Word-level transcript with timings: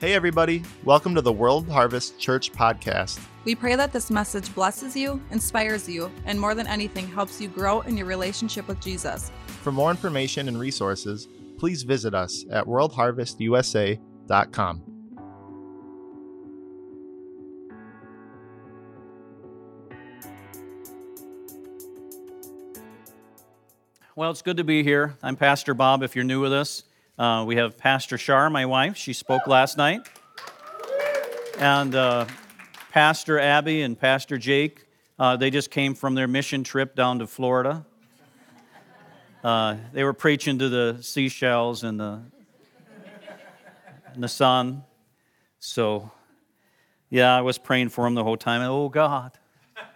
Hey, 0.00 0.14
everybody. 0.14 0.62
Welcome 0.84 1.16
to 1.16 1.20
the 1.20 1.32
World 1.32 1.68
Harvest 1.68 2.20
Church 2.20 2.52
podcast. 2.52 3.18
We 3.44 3.56
pray 3.56 3.74
that 3.74 3.92
this 3.92 4.12
message 4.12 4.54
blesses 4.54 4.94
you, 4.94 5.20
inspires 5.32 5.88
you, 5.88 6.08
and 6.24 6.38
more 6.38 6.54
than 6.54 6.68
anything, 6.68 7.08
helps 7.08 7.40
you 7.40 7.48
grow 7.48 7.80
in 7.80 7.96
your 7.96 8.06
relationship 8.06 8.68
with 8.68 8.80
Jesus. 8.80 9.32
For 9.62 9.72
more 9.72 9.90
information 9.90 10.46
and 10.46 10.60
resources, 10.60 11.26
please 11.58 11.82
visit 11.82 12.14
us 12.14 12.44
at 12.48 12.64
worldharvestusa.com. 12.66 14.82
Well, 24.14 24.30
it's 24.30 24.42
good 24.42 24.58
to 24.58 24.64
be 24.64 24.84
here. 24.84 25.16
I'm 25.24 25.34
Pastor 25.34 25.74
Bob, 25.74 26.04
if 26.04 26.14
you're 26.14 26.24
new 26.24 26.40
with 26.40 26.52
us. 26.52 26.84
Uh, 27.18 27.42
we 27.44 27.56
have 27.56 27.76
Pastor 27.76 28.16
Shar, 28.16 28.48
my 28.48 28.64
wife. 28.64 28.96
She 28.96 29.12
spoke 29.12 29.48
last 29.48 29.76
night. 29.76 30.08
And 31.58 31.92
uh, 31.92 32.26
Pastor 32.92 33.40
Abby 33.40 33.82
and 33.82 33.98
Pastor 33.98 34.38
Jake, 34.38 34.86
uh, 35.18 35.36
they 35.36 35.50
just 35.50 35.72
came 35.72 35.96
from 35.96 36.14
their 36.14 36.28
mission 36.28 36.62
trip 36.62 36.94
down 36.94 37.18
to 37.18 37.26
Florida. 37.26 37.84
Uh, 39.42 39.78
they 39.92 40.04
were 40.04 40.12
preaching 40.12 40.60
to 40.60 40.68
the 40.68 40.98
seashells 41.00 41.82
and 41.82 41.98
the, 41.98 42.20
and 44.14 44.22
the 44.22 44.28
sun. 44.28 44.84
So, 45.58 46.12
yeah, 47.10 47.36
I 47.36 47.40
was 47.40 47.58
praying 47.58 47.88
for 47.88 48.04
them 48.04 48.14
the 48.14 48.22
whole 48.22 48.36
time. 48.36 48.62
Oh, 48.62 48.88
God, 48.88 49.32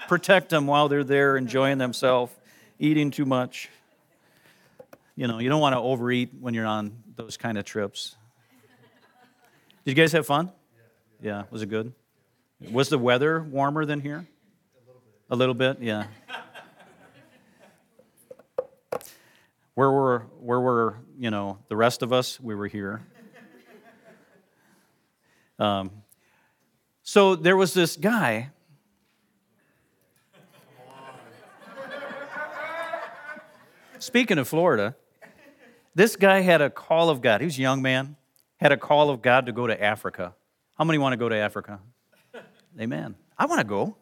protect 0.09 0.49
them 0.49 0.67
while 0.67 0.89
they're 0.89 1.05
there 1.05 1.37
enjoying 1.37 1.79
themselves, 1.79 2.33
eating 2.81 3.13
too 3.13 3.27
much 3.27 3.69
you 5.17 5.27
know, 5.27 5.39
you 5.39 5.49
don't 5.49 5.61
want 5.61 5.75
to 5.75 5.81
overeat 5.81 6.31
when 6.41 6.55
you're 6.55 6.67
on 6.67 7.02
those 7.17 7.37
kind 7.37 7.59
of 7.59 7.65
trips. 7.65 8.17
Did 9.85 9.97
you 9.97 10.03
guys 10.03 10.13
have 10.13 10.27
fun? 10.27 10.53
Yeah, 11.21 11.45
was 11.51 11.63
it 11.63 11.67
good? 11.67 11.93
Was 12.71 12.89
the 12.89 12.99
weather 12.99 13.43
warmer 13.43 13.85
than 13.85 14.01
here? 14.01 14.27
A 14.27 14.87
little 14.87 15.01
bit. 15.01 15.25
A 15.31 15.37
little 15.37 15.55
bit, 15.55 15.79
yeah. 15.81 16.07
where 19.75 19.91
were 19.91 20.27
where 20.39 20.61
were 20.61 20.99
you 21.19 21.31
know 21.31 21.59
the 21.69 21.77
rest 21.77 22.03
of 22.03 22.13
us? 22.13 22.39
We 22.41 22.55
were 22.55 22.69
here. 22.69 23.03
Um, 25.59 25.91
so 27.03 27.37
there 27.37 27.57
was 27.57 27.75
this 27.75 27.97
guy. 27.97 28.51
Speaking 33.99 34.39
of 34.39 34.49
Florida, 34.49 34.97
this 35.95 36.17
guy 36.17 36.41
had 36.41 36.61
a 36.61 36.71
call 36.71 37.11
of 37.11 37.21
God. 37.21 37.41
He 37.41 37.45
was 37.45 37.59
a 37.59 37.63
young 37.63 37.83
man, 37.83 38.17
had 38.59 38.73
a 38.73 38.77
call 38.77 39.11
of 39.11 39.23
God 39.23 39.47
to 39.47 39.53
go 39.53 39.67
to 39.67 39.83
Africa. 39.83 40.35
How 40.77 40.85
many 40.85 40.99
want 40.99 41.13
to 41.13 41.17
go 41.17 41.29
to 41.29 41.37
Africa? 41.37 41.81
Amen. 42.81 43.15
I 43.39 43.47
want 43.47 43.61
to 43.61 43.67
go. 43.67 43.97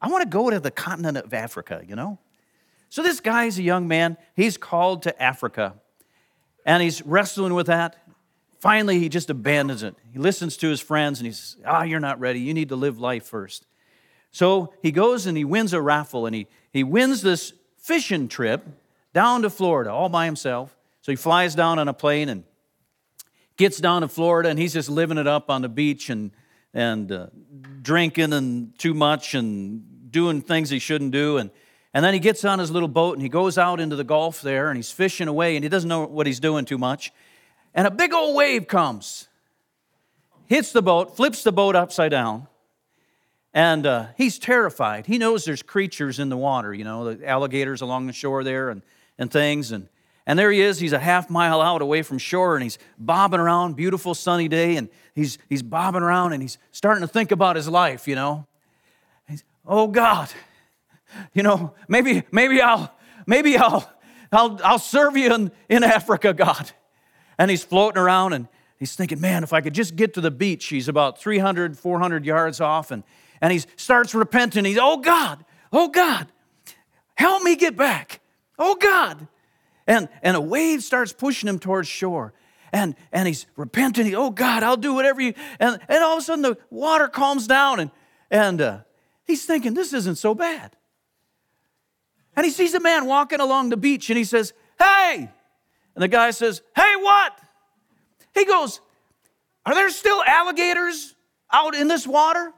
I 0.00 0.08
want 0.08 0.22
to 0.22 0.28
go 0.28 0.50
to 0.50 0.60
the 0.60 0.70
continent 0.70 1.16
of 1.18 1.32
Africa, 1.34 1.82
you 1.86 1.96
know? 1.96 2.18
So 2.88 3.02
this 3.02 3.20
guy 3.20 3.44
is 3.44 3.58
a 3.58 3.62
young 3.62 3.86
man. 3.86 4.16
He's 4.34 4.56
called 4.56 5.02
to 5.02 5.22
Africa. 5.22 5.74
And 6.64 6.82
he's 6.82 7.02
wrestling 7.02 7.54
with 7.54 7.66
that. 7.66 7.96
Finally, 8.60 8.98
he 8.98 9.08
just 9.08 9.30
abandons 9.30 9.82
it. 9.82 9.94
He 10.12 10.18
listens 10.18 10.56
to 10.58 10.68
his 10.68 10.80
friends 10.80 11.20
and 11.20 11.26
he 11.26 11.32
says, 11.32 11.56
Ah, 11.64 11.80
oh, 11.80 11.82
you're 11.84 12.00
not 12.00 12.18
ready. 12.18 12.40
You 12.40 12.54
need 12.54 12.70
to 12.70 12.76
live 12.76 12.98
life 12.98 13.24
first. 13.24 13.66
So 14.32 14.72
he 14.82 14.90
goes 14.90 15.26
and 15.26 15.36
he 15.36 15.44
wins 15.44 15.72
a 15.72 15.80
raffle 15.80 16.26
and 16.26 16.34
he, 16.34 16.46
he 16.72 16.82
wins 16.82 17.22
this 17.22 17.52
fishing 17.76 18.28
trip 18.28 18.66
down 19.14 19.42
to 19.42 19.50
Florida 19.50 19.90
all 19.90 20.08
by 20.08 20.24
himself. 20.24 20.76
So 21.08 21.12
he 21.12 21.16
flies 21.16 21.54
down 21.54 21.78
on 21.78 21.88
a 21.88 21.94
plane 21.94 22.28
and 22.28 22.44
gets 23.56 23.78
down 23.78 24.02
to 24.02 24.08
Florida, 24.08 24.50
and 24.50 24.58
he's 24.58 24.74
just 24.74 24.90
living 24.90 25.16
it 25.16 25.26
up 25.26 25.48
on 25.48 25.62
the 25.62 25.68
beach 25.70 26.10
and, 26.10 26.32
and 26.74 27.10
uh, 27.10 27.28
drinking 27.80 28.34
and 28.34 28.78
too 28.78 28.92
much 28.92 29.32
and 29.32 30.12
doing 30.12 30.42
things 30.42 30.68
he 30.68 30.78
shouldn't 30.78 31.12
do. 31.12 31.38
And, 31.38 31.50
and 31.94 32.04
then 32.04 32.12
he 32.12 32.20
gets 32.20 32.44
on 32.44 32.58
his 32.58 32.70
little 32.70 32.90
boat 32.90 33.14
and 33.14 33.22
he 33.22 33.30
goes 33.30 33.56
out 33.56 33.80
into 33.80 33.96
the 33.96 34.04
Gulf 34.04 34.42
there 34.42 34.68
and 34.68 34.76
he's 34.76 34.90
fishing 34.90 35.28
away 35.28 35.56
and 35.56 35.64
he 35.64 35.70
doesn't 35.70 35.88
know 35.88 36.04
what 36.04 36.26
he's 36.26 36.40
doing 36.40 36.66
too 36.66 36.76
much. 36.76 37.10
And 37.72 37.86
a 37.86 37.90
big 37.90 38.12
old 38.12 38.36
wave 38.36 38.68
comes, 38.68 39.28
hits 40.44 40.72
the 40.72 40.82
boat, 40.82 41.16
flips 41.16 41.42
the 41.42 41.52
boat 41.52 41.74
upside 41.74 42.10
down. 42.10 42.48
And 43.54 43.86
uh, 43.86 44.08
he's 44.18 44.38
terrified. 44.38 45.06
He 45.06 45.16
knows 45.16 45.46
there's 45.46 45.62
creatures 45.62 46.18
in 46.18 46.28
the 46.28 46.36
water, 46.36 46.74
you 46.74 46.84
know, 46.84 47.14
the 47.14 47.26
alligators 47.26 47.80
along 47.80 48.08
the 48.08 48.12
shore 48.12 48.44
there 48.44 48.68
and, 48.68 48.82
and 49.16 49.30
things. 49.30 49.72
And, 49.72 49.88
and 50.28 50.38
there 50.38 50.52
he 50.52 50.60
is, 50.60 50.78
he's 50.78 50.92
a 50.92 50.98
half 50.98 51.30
mile 51.30 51.62
out 51.62 51.80
away 51.80 52.02
from 52.02 52.18
shore 52.18 52.54
and 52.54 52.62
he's 52.62 52.76
bobbing 52.98 53.40
around, 53.40 53.76
beautiful 53.76 54.14
sunny 54.14 54.46
day, 54.46 54.76
and 54.76 54.90
he's, 55.14 55.38
he's 55.48 55.62
bobbing 55.62 56.02
around 56.02 56.34
and 56.34 56.42
he's 56.42 56.58
starting 56.70 57.00
to 57.00 57.08
think 57.08 57.32
about 57.32 57.56
his 57.56 57.66
life, 57.66 58.06
you 58.06 58.14
know. 58.14 58.46
He's, 59.26 59.42
oh 59.66 59.86
God, 59.86 60.28
you 61.32 61.42
know, 61.42 61.72
maybe, 61.88 62.24
maybe 62.30 62.60
I'll, 62.60 62.94
maybe 63.26 63.56
I'll, 63.56 63.90
I'll, 64.30 64.60
I'll 64.62 64.78
serve 64.78 65.16
you 65.16 65.34
in, 65.34 65.50
in 65.70 65.82
Africa, 65.82 66.34
God. 66.34 66.72
And 67.38 67.50
he's 67.50 67.64
floating 67.64 68.02
around 68.02 68.34
and 68.34 68.48
he's 68.78 68.94
thinking, 68.94 69.22
man, 69.22 69.42
if 69.42 69.54
I 69.54 69.62
could 69.62 69.74
just 69.74 69.96
get 69.96 70.12
to 70.12 70.20
the 70.20 70.30
beach, 70.30 70.66
he's 70.66 70.88
about 70.88 71.18
300, 71.18 71.78
400 71.78 72.26
yards 72.26 72.60
off, 72.60 72.90
and, 72.90 73.02
and 73.40 73.50
he 73.50 73.62
starts 73.76 74.14
repenting. 74.14 74.66
He's, 74.66 74.78
oh 74.78 74.98
God, 74.98 75.42
oh 75.72 75.88
God, 75.88 76.26
help 77.14 77.42
me 77.42 77.56
get 77.56 77.78
back. 77.78 78.20
Oh 78.58 78.74
God, 78.74 79.26
and, 79.88 80.08
and 80.22 80.36
a 80.36 80.40
wave 80.40 80.82
starts 80.82 81.14
pushing 81.14 81.48
him 81.48 81.58
towards 81.58 81.88
shore. 81.88 82.34
And, 82.72 82.94
and 83.10 83.26
he's 83.26 83.46
repenting. 83.56 84.04
He, 84.04 84.14
oh, 84.14 84.28
God, 84.28 84.62
I'll 84.62 84.76
do 84.76 84.92
whatever 84.92 85.22
you. 85.22 85.32
And, 85.58 85.80
and 85.88 86.04
all 86.04 86.18
of 86.18 86.18
a 86.18 86.22
sudden, 86.22 86.42
the 86.42 86.58
water 86.68 87.08
calms 87.08 87.46
down, 87.46 87.80
and, 87.80 87.90
and 88.30 88.60
uh, 88.60 88.78
he's 89.24 89.46
thinking, 89.46 89.72
this 89.72 89.94
isn't 89.94 90.16
so 90.16 90.34
bad. 90.34 90.76
And 92.36 92.44
he 92.44 92.52
sees 92.52 92.74
a 92.74 92.80
man 92.80 93.06
walking 93.06 93.40
along 93.40 93.70
the 93.70 93.78
beach, 93.78 94.10
and 94.10 94.18
he 94.18 94.24
says, 94.24 94.52
Hey! 94.78 95.30
And 95.94 96.02
the 96.02 96.08
guy 96.08 96.30
says, 96.30 96.60
Hey, 96.76 96.94
what? 96.96 97.40
He 98.34 98.44
goes, 98.44 98.80
Are 99.64 99.74
there 99.74 99.88
still 99.88 100.22
alligators 100.22 101.16
out 101.50 101.74
in 101.74 101.88
this 101.88 102.06
water? 102.06 102.52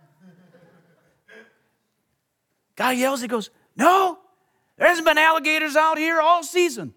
Guy 2.75 2.93
yells, 2.93 3.23
he 3.23 3.29
goes, 3.29 3.51
No, 3.77 4.19
there 4.77 4.89
hasn't 4.89 5.07
been 5.07 5.19
alligators 5.19 5.77
out 5.77 5.97
here 5.97 6.21
all 6.21 6.43
season. 6.43 6.93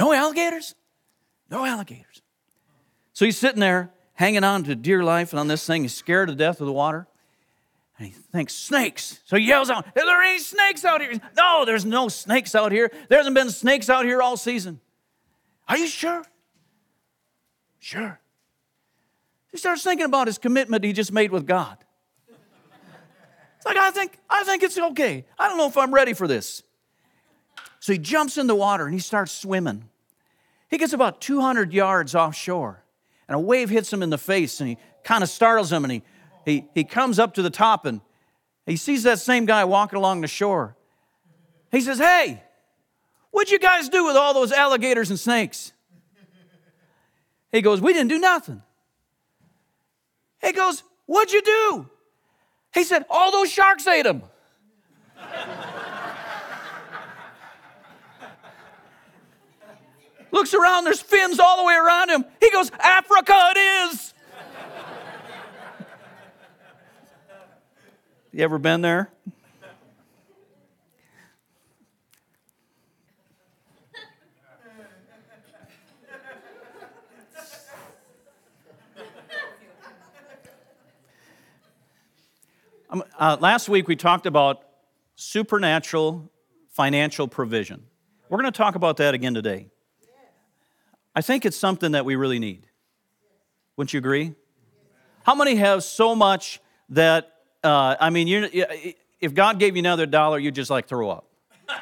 No 0.00 0.14
alligators? 0.14 0.74
No 1.50 1.66
alligators. 1.66 2.22
So 3.12 3.26
he's 3.26 3.36
sitting 3.36 3.60
there 3.60 3.90
hanging 4.14 4.44
on 4.44 4.64
to 4.64 4.74
dear 4.74 5.04
life 5.04 5.34
and 5.34 5.38
on 5.38 5.46
this 5.46 5.66
thing. 5.66 5.82
He's 5.82 5.94
scared 5.94 6.28
to 6.30 6.34
death 6.34 6.58
of 6.62 6.66
the 6.66 6.72
water. 6.72 7.06
And 7.98 8.08
he 8.08 8.14
thinks, 8.14 8.54
snakes. 8.54 9.20
So 9.26 9.36
he 9.36 9.44
yells 9.44 9.68
out, 9.68 9.86
Are 9.86 9.92
there 9.94 10.22
any 10.22 10.38
snakes 10.38 10.86
out 10.86 11.02
here? 11.02 11.12
No, 11.36 11.66
there's 11.66 11.84
no 11.84 12.08
snakes 12.08 12.54
out 12.54 12.72
here. 12.72 12.90
There 13.10 13.18
hasn't 13.18 13.34
been 13.34 13.50
snakes 13.50 13.90
out 13.90 14.06
here 14.06 14.22
all 14.22 14.38
season. 14.38 14.80
Are 15.68 15.76
you 15.76 15.86
sure? 15.86 16.24
Sure. 17.78 18.18
He 19.52 19.58
starts 19.58 19.82
thinking 19.82 20.06
about 20.06 20.28
his 20.28 20.38
commitment 20.38 20.82
he 20.82 20.94
just 20.94 21.12
made 21.12 21.30
with 21.30 21.46
God. 21.46 21.76
It's 23.58 23.66
like, 23.66 23.76
I 23.76 23.90
think, 23.90 24.18
I 24.30 24.44
think 24.44 24.62
it's 24.62 24.78
okay. 24.78 25.26
I 25.38 25.46
don't 25.46 25.58
know 25.58 25.66
if 25.66 25.76
I'm 25.76 25.92
ready 25.92 26.14
for 26.14 26.26
this. 26.26 26.62
So 27.80 27.92
he 27.92 27.98
jumps 27.98 28.38
in 28.38 28.46
the 28.46 28.54
water 28.54 28.86
and 28.86 28.94
he 28.94 29.00
starts 29.00 29.32
swimming. 29.32 29.89
He 30.70 30.78
gets 30.78 30.92
about 30.92 31.20
200 31.20 31.72
yards 31.72 32.14
offshore, 32.14 32.84
and 33.28 33.36
a 33.36 33.40
wave 33.40 33.70
hits 33.70 33.92
him 33.92 34.02
in 34.02 34.10
the 34.10 34.18
face 34.18 34.60
and 34.60 34.70
he 34.70 34.78
kind 35.02 35.22
of 35.22 35.28
startles 35.28 35.72
him. 35.72 35.84
And 35.84 35.92
he, 35.92 36.02
he, 36.44 36.68
he 36.74 36.84
comes 36.84 37.18
up 37.18 37.34
to 37.34 37.42
the 37.42 37.50
top 37.50 37.86
and 37.86 38.00
he 38.66 38.76
sees 38.76 39.02
that 39.02 39.18
same 39.18 39.46
guy 39.46 39.64
walking 39.64 39.96
along 39.96 40.20
the 40.20 40.28
shore. 40.28 40.76
He 41.72 41.80
says, 41.80 41.98
Hey, 41.98 42.42
what'd 43.30 43.50
you 43.50 43.58
guys 43.58 43.88
do 43.88 44.04
with 44.06 44.16
all 44.16 44.32
those 44.32 44.52
alligators 44.52 45.10
and 45.10 45.18
snakes? 45.18 45.72
He 47.50 47.62
goes, 47.62 47.80
We 47.80 47.92
didn't 47.92 48.08
do 48.08 48.18
nothing. 48.18 48.62
He 50.40 50.52
goes, 50.52 50.82
What'd 51.06 51.32
you 51.32 51.42
do? 51.42 51.90
He 52.72 52.84
said, 52.84 53.04
All 53.10 53.32
those 53.32 53.50
sharks 53.50 53.86
ate 53.86 54.04
them. 54.04 54.22
Looks 60.32 60.54
around, 60.54 60.84
there's 60.84 61.00
fins 61.00 61.38
all 61.38 61.56
the 61.56 61.64
way 61.64 61.74
around 61.74 62.10
him. 62.10 62.24
He 62.40 62.50
goes, 62.50 62.70
Africa 62.78 63.52
it 63.54 63.58
is. 63.58 64.14
you 68.32 68.44
ever 68.44 68.58
been 68.58 68.80
there? 68.80 69.10
Um, 82.92 83.04
uh, 83.16 83.36
last 83.38 83.68
week 83.68 83.86
we 83.86 83.94
talked 83.94 84.26
about 84.26 84.64
supernatural 85.14 86.28
financial 86.70 87.28
provision. 87.28 87.84
We're 88.28 88.40
going 88.40 88.52
to 88.52 88.56
talk 88.56 88.74
about 88.74 88.96
that 88.96 89.14
again 89.14 89.34
today. 89.34 89.68
I 91.20 91.22
think 91.22 91.44
it's 91.44 91.58
something 91.58 91.92
that 91.92 92.06
we 92.06 92.16
really 92.16 92.38
need. 92.38 92.66
Wouldn't 93.76 93.92
you 93.92 93.98
agree? 93.98 94.34
How 95.22 95.34
many 95.34 95.56
have 95.56 95.84
so 95.84 96.14
much 96.14 96.62
that, 96.88 97.34
uh, 97.62 97.94
I 98.00 98.08
mean, 98.08 98.26
you're, 98.26 98.48
if 99.20 99.34
God 99.34 99.58
gave 99.58 99.76
you 99.76 99.80
another 99.80 100.06
dollar, 100.06 100.38
you'd 100.38 100.54
just 100.54 100.70
like 100.70 100.88
throw 100.88 101.10
up? 101.10 101.26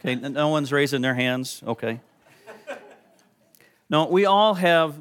Okay, 0.00 0.14
no 0.14 0.48
one's 0.48 0.72
raising 0.72 1.02
their 1.02 1.14
hands. 1.14 1.60
Okay. 1.66 2.00
No, 3.90 4.06
we 4.06 4.24
all 4.24 4.54
have 4.54 4.94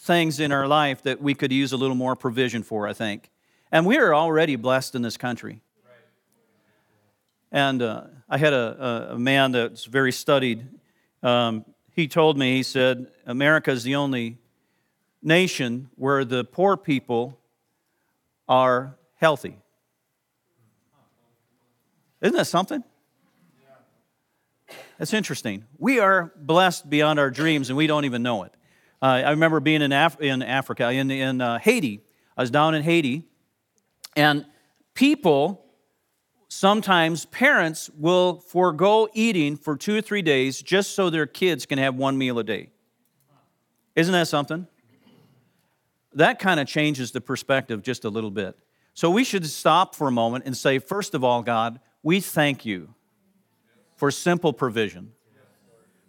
things 0.00 0.40
in 0.40 0.50
our 0.50 0.66
life 0.66 1.02
that 1.02 1.20
we 1.20 1.34
could 1.34 1.52
use 1.52 1.72
a 1.72 1.76
little 1.76 1.94
more 1.94 2.16
provision 2.16 2.64
for, 2.64 2.88
I 2.88 2.94
think. 2.94 3.30
And 3.70 3.86
we 3.86 3.98
are 3.98 4.12
already 4.12 4.56
blessed 4.56 4.94
in 4.96 5.02
this 5.02 5.18
country. 5.18 5.60
And 7.52 7.82
uh, 7.82 8.04
I 8.28 8.38
had 8.38 8.54
a, 8.54 9.12
a, 9.12 9.18
man 9.18 9.52
that's 9.52 9.84
very 9.84 10.12
studied. 10.12 10.66
Um, 11.22 11.66
he 11.96 12.06
told 12.06 12.36
me, 12.36 12.56
he 12.56 12.62
said, 12.62 13.06
America 13.24 13.70
is 13.70 13.82
the 13.82 13.96
only 13.96 14.38
nation 15.22 15.88
where 15.96 16.24
the 16.24 16.44
poor 16.44 16.76
people 16.76 17.40
are 18.46 18.96
healthy. 19.14 19.56
Isn't 22.20 22.36
that 22.36 22.46
something? 22.46 22.84
That's 24.98 25.14
interesting. 25.14 25.64
We 25.78 25.98
are 25.98 26.32
blessed 26.36 26.88
beyond 26.88 27.18
our 27.18 27.30
dreams, 27.30 27.70
and 27.70 27.76
we 27.76 27.86
don't 27.86 28.04
even 28.04 28.22
know 28.22 28.44
it. 28.44 28.52
Uh, 29.00 29.22
I 29.26 29.30
remember 29.30 29.60
being 29.60 29.82
in, 29.82 29.92
Af- 29.92 30.20
in 30.20 30.42
Africa, 30.42 30.90
in, 30.90 31.10
in 31.10 31.40
uh, 31.40 31.58
Haiti. 31.58 32.02
I 32.36 32.42
was 32.42 32.50
down 32.50 32.74
in 32.74 32.82
Haiti, 32.82 33.24
and 34.14 34.46
people, 34.94 35.65
sometimes 36.48 37.26
parents, 37.26 37.90
will 37.96 38.40
forego 38.40 39.08
eating 39.14 39.56
for 39.56 39.76
two 39.76 39.96
or 39.96 40.00
three 40.00 40.22
days 40.22 40.62
just 40.62 40.94
so 40.94 41.10
their 41.10 41.26
kids 41.26 41.66
can 41.66 41.78
have 41.78 41.94
one 41.94 42.16
meal 42.16 42.38
a 42.38 42.44
day. 42.44 42.70
Isn't 43.94 44.12
that 44.12 44.28
something? 44.28 44.66
That 46.14 46.38
kind 46.38 46.60
of 46.60 46.66
changes 46.66 47.10
the 47.12 47.20
perspective 47.20 47.82
just 47.82 48.04
a 48.04 48.08
little 48.08 48.30
bit. 48.30 48.56
So 48.94 49.10
we 49.10 49.24
should 49.24 49.44
stop 49.46 49.94
for 49.94 50.08
a 50.08 50.12
moment 50.12 50.46
and 50.46 50.56
say, 50.56 50.78
first 50.78 51.14
of 51.14 51.22
all, 51.22 51.42
God, 51.42 51.80
we 52.02 52.20
thank 52.20 52.64
you 52.64 52.94
for 53.96 54.10
simple 54.10 54.52
provision. 54.52 55.12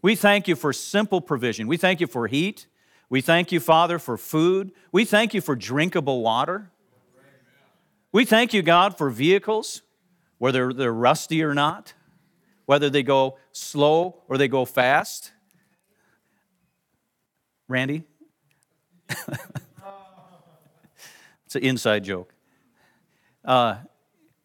We 0.02 0.16
thank 0.16 0.48
you 0.48 0.56
for 0.56 0.72
simple 0.72 1.20
provision. 1.20 1.68
We 1.68 1.78
thank 1.78 2.00
you 2.00 2.08
for 2.08 2.28
heat. 2.28 2.68
We 3.10 3.22
thank 3.22 3.52
you, 3.52 3.60
Father, 3.60 4.00
for 4.00 4.18
food. 4.18 4.72
We 4.92 5.06
thank 5.06 5.34
you 5.34 5.42
for 5.42 5.56
drinkable 5.56 6.22
water. 6.22 6.72
We 8.12 8.26
thank 8.26 8.54
you, 8.54 8.62
God, 8.62 8.98
for 8.98 9.10
vehicles, 9.10 9.82
whether 10.38 10.74
they're 10.74 10.94
rusty 10.94 11.44
or 11.44 11.54
not, 11.54 11.94
whether 12.66 12.90
they 12.90 13.04
go 13.04 13.38
slow 13.52 14.24
or 14.28 14.38
they 14.38 14.48
go 14.48 14.66
fast. 14.66 15.32
Randy? 17.68 18.04
it's 21.46 21.56
an 21.56 21.64
inside 21.64 22.04
joke. 22.04 22.34
Uh, 23.44 23.78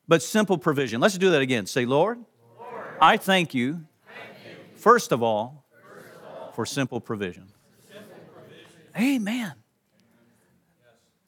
but 0.09 0.23
simple 0.23 0.59
provision. 0.59 1.01
Let's 1.01 1.19
do 1.19 1.31
that 1.31 1.43
again. 1.43 1.67
Say, 1.67 1.85
Lord, 1.85 2.19
I 3.01 3.17
thank 3.17 3.55
you, 3.55 3.85
first, 4.77 5.13
of 5.13 5.23
all, 5.23 5.65
for 6.55 6.67
simple 6.67 7.01
provision. 7.01 7.49
Amen. 8.97 9.53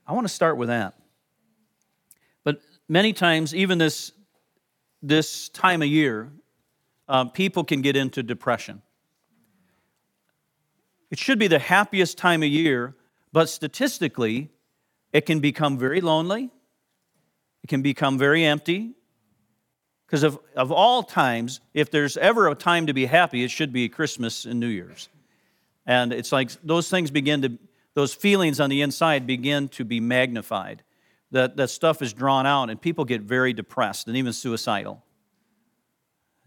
I 0.07 0.13
want 0.13 0.27
to 0.27 0.33
start 0.33 0.57
with 0.57 0.69
that. 0.69 0.95
But 2.45 2.61
many 2.89 3.13
times, 3.13 3.55
even 3.55 3.79
this, 3.79 4.13
this 5.07 5.49
time 5.51 5.83
of 5.83 5.89
year, 5.89 6.31
um, 7.09 7.31
people 7.31 7.65
can 7.65 7.83
get 7.83 7.97
into 7.97 8.23
depression. 8.23 8.81
It 11.11 11.19
should 11.19 11.39
be 11.39 11.47
the 11.47 11.59
happiest 11.59 12.17
time 12.17 12.43
of 12.43 12.49
year, 12.49 12.95
but 13.33 13.49
statistically, 13.49 14.51
it 15.13 15.27
can 15.27 15.41
become 15.41 15.79
very 15.79 16.01
lonely. 16.01 16.51
It 17.63 17.67
can 17.69 17.83
become 17.83 18.19
very 18.19 18.45
empty. 18.45 18.95
Because 20.07 20.23
of, 20.23 20.39
of 20.57 20.71
all 20.71 21.03
times, 21.03 21.61
if 21.73 21.91
there's 21.91 22.17
ever 22.17 22.49
a 22.49 22.55
time 22.55 22.87
to 22.87 22.95
be 22.95 23.07
happy, 23.07 23.43
it 23.43 23.51
should 23.51 23.73
be 23.73 23.89
Christmas 23.89 24.45
and 24.45 24.61
New 24.61 24.69
Year's. 24.69 25.09
And 25.87 26.13
it's 26.13 26.31
like 26.31 26.51
those 26.63 26.89
things 26.89 27.11
begin 27.11 27.43
to, 27.43 27.59
those 27.95 28.15
feelings 28.15 28.61
on 28.61 28.71
the 28.71 28.81
inside 28.81 29.27
begin 29.27 29.69
to 29.71 29.85
be 29.85 30.01
magnified. 30.01 30.83
That, 31.35 31.57
that 31.57 31.69
stuff 31.69 32.01
is 32.01 32.13
drawn 32.13 32.47
out, 32.47 32.71
and 32.71 32.81
people 32.81 33.05
get 33.05 33.23
very 33.23 33.53
depressed 33.53 34.07
and 34.07 34.17
even 34.17 34.33
suicidal. 34.33 35.03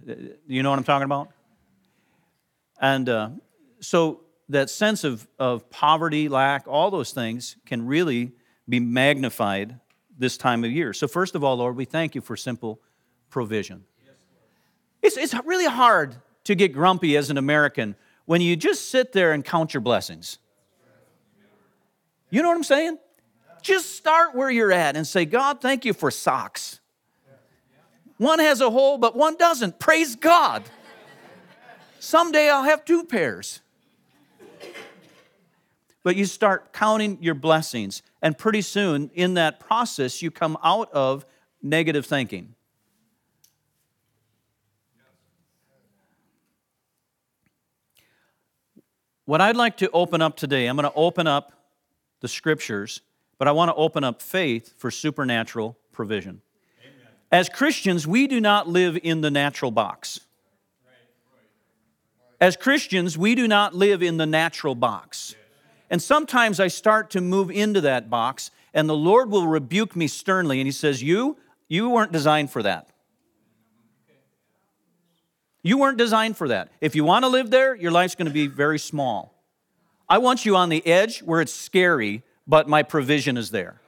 Uh, 0.10 0.14
you 0.48 0.64
know 0.64 0.70
what 0.70 0.80
I'm 0.80 0.86
talking 0.86 1.04
about? 1.04 1.28
And 2.80 3.10
uh, 3.10 3.30
so 3.82 4.22
that 4.48 4.70
sense 4.70 5.04
of, 5.04 5.28
of 5.38 5.70
poverty, 5.70 6.30
lack, 6.30 6.70
all 6.70 6.90
those 6.90 7.12
things 7.12 7.58
can 7.66 7.86
really 7.86 8.32
be 8.70 8.80
magnified 8.80 9.78
this 10.18 10.38
time 10.38 10.64
of 10.64 10.72
year. 10.72 10.94
So, 10.94 11.06
first 11.06 11.36
of 11.36 11.44
all, 11.44 11.58
Lord, 11.58 11.76
we 11.76 11.84
thank 11.84 12.16
you 12.16 12.22
for 12.22 12.38
simple 12.38 12.80
provision. 13.30 13.84
It's, 15.02 15.18
it's 15.18 15.34
really 15.46 15.66
hard 15.66 16.16
to 16.46 16.56
get 16.56 16.72
grumpy 16.72 17.18
as 17.18 17.30
an 17.30 17.38
American 17.38 17.98
when 18.24 18.40
you 18.40 18.56
just 18.56 18.90
sit 18.90 19.12
there 19.12 19.34
and 19.34 19.44
count 19.44 19.74
your 19.74 19.82
blessings. 19.82 20.38
You 22.30 22.42
know 22.42 22.48
what 22.48 22.56
I'm 22.56 22.64
saying? 22.64 23.00
Just 23.62 23.96
start 23.96 24.36
where 24.36 24.50
you're 24.50 24.72
at 24.72 24.96
and 24.96 25.06
say, 25.06 25.26
God, 25.26 25.62
thank 25.62 25.86
you 25.86 25.94
for 25.94 26.12
socks. 26.12 26.80
One 28.18 28.40
has 28.40 28.62
a 28.62 28.70
hole, 28.70 28.98
but 28.98 29.16
one 29.16 29.38
doesn't. 29.38 29.80
Praise 29.80 30.16
God. 30.16 30.64
Someday 32.00 32.50
I'll 32.50 32.64
have 32.64 32.86
two 32.86 33.04
pairs. 33.04 33.62
But 36.04 36.16
you 36.16 36.26
start 36.26 36.72
counting 36.72 37.22
your 37.22 37.36
blessings, 37.36 38.02
and 38.22 38.38
pretty 38.38 38.62
soon 38.62 39.12
in 39.14 39.34
that 39.34 39.60
process, 39.60 40.22
you 40.22 40.32
come 40.32 40.58
out 40.64 40.92
of 40.94 41.26
negative 41.62 42.06
thinking. 42.06 42.56
What 49.26 49.42
I'd 49.42 49.58
like 49.58 49.76
to 49.78 49.92
open 49.92 50.22
up 50.22 50.38
today, 50.38 50.68
I'm 50.68 50.78
going 50.78 50.90
to 50.90 50.96
open 50.96 51.28
up 51.28 51.52
the 52.22 52.30
scriptures, 52.30 53.02
but 53.38 53.48
I 53.48 53.52
want 53.52 53.70
to 53.70 53.76
open 53.76 54.04
up 54.04 54.22
faith 54.22 54.74
for 54.78 54.92
supernatural 54.92 55.78
provision. 55.92 56.42
Amen. 56.84 57.08
As 57.32 57.50
Christians, 57.50 58.08
we 58.08 58.28
do 58.28 58.40
not 58.40 58.68
live 58.68 58.98
in 59.02 59.22
the 59.22 59.32
natural 59.32 59.72
box. 59.72 60.22
As 62.40 62.56
Christians, 62.56 63.18
we 63.18 63.34
do 63.34 63.48
not 63.48 63.74
live 63.74 64.04
in 64.04 64.18
the 64.18 64.26
natural 64.26 64.76
box. 64.76 65.36
And 65.90 66.02
sometimes 66.02 66.60
I 66.60 66.68
start 66.68 67.10
to 67.12 67.22
move 67.22 67.50
into 67.50 67.82
that 67.82 68.10
box, 68.10 68.52
and 68.74 68.88
the 68.88 68.96
Lord 68.96 69.32
will 69.32 69.48
rebuke 69.48 69.96
me 69.96 70.08
sternly, 70.08 70.60
and 70.60 70.68
He 70.68 70.72
says, 70.72 71.02
You, 71.02 71.38
you 71.68 71.90
weren't 71.90 72.12
designed 72.12 72.52
for 72.52 72.62
that. 72.64 72.90
You 75.64 75.78
weren't 75.78 75.98
designed 75.98 76.38
for 76.38 76.48
that. 76.50 76.70
If 76.80 76.96
you 76.96 77.04
want 77.04 77.24
to 77.24 77.30
live 77.30 77.50
there, 77.50 77.76
your 77.76 77.92
life's 77.92 78.16
going 78.16 78.28
to 78.28 78.34
be 78.34 78.48
very 78.48 78.80
small. 78.80 79.34
I 80.08 80.20
want 80.20 80.46
you 80.46 80.56
on 80.56 80.70
the 80.70 80.86
edge 80.86 81.20
where 81.20 81.42
it's 81.42 81.54
scary, 81.54 82.24
but 82.48 82.68
my 82.68 82.84
provision 82.84 83.38
is 83.38 83.52
there. 83.52 83.82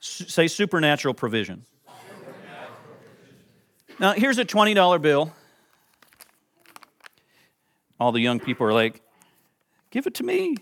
say 0.00 0.48
supernatural 0.48 1.14
provision. 1.14 1.64
Now, 3.98 4.12
here's 4.12 4.38
a 4.38 4.44
$20 4.44 5.00
bill. 5.00 5.32
All 7.98 8.12
the 8.12 8.20
young 8.20 8.40
people 8.40 8.66
are 8.66 8.72
like, 8.72 9.00
give 9.90 10.06
it 10.06 10.14
to 10.14 10.22
me. 10.22 10.56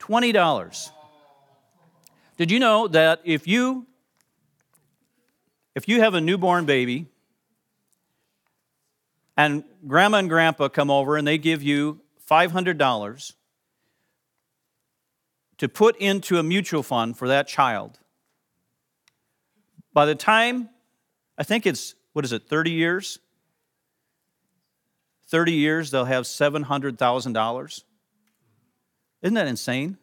$20. 0.00 0.90
Did 2.36 2.50
you 2.50 2.58
know 2.58 2.88
that 2.88 3.20
if 3.24 3.46
you 3.46 3.86
if 5.76 5.88
you 5.88 6.00
have 6.00 6.14
a 6.14 6.20
newborn 6.20 6.64
baby 6.64 7.06
and 9.36 9.64
grandma 9.86 10.18
and 10.18 10.28
grandpa 10.28 10.68
come 10.68 10.90
over 10.90 11.16
and 11.16 11.26
they 11.26 11.38
give 11.38 11.62
you 11.62 12.00
$500 12.30 13.32
to 15.58 15.68
put 15.68 15.96
into 15.96 16.38
a 16.38 16.42
mutual 16.42 16.82
fund 16.82 17.18
for 17.18 17.28
that 17.28 17.46
child, 17.46 17.98
by 19.92 20.06
the 20.06 20.14
time, 20.14 20.70
I 21.36 21.42
think 21.42 21.66
it's, 21.66 21.94
what 22.12 22.24
is 22.24 22.32
it, 22.32 22.48
30 22.48 22.70
years? 22.70 23.18
30 25.28 25.52
years, 25.52 25.90
they'll 25.90 26.04
have 26.04 26.24
$700,000. 26.24 27.82
Isn't 29.22 29.34
that 29.34 29.46
insane? 29.46 29.98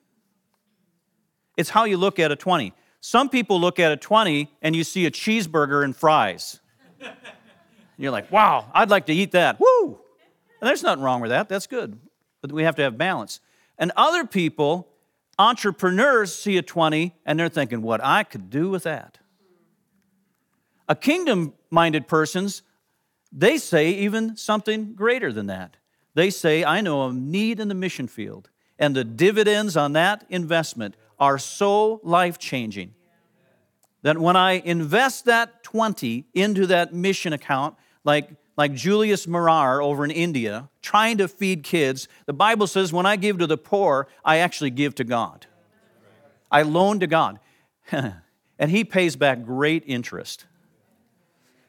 It's 1.57 1.69
how 1.71 1.85
you 1.85 1.97
look 1.97 2.19
at 2.19 2.31
a 2.31 2.35
20. 2.35 2.73
Some 3.01 3.29
people 3.29 3.59
look 3.59 3.79
at 3.79 3.91
a 3.91 3.97
20 3.97 4.49
and 4.61 4.75
you 4.75 4.83
see 4.83 5.05
a 5.05 5.11
cheeseburger 5.11 5.83
and 5.83 5.95
fries. 5.95 6.59
And 7.97 8.03
you're 8.03 8.11
like, 8.11 8.31
wow, 8.31 8.71
I'd 8.73 8.89
like 8.89 9.07
to 9.07 9.13
eat 9.13 9.31
that. 9.31 9.59
Woo! 9.59 9.99
And 10.61 10.67
there's 10.67 10.83
nothing 10.83 11.03
wrong 11.03 11.19
with 11.19 11.31
that. 11.31 11.49
That's 11.49 11.67
good. 11.67 11.99
But 12.41 12.51
we 12.51 12.63
have 12.63 12.75
to 12.75 12.83
have 12.83 12.97
balance. 12.97 13.39
And 13.77 13.91
other 13.95 14.25
people 14.25 14.87
entrepreneurs 15.39 16.33
see 16.33 16.57
a 16.57 16.61
20 16.61 17.13
and 17.25 17.39
they're 17.39 17.49
thinking, 17.49 17.81
what 17.81 18.03
I 18.03 18.23
could 18.23 18.49
do 18.49 18.69
with 18.69 18.83
that. 18.83 19.19
A 20.87 20.95
kingdom 20.95 21.53
minded 21.69 22.07
person's, 22.07 22.61
they 23.31 23.57
say 23.57 23.89
even 23.89 24.37
something 24.37 24.93
greater 24.93 25.33
than 25.33 25.47
that. 25.47 25.77
They 26.13 26.29
say, 26.29 26.63
I 26.63 26.81
know 26.81 27.07
a 27.07 27.13
need 27.13 27.59
in 27.59 27.67
the 27.67 27.75
mission 27.75 28.07
field, 28.07 28.49
and 28.79 28.95
the 28.95 29.03
dividends 29.03 29.77
on 29.77 29.93
that 29.93 30.25
investment 30.29 30.95
are 31.19 31.37
so 31.37 31.99
life 32.03 32.39
changing 32.39 32.93
that 34.01 34.17
when 34.17 34.35
I 34.35 34.53
invest 34.53 35.25
that 35.25 35.63
20 35.63 36.25
into 36.33 36.67
that 36.67 36.93
mission 36.93 37.33
account, 37.33 37.75
like, 38.07 38.29
like 38.55 38.73
Julius 38.73 39.27
Marar 39.27 39.83
over 39.83 40.05
in 40.05 40.11
India, 40.11 40.69
trying 40.81 41.17
to 41.17 41.27
feed 41.27 41.63
kids, 41.63 42.07
the 42.25 42.33
Bible 42.33 42.65
says 42.65 42.93
when 42.93 43.05
I 43.05 43.17
give 43.17 43.37
to 43.39 43.47
the 43.47 43.57
poor, 43.57 44.07
I 44.23 44.37
actually 44.37 44.69
give 44.71 44.95
to 44.95 45.03
God. 45.03 45.45
I 46.49 46.61
loan 46.61 47.01
to 47.01 47.07
God. 47.07 47.39
and 47.91 48.71
He 48.71 48.85
pays 48.85 49.17
back 49.17 49.43
great 49.43 49.83
interest. 49.85 50.45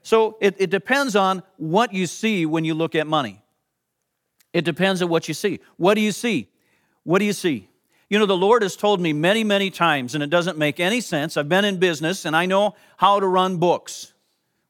So 0.03 0.39
it, 0.41 0.55
it 0.59 0.71
depends 0.71 1.17
on 1.17 1.43
what 1.57 1.93
you 1.93 2.07
see 2.07 2.47
when 2.47 2.65
you 2.65 2.73
look 2.73 2.95
at 2.95 3.07
money. 3.07 3.43
It 4.53 4.65
depends 4.65 5.03
on 5.03 5.09
what 5.09 5.27
you 5.27 5.35
see. 5.35 5.59
What 5.77 5.95
do 5.95 6.01
you 6.01 6.13
see? 6.13 6.49
What 7.03 7.19
do 7.19 7.25
you 7.25 7.33
see? 7.33 7.69
You 8.09 8.19
know, 8.19 8.27
the 8.27 8.37
Lord 8.37 8.63
has 8.63 8.77
told 8.77 9.01
me 9.01 9.13
many, 9.13 9.45
many 9.45 9.71
times, 9.71 10.15
and 10.15 10.23
it 10.23 10.31
doesn't 10.31 10.57
make 10.57 10.79
any 10.79 11.01
sense. 11.01 11.37
I've 11.37 11.49
been 11.49 11.65
in 11.65 11.79
business 11.79 12.25
and 12.25 12.35
I 12.37 12.47
know 12.47 12.77
how 12.97 13.19
to 13.19 13.27
run 13.27 13.59
books. 13.59 14.15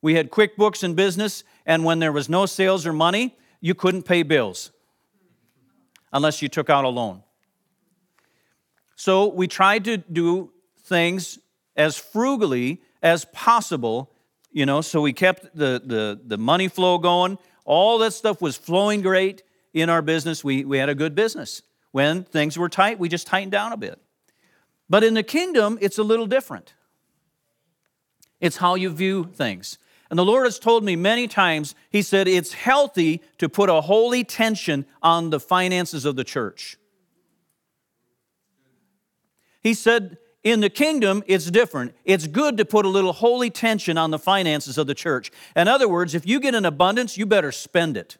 We 0.00 0.14
had 0.14 0.30
QuickBooks 0.30 0.84
in 0.84 0.94
business, 0.94 1.42
and 1.68 1.84
when 1.84 1.98
there 1.98 2.10
was 2.10 2.28
no 2.30 2.46
sales 2.46 2.86
or 2.86 2.94
money, 2.94 3.36
you 3.60 3.74
couldn't 3.74 4.04
pay 4.04 4.22
bills 4.22 4.72
unless 6.12 6.40
you 6.40 6.48
took 6.48 6.70
out 6.70 6.84
a 6.84 6.88
loan. 6.88 7.22
So 8.96 9.28
we 9.28 9.46
tried 9.46 9.84
to 9.84 9.98
do 9.98 10.50
things 10.80 11.38
as 11.76 11.96
frugally 11.98 12.80
as 13.02 13.26
possible, 13.26 14.10
you 14.50 14.64
know, 14.64 14.80
so 14.80 15.02
we 15.02 15.12
kept 15.12 15.54
the, 15.54 15.80
the, 15.84 16.18
the 16.24 16.38
money 16.38 16.68
flow 16.68 16.96
going. 16.96 17.38
All 17.66 17.98
that 17.98 18.14
stuff 18.14 18.40
was 18.40 18.56
flowing 18.56 19.02
great 19.02 19.42
in 19.74 19.90
our 19.90 20.00
business. 20.00 20.42
We, 20.42 20.64
we 20.64 20.78
had 20.78 20.88
a 20.88 20.94
good 20.94 21.14
business. 21.14 21.62
When 21.92 22.24
things 22.24 22.56
were 22.56 22.70
tight, 22.70 22.98
we 22.98 23.10
just 23.10 23.26
tightened 23.26 23.52
down 23.52 23.72
a 23.72 23.76
bit. 23.76 24.00
But 24.88 25.04
in 25.04 25.12
the 25.12 25.22
kingdom, 25.22 25.78
it's 25.82 25.98
a 25.98 26.02
little 26.02 26.26
different. 26.26 26.72
It's 28.40 28.56
how 28.56 28.74
you 28.74 28.88
view 28.88 29.24
things. 29.34 29.78
And 30.10 30.18
the 30.18 30.24
Lord 30.24 30.46
has 30.46 30.58
told 30.58 30.84
me 30.84 30.96
many 30.96 31.28
times, 31.28 31.74
He 31.90 32.02
said, 32.02 32.28
it's 32.28 32.54
healthy 32.54 33.22
to 33.38 33.48
put 33.48 33.68
a 33.68 33.82
holy 33.82 34.24
tension 34.24 34.86
on 35.02 35.30
the 35.30 35.40
finances 35.40 36.04
of 36.04 36.16
the 36.16 36.24
church. 36.24 36.78
He 39.60 39.74
said, 39.74 40.18
in 40.44 40.60
the 40.60 40.70
kingdom, 40.70 41.22
it's 41.26 41.50
different. 41.50 41.94
It's 42.04 42.26
good 42.26 42.56
to 42.56 42.64
put 42.64 42.86
a 42.86 42.88
little 42.88 43.12
holy 43.12 43.50
tension 43.50 43.98
on 43.98 44.10
the 44.10 44.18
finances 44.18 44.78
of 44.78 44.86
the 44.86 44.94
church. 44.94 45.30
In 45.54 45.68
other 45.68 45.88
words, 45.88 46.14
if 46.14 46.26
you 46.26 46.40
get 46.40 46.54
an 46.54 46.64
abundance, 46.64 47.18
you 47.18 47.26
better 47.26 47.52
spend 47.52 47.96
it. 47.96 48.16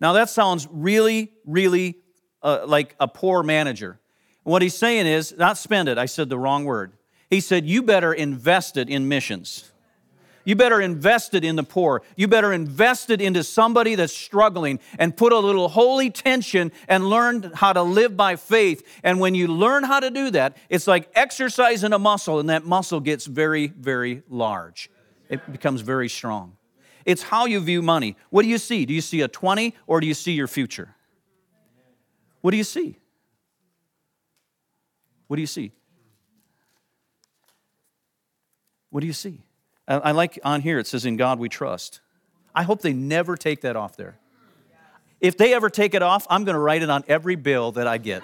Now, 0.00 0.14
that 0.14 0.30
sounds 0.30 0.66
really, 0.70 1.32
really 1.44 1.98
uh, 2.42 2.64
like 2.66 2.96
a 2.98 3.06
poor 3.06 3.42
manager. 3.42 4.00
What 4.42 4.62
he's 4.62 4.76
saying 4.76 5.06
is, 5.06 5.36
not 5.36 5.58
spend 5.58 5.88
it, 5.88 5.98
I 5.98 6.06
said 6.06 6.28
the 6.28 6.38
wrong 6.38 6.64
word. 6.64 6.92
He 7.28 7.40
said, 7.40 7.66
you 7.66 7.82
better 7.82 8.12
invest 8.12 8.76
it 8.76 8.88
in 8.88 9.06
missions. 9.06 9.70
You 10.48 10.56
better 10.56 10.80
invest 10.80 11.34
it 11.34 11.44
in 11.44 11.56
the 11.56 11.62
poor. 11.62 12.00
You 12.16 12.26
better 12.26 12.54
invest 12.54 13.10
it 13.10 13.20
into 13.20 13.44
somebody 13.44 13.96
that's 13.96 14.14
struggling 14.14 14.80
and 14.98 15.14
put 15.14 15.34
a 15.34 15.38
little 15.38 15.68
holy 15.68 16.08
tension 16.08 16.72
and 16.88 17.10
learn 17.10 17.50
how 17.54 17.74
to 17.74 17.82
live 17.82 18.16
by 18.16 18.36
faith. 18.36 18.82
And 19.04 19.20
when 19.20 19.34
you 19.34 19.46
learn 19.46 19.84
how 19.84 20.00
to 20.00 20.08
do 20.08 20.30
that, 20.30 20.56
it's 20.70 20.86
like 20.86 21.10
exercising 21.14 21.92
a 21.92 21.98
muscle, 21.98 22.40
and 22.40 22.48
that 22.48 22.64
muscle 22.64 22.98
gets 22.98 23.26
very, 23.26 23.66
very 23.66 24.22
large. 24.26 24.88
It 25.28 25.52
becomes 25.52 25.82
very 25.82 26.08
strong. 26.08 26.56
It's 27.04 27.24
how 27.24 27.44
you 27.44 27.60
view 27.60 27.82
money. 27.82 28.16
What 28.30 28.40
do 28.40 28.48
you 28.48 28.56
see? 28.56 28.86
Do 28.86 28.94
you 28.94 29.02
see 29.02 29.20
a 29.20 29.28
20 29.28 29.74
or 29.86 30.00
do 30.00 30.06
you 30.06 30.14
see 30.14 30.32
your 30.32 30.48
future? 30.48 30.94
What 32.40 32.52
do 32.52 32.56
you 32.56 32.64
see? 32.64 32.98
What 35.26 35.36
do 35.36 35.42
you 35.42 35.46
see? 35.46 35.72
What 38.88 39.02
do 39.02 39.06
you 39.06 39.12
see? 39.12 39.42
Uh, 39.88 40.00
I 40.04 40.12
like 40.12 40.38
on 40.44 40.60
here, 40.60 40.78
it 40.78 40.86
says, 40.86 41.04
In 41.04 41.16
God 41.16 41.40
we 41.40 41.48
trust. 41.48 42.00
I 42.54 42.62
hope 42.62 42.82
they 42.82 42.92
never 42.92 43.36
take 43.36 43.62
that 43.62 43.74
off 43.74 43.96
there. 43.96 44.18
If 45.20 45.36
they 45.36 45.54
ever 45.54 45.70
take 45.70 45.94
it 45.94 46.02
off, 46.02 46.26
I'm 46.30 46.44
going 46.44 46.54
to 46.54 46.60
write 46.60 46.82
it 46.82 46.90
on 46.90 47.02
every 47.08 47.34
bill 47.34 47.72
that 47.72 47.88
I 47.88 47.98
get. 47.98 48.22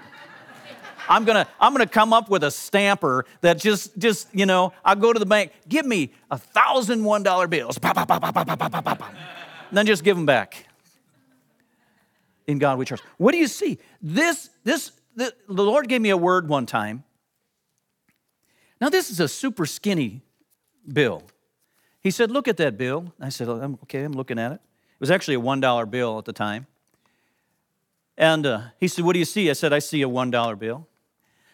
I'm 1.07 1.25
gonna, 1.25 1.47
I'm 1.61 1.73
gonna 1.73 1.87
come 1.87 2.15
up 2.15 2.31
with 2.31 2.45
a 2.45 2.51
stamper 2.51 3.27
that 3.43 3.59
just, 3.59 3.99
just, 3.99 4.27
you 4.33 4.47
know, 4.47 4.73
I'll 4.83 4.97
go 4.97 5.13
to 5.13 5.19
the 5.19 5.27
bank, 5.27 5.53
give 5.69 5.85
me 5.85 6.13
a 6.31 6.39
thousand 6.39 7.05
one 7.05 7.23
dollar 7.23 7.47
bills, 7.47 7.79
and 7.83 9.07
then 9.71 9.85
just 9.85 10.03
give 10.03 10.17
them 10.17 10.25
back 10.25 10.67
in 12.47 12.59
God 12.59 12.79
we 12.79 12.87
trust. 12.87 13.03
What 13.19 13.33
do 13.33 13.39
you 13.39 13.49
see? 13.49 13.79
This, 14.01 14.49
this, 14.65 14.93
the, 15.15 15.35
the 15.47 15.63
Lord 15.63 15.89
gave 15.89 16.01
me 16.01 16.11
a 16.11 16.17
word 16.17 16.49
one 16.49 16.65
time. 16.65 17.05
Now, 18.81 18.89
this 18.89 19.11
is 19.11 19.21
a 19.21 19.29
super 19.29 19.67
skinny 19.67 20.23
bill. 20.91 21.23
He 22.05 22.11
said, 22.11 22.31
Look 22.31 22.47
at 22.47 22.59
that 22.59 22.77
bill. 22.77 23.13
I 23.19 23.31
said, 23.31 23.49
oh, 23.49 23.79
Okay, 23.85 24.05
I'm 24.05 24.13
looking 24.13 24.39
at 24.39 24.53
it. 24.53 24.61
It 24.95 25.01
was 25.01 25.11
actually 25.11 25.35
a 25.35 25.41
$1 25.41 25.91
bill 25.91 26.19
at 26.19 26.27
the 26.27 26.33
time. 26.33 26.67
And 28.17 28.47
uh, 28.47 28.61
he 28.79 28.87
said, 28.87 29.05
What 29.05 29.15
do 29.15 29.19
you 29.19 29.25
see? 29.25 29.51
I 29.51 29.55
said, 29.55 29.73
I 29.73 29.81
see 29.81 30.03
a 30.03 30.09
$1 30.09 30.59
bill. 30.59 30.87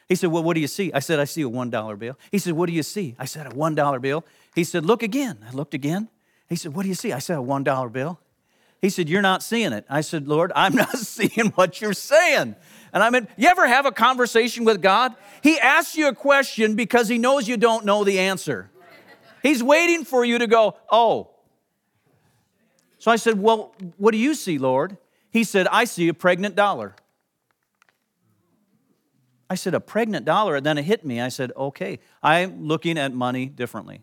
He 0.09 0.17
said, 0.17 0.31
Well, 0.31 0.43
what 0.43 0.55
do 0.55 0.61
you 0.61 0.67
see? 0.67 0.93
I 0.93 0.99
said, 0.99 1.21
I 1.21 1.25
see 1.25 1.43
a 1.43 1.49
$1 1.49 1.99
bill. 1.99 2.19
He 2.33 2.39
said, 2.39 2.55
What 2.55 2.67
do 2.67 2.73
you 2.73 2.83
see? 2.83 3.15
I 3.19 3.25
said, 3.25 3.47
A 3.47 3.51
$1 3.51 4.03
bill. 4.03 4.25
He 4.55 4.65
said, 4.65 4.85
Look 4.85 5.05
again. 5.05 5.39
I 5.49 5.53
looked 5.53 5.73
again. 5.73 6.09
He 6.49 6.57
said, 6.57 6.75
What 6.75 6.83
do 6.83 6.89
you 6.89 6.97
see? 6.97 7.13
I 7.13 7.21
said, 7.21 7.39
A 7.39 7.43
$1 7.43 7.93
bill. 7.93 8.19
He 8.83 8.91
said, 8.91 9.09
You're 9.09 9.23
not 9.23 9.45
seeing 9.45 9.73
it. 9.73 9.87
I 9.89 10.01
said, 10.01 10.27
Lord, 10.27 10.51
I'm 10.57 10.75
not 10.85 10.99
seeing 10.99 11.53
what 11.53 11.81
you're 11.81 11.93
saying. 11.93 12.57
And 12.93 13.03
I 13.05 13.11
mean, 13.11 13.29
you 13.37 13.49
ever 13.49 13.69
have 13.69 13.87
a 13.87 13.93
conversation 13.93 14.65
with 14.65 14.83
God? 14.83 15.15
He 15.45 15.61
asks 15.61 15.97
you 15.97 16.09
a 16.09 16.15
question 16.15 16.75
because 16.75 17.07
he 17.07 17.19
knows 17.19 17.47
you 17.47 17.57
don't 17.57 17.85
know 17.85 18.03
the 18.03 18.19
answer. 18.19 18.69
He's 19.43 19.63
waiting 19.63 20.05
for 20.05 20.25
you 20.25 20.39
to 20.39 20.47
go, 20.47 20.77
Oh. 20.91 21.31
So 22.99 23.11
I 23.11 23.17
said, 23.17 23.41
Well, 23.41 23.75
what 23.97 24.13
do 24.13 24.19
you 24.19 24.35
see, 24.35 24.59
Lord? 24.59 24.97
He 25.31 25.45
said, 25.45 25.67
I 25.69 25.85
see 25.85 26.09
a 26.09 26.15
pregnant 26.15 26.57
dollar. 26.57 26.95
I 29.49 29.55
said, 29.55 29.75
A 29.75 29.81
pregnant 29.81 30.25
dollar? 30.25 30.57
And 30.57 30.67
then 30.67 30.79
it 30.79 30.85
hit 30.85 31.05
me. 31.05 31.21
I 31.21 31.29
said, 31.29 31.53
Okay, 31.57 31.99
I'm 32.23 32.67
looking 32.67 32.99
at 32.99 33.13
money 33.13 33.47
differently. 33.47 34.03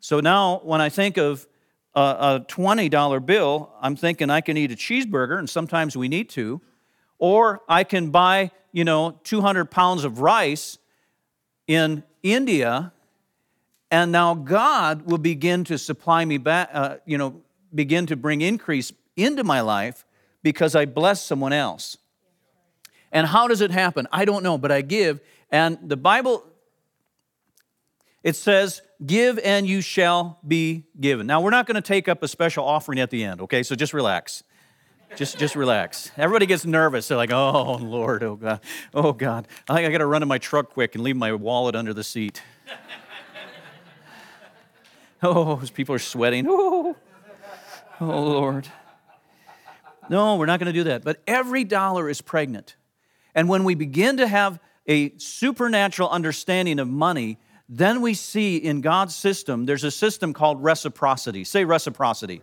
So 0.00 0.20
now 0.20 0.60
when 0.64 0.80
I 0.80 0.88
think 0.88 1.16
of 1.16 1.46
a, 1.94 2.44
$20 2.48 3.26
bill, 3.26 3.72
I'm 3.80 3.96
thinking 3.96 4.30
I 4.30 4.40
can 4.40 4.56
eat 4.56 4.72
a 4.72 4.74
cheeseburger, 4.74 5.38
and 5.38 5.48
sometimes 5.48 5.96
we 5.96 6.08
need 6.08 6.28
to, 6.30 6.60
or 7.18 7.62
I 7.68 7.84
can 7.84 8.10
buy, 8.10 8.50
you 8.72 8.84
know, 8.84 9.20
200 9.24 9.70
pounds 9.70 10.04
of 10.04 10.20
rice 10.20 10.78
in 11.66 12.02
India, 12.22 12.92
and 13.92 14.10
now 14.10 14.34
God 14.34 15.02
will 15.02 15.18
begin 15.18 15.64
to 15.64 15.76
supply 15.76 16.24
me 16.24 16.38
back, 16.38 16.70
uh, 16.72 16.96
you 17.04 17.18
know, 17.18 17.42
begin 17.74 18.06
to 18.06 18.16
bring 18.16 18.40
increase 18.40 18.90
into 19.16 19.44
my 19.44 19.60
life 19.60 20.06
because 20.42 20.74
I 20.74 20.86
bless 20.86 21.22
someone 21.22 21.52
else. 21.52 21.98
And 23.12 23.26
how 23.26 23.48
does 23.48 23.60
it 23.60 23.70
happen? 23.70 24.08
I 24.10 24.24
don't 24.24 24.42
know, 24.42 24.56
but 24.56 24.72
I 24.72 24.80
give. 24.80 25.20
And 25.50 25.78
the 25.82 25.98
Bible 25.98 26.42
it 28.22 28.34
says, 28.34 28.80
Give 29.04 29.38
and 29.40 29.66
you 29.66 29.80
shall 29.80 30.38
be 30.46 30.84
given. 30.98 31.26
Now, 31.26 31.40
we're 31.40 31.50
not 31.50 31.66
going 31.66 31.74
to 31.74 31.82
take 31.82 32.08
up 32.08 32.22
a 32.22 32.28
special 32.28 32.64
offering 32.64 33.00
at 33.00 33.10
the 33.10 33.24
end, 33.24 33.40
okay? 33.42 33.62
So 33.62 33.74
just 33.74 33.92
relax. 33.92 34.42
Just, 35.16 35.38
just 35.38 35.56
relax. 35.56 36.10
Everybody 36.16 36.46
gets 36.46 36.64
nervous. 36.64 37.08
They're 37.08 37.18
like, 37.18 37.32
oh, 37.32 37.74
Lord, 37.82 38.22
oh, 38.22 38.36
God. 38.36 38.60
Oh, 38.94 39.12
God. 39.12 39.48
I 39.68 39.84
I 39.84 39.90
got 39.90 39.98
to 39.98 40.06
run 40.06 40.20
to 40.20 40.26
my 40.26 40.38
truck 40.38 40.70
quick 40.70 40.94
and 40.94 41.04
leave 41.04 41.16
my 41.16 41.32
wallet 41.32 41.74
under 41.74 41.92
the 41.92 42.04
seat. 42.04 42.40
oh, 45.24 45.62
people 45.74 45.94
are 45.94 46.00
sweating. 46.00 46.46
Oh, 46.48 46.96
oh 48.00 48.04
Lord. 48.04 48.68
No, 50.10 50.36
we're 50.36 50.46
not 50.46 50.58
going 50.58 50.66
to 50.66 50.72
do 50.72 50.84
that. 50.84 51.04
But 51.04 51.22
every 51.26 51.62
dollar 51.62 52.08
is 52.08 52.20
pregnant. 52.20 52.74
And 53.34 53.48
when 53.48 53.62
we 53.64 53.74
begin 53.74 54.16
to 54.16 54.26
have 54.26 54.58
a 54.86 55.16
supernatural 55.18 56.10
understanding 56.10 56.80
of 56.80 56.88
money, 56.88 57.38
then 57.68 58.02
we 58.02 58.14
see 58.14 58.56
in 58.56 58.80
God's 58.80 59.14
system, 59.14 59.64
there's 59.64 59.84
a 59.84 59.90
system 59.90 60.32
called 60.32 60.62
reciprocity. 60.62 61.44
Say 61.44 61.64
reciprocity. 61.64 62.42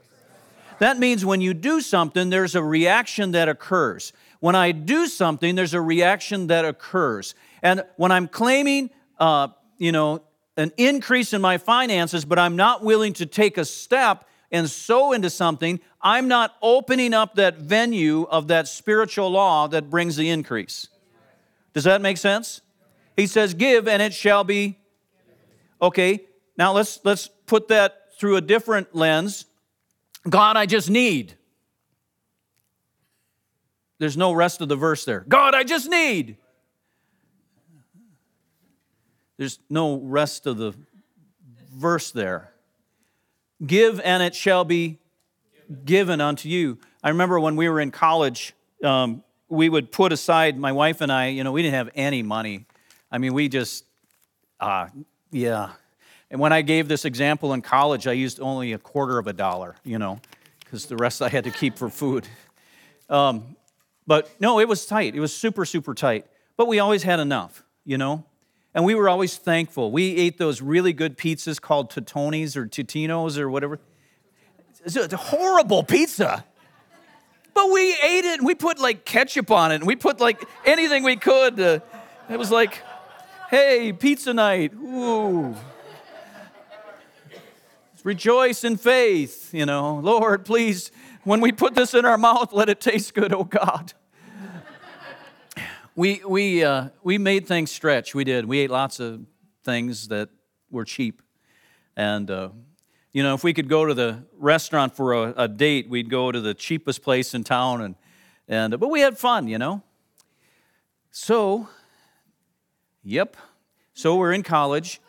That 0.79 0.97
means 0.97 1.25
when 1.25 1.41
you 1.41 1.53
do 1.53 1.81
something, 1.81 2.29
there's 2.29 2.55
a 2.55 2.63
reaction 2.63 3.31
that 3.31 3.49
occurs. 3.49 4.13
When 4.39 4.55
I 4.55 4.71
do 4.71 5.07
something, 5.07 5.55
there's 5.55 5.73
a 5.73 5.81
reaction 5.81 6.47
that 6.47 6.63
occurs. 6.63 7.35
And 7.61 7.83
when 7.97 8.13
I'm 8.13 8.29
claiming, 8.29 8.89
uh, 9.19 9.49
you 9.77 9.91
know, 9.91 10.23
an 10.59 10.71
increase 10.77 11.33
in 11.33 11.41
my 11.41 11.57
finances, 11.57 12.25
but 12.25 12.37
I'm 12.37 12.55
not 12.55 12.83
willing 12.83 13.13
to 13.13 13.25
take 13.25 13.57
a 13.57 13.65
step 13.65 14.25
and 14.51 14.69
sow 14.69 15.13
into 15.13 15.29
something, 15.29 15.79
I'm 16.01 16.27
not 16.27 16.55
opening 16.61 17.13
up 17.13 17.35
that 17.35 17.57
venue 17.57 18.23
of 18.23 18.47
that 18.47 18.67
spiritual 18.67 19.29
law 19.29 19.67
that 19.67 19.89
brings 19.89 20.15
the 20.15 20.29
increase. 20.29 20.87
Does 21.73 21.83
that 21.83 22.01
make 22.01 22.17
sense? 22.17 22.61
He 23.15 23.27
says, 23.27 23.53
Give 23.53 23.87
and 23.87 24.01
it 24.01 24.13
shall 24.13 24.43
be. 24.43 24.79
Okay, 25.81 26.25
now 26.57 26.73
let's, 26.73 26.99
let's 27.03 27.29
put 27.45 27.67
that 27.69 28.17
through 28.17 28.37
a 28.37 28.41
different 28.41 28.95
lens. 28.95 29.45
God, 30.27 30.57
I 30.57 30.65
just 30.65 30.89
need. 30.89 31.35
There's 33.99 34.17
no 34.17 34.33
rest 34.33 34.61
of 34.61 34.67
the 34.67 34.75
verse 34.75 35.05
there. 35.05 35.25
God, 35.27 35.53
I 35.53 35.63
just 35.63 35.89
need. 35.89 36.37
There's 39.39 39.57
no 39.69 39.95
rest 39.95 40.47
of 40.47 40.57
the 40.57 40.73
verse 41.73 42.11
there. 42.11 42.51
Give 43.65 44.01
and 44.01 44.21
it 44.21 44.35
shall 44.35 44.65
be 44.65 44.99
given 45.85 46.19
unto 46.19 46.49
you. 46.49 46.77
I 47.01 47.07
remember 47.07 47.39
when 47.39 47.55
we 47.55 47.69
were 47.69 47.79
in 47.79 47.89
college, 47.89 48.53
um, 48.83 49.23
we 49.47 49.69
would 49.69 49.93
put 49.93 50.11
aside, 50.11 50.59
my 50.59 50.73
wife 50.73 50.99
and 50.99 51.09
I, 51.09 51.27
you 51.27 51.45
know, 51.45 51.53
we 51.53 51.61
didn't 51.61 51.75
have 51.75 51.89
any 51.95 52.21
money. 52.21 52.65
I 53.09 53.17
mean, 53.17 53.33
we 53.33 53.47
just, 53.47 53.85
uh, 54.59 54.89
yeah. 55.31 55.69
And 56.29 56.41
when 56.41 56.51
I 56.51 56.61
gave 56.61 56.89
this 56.89 57.05
example 57.05 57.53
in 57.53 57.61
college, 57.61 58.07
I 58.07 58.11
used 58.11 58.41
only 58.41 58.73
a 58.73 58.77
quarter 58.77 59.19
of 59.19 59.27
a 59.27 59.33
dollar, 59.33 59.77
you 59.85 59.99
know, 59.99 60.19
because 60.59 60.87
the 60.87 60.97
rest 60.97 61.21
I 61.21 61.29
had 61.29 61.45
to 61.45 61.51
keep 61.51 61.77
for 61.77 61.89
food. 61.89 62.27
Um, 63.09 63.55
but 64.05 64.29
no, 64.41 64.59
it 64.59 64.67
was 64.67 64.85
tight. 64.85 65.15
It 65.15 65.21
was 65.21 65.33
super, 65.33 65.63
super 65.63 65.93
tight. 65.93 66.25
But 66.57 66.67
we 66.67 66.79
always 66.79 67.03
had 67.03 67.21
enough, 67.21 67.63
you 67.85 67.97
know? 67.97 68.25
And 68.79 68.85
we 68.85 68.95
were 68.95 69.09
always 69.09 69.35
thankful. 69.35 69.91
We 69.91 70.15
ate 70.15 70.37
those 70.37 70.61
really 70.61 70.93
good 70.93 71.17
pizzas 71.17 71.59
called 71.59 71.91
Totoni's 71.91 72.55
or 72.55 72.65
Totino's 72.65 73.37
or 73.37 73.49
whatever. 73.49 73.77
It's 74.85 74.95
a 74.95 75.17
horrible 75.17 75.83
pizza. 75.83 76.45
But 77.53 77.69
we 77.71 77.91
ate 78.01 78.23
it 78.23 78.39
and 78.39 78.47
we 78.47 78.55
put 78.55 78.79
like 78.79 79.03
ketchup 79.03 79.51
on 79.51 79.73
it 79.73 79.75
and 79.75 79.85
we 79.85 79.97
put 79.97 80.21
like 80.21 80.41
anything 80.63 81.03
we 81.03 81.17
could. 81.17 81.59
it 81.59 81.81
was 82.29 82.51
like, 82.51 82.81
hey, 83.49 83.91
pizza 83.91 84.33
night. 84.33 84.71
Ooh. 84.75 85.57
Rejoice 88.05 88.63
in 88.63 88.77
faith, 88.77 89.53
you 89.53 89.65
know. 89.65 89.95
Lord, 89.95 90.45
please, 90.45 90.89
when 91.25 91.41
we 91.41 91.51
put 91.51 91.75
this 91.75 91.93
in 91.93 92.05
our 92.05 92.17
mouth, 92.17 92.53
let 92.53 92.69
it 92.69 92.79
taste 92.79 93.13
good, 93.13 93.33
oh 93.33 93.43
God 93.43 93.91
we, 95.95 96.21
we, 96.25 96.63
uh, 96.63 96.89
we 97.03 97.17
made 97.17 97.47
things 97.47 97.71
stretch. 97.71 98.15
We 98.15 98.23
did. 98.23 98.45
We 98.45 98.59
ate 98.59 98.69
lots 98.69 98.99
of 98.99 99.25
things 99.63 100.07
that 100.07 100.29
were 100.71 100.85
cheap. 100.85 101.21
And, 101.97 102.31
uh, 102.31 102.49
you 103.11 103.23
know, 103.23 103.33
if 103.33 103.43
we 103.43 103.53
could 103.53 103.67
go 103.67 103.85
to 103.85 103.93
the 103.93 104.23
restaurant 104.37 104.95
for 104.95 105.13
a, 105.13 105.33
a, 105.35 105.47
date, 105.47 105.89
we'd 105.89 106.09
go 106.09 106.31
to 106.31 106.39
the 106.39 106.53
cheapest 106.53 107.01
place 107.01 107.33
in 107.33 107.43
town. 107.43 107.81
And, 107.81 107.95
and, 108.47 108.79
but 108.79 108.89
we 108.89 109.01
had 109.01 109.17
fun, 109.17 109.47
you 109.47 109.57
know. 109.57 109.83
So, 111.11 111.67
yep. 113.03 113.35
So 113.93 114.15
we're 114.15 114.31
in 114.31 114.43
college. 114.43 115.01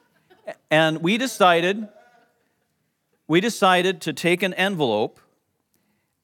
And 0.69 1.03
we 1.03 1.17
decided, 1.17 1.89
we 3.29 3.41
decided 3.41 4.01
to 4.03 4.13
take 4.13 4.43
an 4.43 4.55
envelope. 4.55 5.21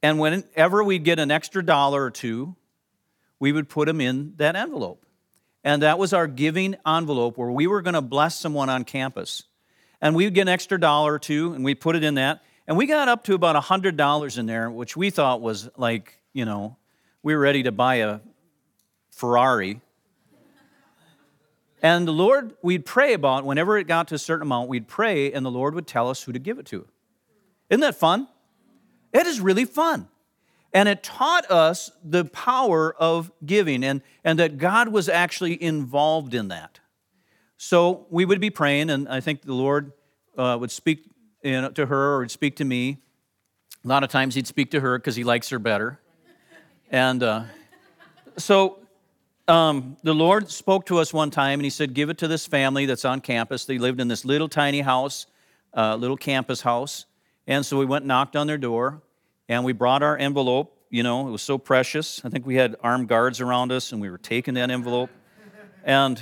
And 0.03 0.19
whenever 0.19 0.83
we'd 0.83 1.05
get 1.05 1.19
an 1.19 1.31
extra 1.31 1.63
dollar 1.63 2.03
or 2.03 2.11
two, 2.11 2.56
we 3.39 3.51
would 3.51 3.69
put 3.69 3.87
them 3.87 4.01
in 4.01 4.33
that 4.37 4.55
envelope. 4.55 5.05
And 5.63 5.81
that 5.81 5.99
was 5.99 6.13
our 6.13 6.27
giving 6.27 6.75
envelope 6.85 7.37
where 7.37 7.51
we 7.51 7.67
were 7.67 7.81
going 7.81 7.93
to 7.93 8.01
bless 8.01 8.35
someone 8.37 8.69
on 8.69 8.83
campus. 8.83 9.43
And 9.99 10.15
we'd 10.15 10.33
get 10.33 10.43
an 10.43 10.47
extra 10.49 10.79
dollar 10.79 11.15
or 11.15 11.19
two, 11.19 11.53
and 11.53 11.65
we 11.65 11.75
put 11.75 11.95
it 11.95 12.03
in 12.03 12.15
that. 12.15 12.41
And 12.67 12.77
we 12.77 12.85
got 12.85 13.07
up 13.07 13.23
to 13.25 13.33
about 13.33 13.61
$100 13.61 14.37
in 14.37 14.45
there, 14.45 14.69
which 14.69 14.95
we 14.95 15.09
thought 15.09 15.41
was 15.41 15.69
like, 15.77 16.19
you 16.33 16.45
know, 16.45 16.77
we 17.23 17.33
were 17.35 17.41
ready 17.41 17.63
to 17.63 17.71
buy 17.71 17.95
a 17.95 18.19
Ferrari. 19.11 19.81
And 21.81 22.07
the 22.07 22.13
Lord, 22.13 22.53
we'd 22.61 22.85
pray 22.85 23.13
about, 23.13 23.45
whenever 23.45 23.77
it 23.77 23.87
got 23.87 24.07
to 24.09 24.15
a 24.15 24.19
certain 24.19 24.43
amount, 24.43 24.69
we'd 24.69 24.87
pray, 24.87 25.31
and 25.31 25.45
the 25.45 25.51
Lord 25.51 25.75
would 25.75 25.87
tell 25.87 26.09
us 26.09 26.23
who 26.23 26.31
to 26.31 26.39
give 26.39 26.59
it 26.59 26.65
to. 26.67 26.87
Isn't 27.69 27.81
that 27.81 27.95
fun? 27.95 28.27
It 29.13 29.27
is 29.27 29.39
really 29.39 29.65
fun. 29.65 30.07
And 30.73 30.89
it 30.89 31.01
taught 31.01 31.49
us 31.49 31.91
the 32.03 32.25
power 32.25 32.93
of 32.95 33.31
giving 33.45 33.83
and, 33.83 34.01
and 34.23 34.37
that 34.39 34.57
God 34.57 34.89
was 34.89 35.07
actually 35.09 35.61
involved 35.61 36.33
in 36.33 36.49
that. 36.49 36.79
So 37.57 38.05
we 38.09 38.25
would 38.25 38.39
be 38.39 38.51
praying, 38.51 38.89
and 38.89 39.09
I 39.09 39.19
think 39.19 39.41
the 39.41 39.53
Lord 39.53 39.91
uh, 40.37 40.57
would 40.59 40.69
speak 40.69 41.09
you 41.43 41.61
know, 41.61 41.69
to 41.71 41.85
her 41.85 42.15
or 42.15 42.19
would 42.19 42.31
speak 42.31 42.57
to 42.57 42.65
me. 42.65 42.99
A 43.83 43.87
lot 43.87 44.03
of 44.03 44.09
times 44.09 44.35
he'd 44.35 44.47
speak 44.47 44.71
to 44.71 44.79
her 44.79 44.99
because 44.99 45.15
he 45.15 45.23
likes 45.23 45.49
her 45.49 45.59
better. 45.59 45.99
And 46.91 47.23
uh, 47.23 47.43
so 48.37 48.79
um, 49.47 49.97
the 50.03 50.13
Lord 50.13 50.51
spoke 50.51 50.85
to 50.87 50.99
us 50.99 51.13
one 51.13 51.31
time 51.31 51.59
and 51.59 51.65
he 51.65 51.69
said, 51.69 51.93
Give 51.93 52.09
it 52.09 52.17
to 52.19 52.27
this 52.27 52.45
family 52.45 52.85
that's 52.85 53.05
on 53.05 53.21
campus. 53.21 53.65
They 53.65 53.77
lived 53.77 53.99
in 53.99 54.07
this 54.07 54.25
little 54.25 54.49
tiny 54.49 54.81
house, 54.81 55.25
uh, 55.75 55.95
little 55.95 56.17
campus 56.17 56.61
house. 56.61 57.05
And 57.47 57.65
so 57.65 57.79
we 57.79 57.85
went 57.85 58.05
knocked 58.05 58.35
on 58.35 58.45
their 58.45 58.57
door 58.57 59.01
and 59.49 59.63
we 59.63 59.73
brought 59.73 60.03
our 60.03 60.17
envelope. 60.17 60.73
You 60.89 61.03
know, 61.03 61.27
it 61.27 61.31
was 61.31 61.41
so 61.41 61.57
precious. 61.57 62.23
I 62.23 62.29
think 62.29 62.45
we 62.45 62.55
had 62.55 62.75
armed 62.81 63.07
guards 63.07 63.41
around 63.41 63.71
us, 63.71 63.91
and 63.91 64.01
we 64.01 64.09
were 64.09 64.17
taking 64.17 64.53
that 64.55 64.71
envelope. 64.71 65.09
And 65.83 66.21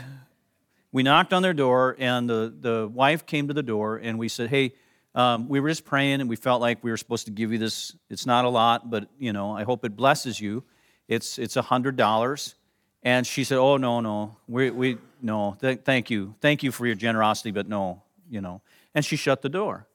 we 0.91 1.03
knocked 1.03 1.33
on 1.33 1.41
their 1.41 1.53
door, 1.53 1.95
and 1.99 2.29
the, 2.29 2.53
the 2.59 2.87
wife 2.87 3.25
came 3.25 3.47
to 3.47 3.53
the 3.53 3.63
door, 3.63 3.97
and 3.97 4.17
we 4.17 4.29
said, 4.29 4.49
Hey, 4.49 4.73
um, 5.13 5.47
we 5.47 5.59
were 5.59 5.69
just 5.69 5.85
praying, 5.85 6.21
and 6.21 6.29
we 6.29 6.35
felt 6.35 6.61
like 6.61 6.83
we 6.83 6.91
were 6.91 6.97
supposed 6.97 7.25
to 7.25 7.31
give 7.31 7.51
you 7.51 7.57
this. 7.57 7.95
It's 8.09 8.25
not 8.25 8.45
a 8.45 8.49
lot, 8.49 8.89
but, 8.89 9.07
you 9.19 9.33
know, 9.33 9.51
I 9.51 9.63
hope 9.63 9.85
it 9.85 9.95
blesses 9.95 10.39
you. 10.39 10.63
It's 11.07 11.37
it's 11.37 11.55
a 11.55 11.61
$100. 11.61 12.55
And 13.03 13.25
she 13.27 13.43
said, 13.43 13.59
Oh, 13.59 13.77
no, 13.77 14.01
no. 14.01 14.35
We, 14.47 14.71
we 14.71 14.97
no, 15.21 15.57
th- 15.61 15.81
thank 15.85 16.09
you. 16.09 16.35
Thank 16.41 16.63
you 16.63 16.71
for 16.71 16.85
your 16.85 16.95
generosity, 16.95 17.51
but 17.51 17.67
no, 17.67 18.01
you 18.29 18.41
know. 18.41 18.61
And 18.93 19.05
she 19.05 19.15
shut 19.15 19.41
the 19.41 19.49
door. 19.49 19.87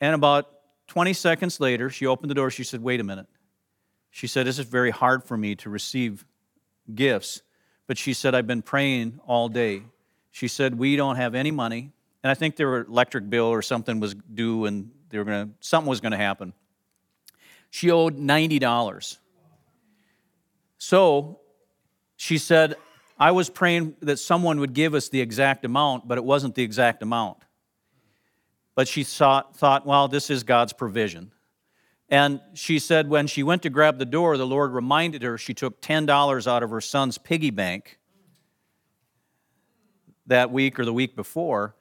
And 0.00 0.14
about 0.14 0.48
20 0.90 1.12
seconds 1.12 1.60
later, 1.60 1.88
she 1.88 2.04
opened 2.04 2.28
the 2.28 2.34
door. 2.34 2.50
She 2.50 2.64
said, 2.64 2.82
Wait 2.82 2.98
a 2.98 3.04
minute. 3.04 3.28
She 4.10 4.26
said, 4.26 4.44
This 4.44 4.58
is 4.58 4.66
very 4.66 4.90
hard 4.90 5.22
for 5.22 5.36
me 5.36 5.54
to 5.56 5.70
receive 5.70 6.26
gifts. 6.92 7.42
But 7.86 7.96
she 7.96 8.12
said, 8.12 8.34
I've 8.34 8.48
been 8.48 8.60
praying 8.60 9.20
all 9.24 9.48
day. 9.48 9.84
She 10.32 10.48
said, 10.48 10.76
We 10.76 10.96
don't 10.96 11.14
have 11.14 11.36
any 11.36 11.52
money. 11.52 11.92
And 12.24 12.30
I 12.32 12.34
think 12.34 12.56
their 12.56 12.78
electric 12.78 13.30
bill 13.30 13.44
or 13.44 13.62
something 13.62 14.00
was 14.00 14.16
due 14.34 14.64
and 14.64 14.90
they 15.10 15.18
were 15.18 15.24
gonna, 15.24 15.50
something 15.60 15.88
was 15.88 16.00
going 16.00 16.10
to 16.10 16.18
happen. 16.18 16.54
She 17.70 17.92
owed 17.92 18.18
$90. 18.18 19.18
So 20.78 21.38
she 22.16 22.36
said, 22.36 22.74
I 23.16 23.30
was 23.30 23.48
praying 23.48 23.94
that 24.00 24.18
someone 24.18 24.58
would 24.58 24.74
give 24.74 24.94
us 24.94 25.08
the 25.08 25.20
exact 25.20 25.64
amount, 25.64 26.08
but 26.08 26.18
it 26.18 26.24
wasn't 26.24 26.56
the 26.56 26.64
exact 26.64 27.00
amount 27.00 27.38
but 28.80 28.88
she 28.88 29.04
thought, 29.04 29.84
well, 29.84 30.08
this 30.08 30.30
is 30.30 30.42
God's 30.42 30.72
provision. 30.72 31.32
And 32.08 32.40
she 32.54 32.78
said 32.78 33.10
when 33.10 33.26
she 33.26 33.42
went 33.42 33.60
to 33.64 33.68
grab 33.68 33.98
the 33.98 34.06
door, 34.06 34.38
the 34.38 34.46
Lord 34.46 34.72
reminded 34.72 35.22
her 35.22 35.36
she 35.36 35.52
took 35.52 35.82
$10 35.82 36.46
out 36.46 36.62
of 36.62 36.70
her 36.70 36.80
son's 36.80 37.18
piggy 37.18 37.50
bank 37.50 37.98
that 40.28 40.50
week 40.50 40.80
or 40.80 40.86
the 40.86 40.94
week 40.94 41.14
before. 41.14 41.76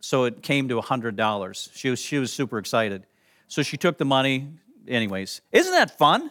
So 0.00 0.24
it 0.24 0.42
came 0.42 0.66
to 0.68 0.80
$100. 0.80 1.68
She 1.74 1.90
was, 1.90 1.98
she 1.98 2.16
was 2.16 2.32
super 2.32 2.56
excited. 2.56 3.04
So 3.46 3.62
she 3.62 3.76
took 3.76 3.98
the 3.98 4.06
money, 4.06 4.48
anyways. 4.88 5.42
Isn't 5.52 5.72
that 5.72 5.98
fun? 5.98 6.30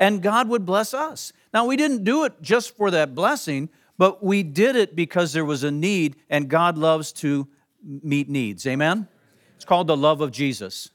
And 0.00 0.22
God 0.22 0.48
would 0.48 0.64
bless 0.64 0.94
us. 0.94 1.34
Now, 1.52 1.66
we 1.66 1.76
didn't 1.76 2.04
do 2.04 2.24
it 2.24 2.40
just 2.40 2.74
for 2.74 2.90
that 2.90 3.14
blessing, 3.14 3.68
but 3.98 4.24
we 4.24 4.42
did 4.42 4.76
it 4.76 4.96
because 4.96 5.34
there 5.34 5.44
was 5.44 5.62
a 5.62 5.70
need, 5.70 6.16
and 6.30 6.48
God 6.48 6.78
loves 6.78 7.12
to 7.12 7.48
meet 7.84 8.28
needs. 8.28 8.66
Amen? 8.66 9.08
It's 9.56 9.64
called 9.64 9.86
the 9.86 9.96
love 9.96 10.20
of 10.20 10.30
Jesus. 10.30 10.90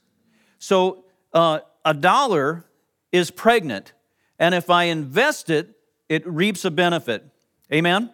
So 0.58 1.04
uh, 1.32 1.60
a 1.84 1.94
dollar 1.94 2.64
is 3.12 3.30
pregnant, 3.30 3.92
and 4.38 4.54
if 4.54 4.70
I 4.70 4.84
invest 4.84 5.50
it, 5.50 5.70
it 6.08 6.26
reaps 6.26 6.64
a 6.64 6.70
benefit. 6.70 7.24
Amen? 7.72 8.10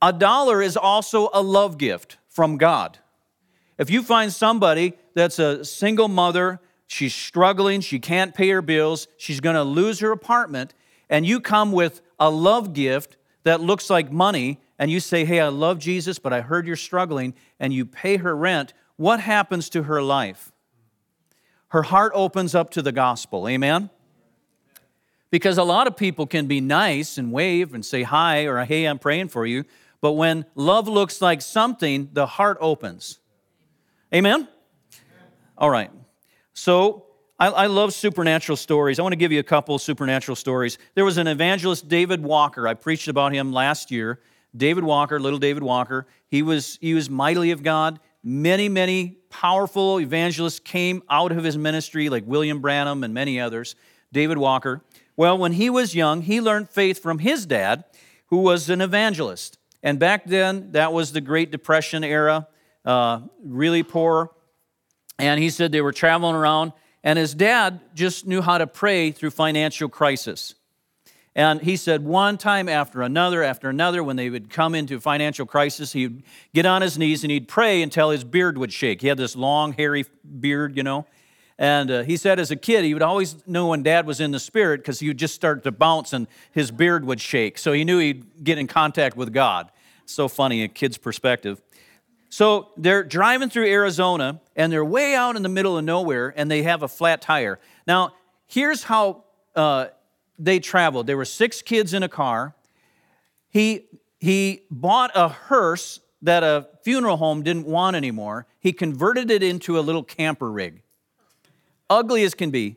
A 0.00 0.12
dollar 0.12 0.62
is 0.62 0.76
also 0.76 1.28
a 1.32 1.42
love 1.42 1.78
gift 1.78 2.18
from 2.28 2.56
God. 2.56 2.98
If 3.78 3.90
you 3.90 4.02
find 4.02 4.32
somebody 4.32 4.94
that's 5.14 5.38
a 5.38 5.64
single 5.64 6.08
mother, 6.08 6.60
she's 6.86 7.14
struggling, 7.14 7.80
she 7.80 7.98
can't 7.98 8.34
pay 8.34 8.48
her 8.50 8.62
bills, 8.62 9.08
she's 9.16 9.40
to 9.54 9.62
lose 9.62 10.00
her 10.00 10.12
apartment, 10.12 10.74
and 11.08 11.26
you 11.26 11.40
come 11.40 11.72
with 11.72 12.00
a 12.18 12.30
love 12.30 12.72
gift 12.72 13.16
that 13.44 13.60
looks 13.60 13.88
like 13.88 14.12
money, 14.12 14.60
and 14.78 14.90
you 14.90 15.00
say, 15.00 15.24
Hey, 15.24 15.40
I 15.40 15.48
love 15.48 15.78
Jesus, 15.78 16.18
but 16.18 16.32
I 16.32 16.40
heard 16.40 16.66
you're 16.66 16.76
struggling, 16.76 17.34
and 17.58 17.72
you 17.72 17.84
pay 17.84 18.18
her 18.18 18.36
rent, 18.36 18.72
what 18.96 19.20
happens 19.20 19.68
to 19.70 19.84
her 19.84 20.02
life? 20.02 20.52
Her 21.68 21.82
heart 21.82 22.12
opens 22.14 22.54
up 22.54 22.70
to 22.70 22.82
the 22.82 22.92
gospel. 22.92 23.48
Amen? 23.48 23.90
Because 25.30 25.58
a 25.58 25.62
lot 25.62 25.86
of 25.86 25.96
people 25.96 26.26
can 26.26 26.46
be 26.46 26.60
nice 26.60 27.18
and 27.18 27.30
wave 27.30 27.74
and 27.74 27.84
say 27.84 28.02
hi 28.02 28.46
or 28.46 28.64
hey, 28.64 28.86
I'm 28.86 28.98
praying 28.98 29.28
for 29.28 29.46
you, 29.46 29.64
but 30.00 30.12
when 30.12 30.46
love 30.54 30.88
looks 30.88 31.20
like 31.20 31.42
something, 31.42 32.08
the 32.12 32.26
heart 32.26 32.56
opens. 32.60 33.18
Amen? 34.14 34.48
All 35.56 35.68
right. 35.68 35.90
So, 36.54 37.04
I, 37.38 37.48
I 37.48 37.66
love 37.66 37.92
supernatural 37.94 38.56
stories. 38.56 38.98
I 38.98 39.02
want 39.02 39.12
to 39.12 39.16
give 39.16 39.30
you 39.30 39.38
a 39.38 39.44
couple 39.44 39.78
supernatural 39.78 40.34
stories. 40.34 40.78
There 40.94 41.04
was 41.04 41.18
an 41.18 41.28
evangelist, 41.28 41.88
David 41.88 42.22
Walker. 42.22 42.66
I 42.66 42.74
preached 42.74 43.06
about 43.06 43.32
him 43.32 43.52
last 43.52 43.90
year. 43.90 44.20
David 44.56 44.84
Walker, 44.84 45.20
little 45.20 45.38
David 45.38 45.62
Walker. 45.62 46.06
He 46.26 46.42
was, 46.42 46.78
he 46.80 46.94
was 46.94 47.08
mightily 47.08 47.50
of 47.50 47.62
God. 47.62 48.00
Many, 48.22 48.68
many 48.68 49.18
powerful 49.30 50.00
evangelists 50.00 50.58
came 50.58 51.02
out 51.08 51.32
of 51.32 51.44
his 51.44 51.56
ministry, 51.56 52.08
like 52.08 52.24
William 52.26 52.60
Branham 52.60 53.04
and 53.04 53.14
many 53.14 53.40
others. 53.40 53.76
David 54.12 54.38
Walker. 54.38 54.82
Well, 55.16 55.36
when 55.36 55.52
he 55.52 55.70
was 55.70 55.94
young, 55.94 56.22
he 56.22 56.40
learned 56.40 56.70
faith 56.70 57.02
from 57.02 57.18
his 57.18 57.46
dad, 57.46 57.84
who 58.26 58.38
was 58.38 58.70
an 58.70 58.80
evangelist. 58.80 59.58
And 59.82 59.98
back 59.98 60.24
then, 60.26 60.72
that 60.72 60.92
was 60.92 61.12
the 61.12 61.20
Great 61.20 61.50
Depression 61.50 62.04
era, 62.04 62.48
uh, 62.84 63.20
really 63.44 63.82
poor. 63.82 64.30
And 65.18 65.40
he 65.40 65.50
said 65.50 65.72
they 65.72 65.80
were 65.80 65.92
traveling 65.92 66.34
around, 66.34 66.72
and 67.02 67.18
his 67.18 67.34
dad 67.34 67.80
just 67.94 68.26
knew 68.26 68.40
how 68.40 68.58
to 68.58 68.66
pray 68.66 69.10
through 69.10 69.30
financial 69.30 69.88
crisis. 69.88 70.54
And 71.34 71.60
he 71.60 71.76
said 71.76 72.04
one 72.04 72.36
time 72.36 72.68
after 72.68 73.02
another 73.02 73.42
after 73.42 73.68
another, 73.68 74.02
when 74.02 74.16
they 74.16 74.28
would 74.30 74.50
come 74.50 74.74
into 74.74 74.98
financial 74.98 75.46
crisis, 75.46 75.92
he'd 75.92 76.22
get 76.52 76.66
on 76.66 76.82
his 76.82 76.98
knees 76.98 77.22
and 77.22 77.30
he'd 77.30 77.48
pray 77.48 77.82
until 77.82 78.10
his 78.10 78.24
beard 78.24 78.58
would 78.58 78.72
shake. 78.72 79.00
He 79.00 79.08
had 79.08 79.18
this 79.18 79.36
long, 79.36 79.72
hairy 79.72 80.04
beard, 80.40 80.76
you 80.76 80.82
know. 80.82 81.06
And 81.58 81.90
uh, 81.90 82.02
he 82.02 82.16
said 82.16 82.38
as 82.38 82.50
a 82.50 82.56
kid, 82.56 82.84
he 82.84 82.94
would 82.94 83.02
always 83.02 83.36
know 83.46 83.68
when 83.68 83.82
dad 83.82 84.06
was 84.06 84.20
in 84.20 84.30
the 84.30 84.38
spirit 84.38 84.80
because 84.80 85.00
he 85.00 85.08
would 85.08 85.18
just 85.18 85.34
start 85.34 85.64
to 85.64 85.72
bounce 85.72 86.12
and 86.12 86.28
his 86.52 86.70
beard 86.70 87.04
would 87.04 87.20
shake. 87.20 87.58
So 87.58 87.72
he 87.72 87.84
knew 87.84 87.98
he'd 87.98 88.44
get 88.44 88.58
in 88.58 88.68
contact 88.68 89.16
with 89.16 89.32
God. 89.32 89.70
So 90.06 90.28
funny, 90.28 90.62
a 90.62 90.68
kid's 90.68 90.98
perspective. 90.98 91.60
So 92.30 92.68
they're 92.76 93.02
driving 93.02 93.48
through 93.48 93.66
Arizona 93.66 94.40
and 94.54 94.72
they're 94.72 94.84
way 94.84 95.14
out 95.14 95.34
in 95.34 95.42
the 95.42 95.48
middle 95.48 95.76
of 95.76 95.84
nowhere 95.84 96.32
and 96.36 96.50
they 96.50 96.62
have 96.62 96.82
a 96.82 96.88
flat 96.88 97.20
tire. 97.22 97.58
Now, 97.86 98.14
here's 98.46 98.84
how 98.84 99.24
uh, 99.56 99.86
they 100.38 100.60
traveled. 100.60 101.06
There 101.06 101.16
were 101.16 101.24
six 101.24 101.62
kids 101.62 101.92
in 101.92 102.02
a 102.02 102.08
car. 102.08 102.54
He, 103.50 103.86
he 104.18 104.62
bought 104.70 105.10
a 105.14 105.28
hearse 105.28 106.00
that 106.22 106.42
a 106.42 106.68
funeral 106.82 107.16
home 107.16 107.42
didn't 107.42 107.66
want 107.66 107.96
anymore. 107.96 108.46
He 108.60 108.72
converted 108.72 109.30
it 109.30 109.42
into 109.42 109.78
a 109.78 109.80
little 109.80 110.02
camper 110.02 110.50
rig. 110.50 110.82
Ugly 111.90 112.24
as 112.24 112.34
can 112.34 112.50
be. 112.50 112.76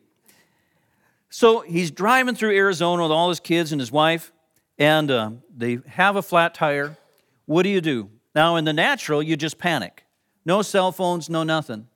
So 1.29 1.61
he's 1.61 1.91
driving 1.91 2.35
through 2.35 2.55
Arizona 2.55 3.03
with 3.03 3.11
all 3.11 3.29
his 3.29 3.39
kids 3.39 3.71
and 3.71 3.79
his 3.79 3.91
wife, 3.91 4.31
and 4.77 5.09
uh, 5.09 5.31
they 5.55 5.79
have 5.87 6.15
a 6.15 6.21
flat 6.21 6.53
tire. 6.53 6.97
What 7.45 7.63
do 7.63 7.69
you 7.69 7.81
do? 7.81 8.09
Now, 8.35 8.55
in 8.55 8.65
the 8.65 8.73
natural, 8.73 9.21
you 9.23 9.35
just 9.35 9.57
panic. 9.57 10.05
No 10.45 10.61
cell 10.61 10.91
phones, 10.91 11.29
no 11.29 11.43
nothing. 11.43 11.87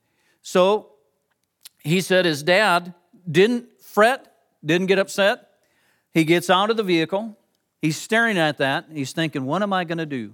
So 0.42 0.92
he 1.80 2.00
said 2.00 2.24
his 2.24 2.42
dad 2.42 2.94
didn't 3.30 3.80
fret, 3.80 4.34
didn't 4.64 4.86
get 4.86 4.98
upset. 4.98 5.45
He 6.16 6.24
gets 6.24 6.48
out 6.48 6.70
of 6.70 6.78
the 6.78 6.82
vehicle. 6.82 7.36
He's 7.82 7.98
staring 7.98 8.38
at 8.38 8.56
that. 8.56 8.86
He's 8.90 9.12
thinking, 9.12 9.44
what 9.44 9.62
am 9.62 9.74
I 9.74 9.84
going 9.84 9.98
to 9.98 10.06
do? 10.06 10.32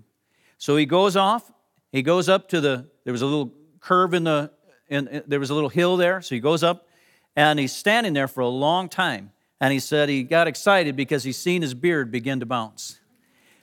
So 0.57 0.77
he 0.77 0.87
goes 0.87 1.17
off. 1.17 1.51
He 1.91 2.03
goes 2.03 2.29
up 2.29 2.49
to 2.51 2.61
the, 2.61 2.87
there 3.03 3.11
was 3.11 3.21
a 3.21 3.27
little 3.27 3.53
curve 3.81 4.15
in 4.15 4.23
the, 4.23 4.53
in, 4.89 5.25
there 5.27 5.41
was 5.41 5.51
a 5.51 5.55
little 5.55 5.69
hill 5.69 5.97
there. 5.97 6.23
So 6.23 6.37
he 6.37 6.41
goes 6.41 6.63
up 6.63 6.87
and 7.35 7.59
he's 7.59 7.75
standing 7.75 8.13
there 8.13 8.29
for 8.29 8.43
a 8.43 8.49
long 8.49 8.89
time. 8.89 9.33
And 9.61 9.73
he 9.73 9.81
said 9.81 10.09
he 10.09 10.23
got 10.23 10.47
excited 10.47 10.95
because 10.95 11.25
he's 11.25 11.37
seen 11.37 11.63
his 11.63 11.75
beard 11.75 12.13
begin 12.13 12.39
to 12.39 12.47
bounce. 12.47 13.01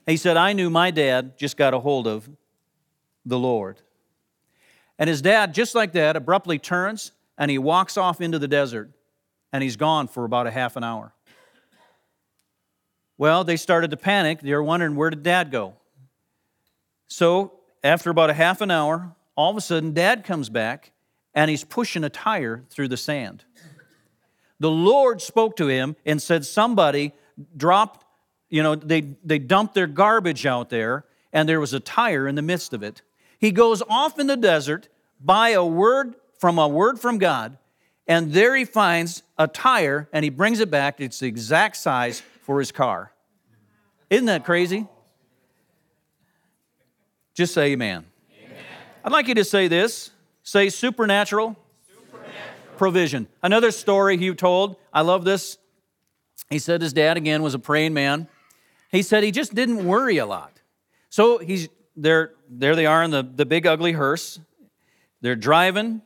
he 0.05 0.17
said, 0.17 0.35
I 0.35 0.51
knew 0.51 0.69
my 0.69 0.91
dad 0.91 1.37
just 1.37 1.55
got 1.55 1.73
a 1.73 1.79
hold 1.79 2.05
of 2.05 2.29
the 3.25 3.39
Lord. 3.39 3.77
And 4.97 5.07
his 5.07 5.21
dad, 5.21 5.53
just 5.53 5.73
like 5.73 5.93
that, 5.93 6.17
abruptly 6.17 6.59
turns 6.59 7.13
and 7.37 7.49
he 7.49 7.57
walks 7.57 7.95
off 7.95 8.19
into 8.19 8.39
the 8.39 8.47
desert 8.49 8.91
and 9.53 9.63
he's 9.63 9.77
gone 9.77 10.09
for 10.09 10.25
about 10.25 10.47
a 10.47 10.51
half 10.51 10.75
an 10.75 10.83
hour. 10.83 11.13
Well, 13.19 13.43
they 13.43 13.57
started 13.57 13.91
to 13.91 13.97
panic. 13.97 14.39
They 14.39 14.53
were 14.53 14.63
wondering, 14.63 14.95
where 14.95 15.09
did 15.09 15.23
dad 15.23 15.51
go? 15.51 15.73
So, 17.07 17.51
after 17.83 18.09
about 18.09 18.29
a 18.29 18.33
half 18.33 18.61
an 18.61 18.71
hour, 18.71 19.13
all 19.35 19.51
of 19.51 19.57
a 19.57 19.61
sudden, 19.61 19.93
dad 19.93 20.23
comes 20.23 20.47
back 20.47 20.93
and 21.35 21.49
he's 21.49 21.65
pushing 21.65 22.05
a 22.05 22.09
tire 22.09 22.63
through 22.69 22.87
the 22.87 22.95
sand. 22.95 23.43
The 24.61 24.71
Lord 24.71 25.21
spoke 25.21 25.57
to 25.57 25.67
him 25.67 25.97
and 26.05 26.21
said, 26.21 26.45
Somebody 26.45 27.11
dropped, 27.57 28.05
you 28.49 28.63
know, 28.63 28.75
they, 28.75 29.01
they 29.25 29.37
dumped 29.37 29.73
their 29.73 29.87
garbage 29.87 30.45
out 30.45 30.69
there 30.69 31.03
and 31.33 31.47
there 31.47 31.59
was 31.59 31.73
a 31.73 31.79
tire 31.81 32.25
in 32.25 32.35
the 32.35 32.41
midst 32.41 32.73
of 32.73 32.83
it. 32.83 33.01
He 33.37 33.51
goes 33.51 33.83
off 33.89 34.17
in 34.17 34.27
the 34.27 34.37
desert 34.37 34.87
by 35.19 35.49
a 35.49 35.65
word 35.65 36.15
from 36.39 36.57
a 36.57 36.69
word 36.69 37.01
from 37.01 37.17
God, 37.17 37.57
and 38.07 38.31
there 38.31 38.55
he 38.55 38.63
finds 38.63 39.23
a 39.37 39.45
tire 39.45 40.07
and 40.13 40.23
he 40.23 40.29
brings 40.29 40.61
it 40.61 40.71
back. 40.71 41.01
It's 41.01 41.19
the 41.19 41.27
exact 41.27 41.75
size 41.75 42.23
for 42.49 42.57
his 42.57 42.71
car. 42.71 43.11
Isn't 44.09 44.25
that 44.25 44.43
crazy? 44.43 44.87
Just 47.35 47.53
say 47.53 47.73
amen. 47.73 48.07
amen. 48.43 48.57
I'd 49.05 49.11
like 49.11 49.27
you 49.27 49.35
to 49.35 49.43
say 49.43 49.67
this 49.67 50.09
say 50.41 50.69
supernatural, 50.69 51.55
supernatural, 51.87 52.75
provision. 52.75 53.27
Another 53.43 53.69
story 53.69 54.17
he 54.17 54.33
told, 54.33 54.77
I 54.91 55.01
love 55.01 55.25
this. 55.25 55.59
He 56.49 56.57
said 56.57 56.81
his 56.81 56.91
dad, 56.91 57.17
again, 57.17 57.43
was 57.43 57.53
a 57.53 57.59
praying 57.59 57.93
man. 57.93 58.27
He 58.91 59.03
said 59.03 59.23
he 59.23 59.29
just 59.29 59.53
didn't 59.53 59.85
worry 59.85 60.17
a 60.17 60.25
lot. 60.25 60.59
So 61.11 61.37
he's 61.37 61.69
there, 61.95 62.31
there 62.49 62.75
they 62.75 62.87
are 62.87 63.03
in 63.03 63.11
the, 63.11 63.21
the 63.21 63.45
big 63.45 63.67
ugly 63.67 63.91
hearse. 63.91 64.39
They're 65.21 65.35
driving, 65.35 66.01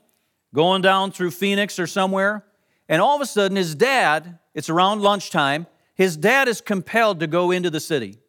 going 0.53 0.81
down 0.81 1.13
through 1.13 1.31
Phoenix 1.31 1.79
or 1.79 1.87
somewhere, 1.87 2.43
and 2.89 3.01
all 3.01 3.15
of 3.15 3.21
a 3.21 3.25
sudden 3.25 3.55
his 3.55 3.75
dad, 3.75 4.39
it's 4.53 4.69
around 4.69 4.99
lunchtime, 4.99 5.67
his 5.95 6.17
dad 6.17 6.47
is 6.47 6.61
compelled 6.61 7.19
to 7.19 7.27
go 7.27 7.51
into 7.51 7.69
the 7.69 7.79
city. 7.79 8.19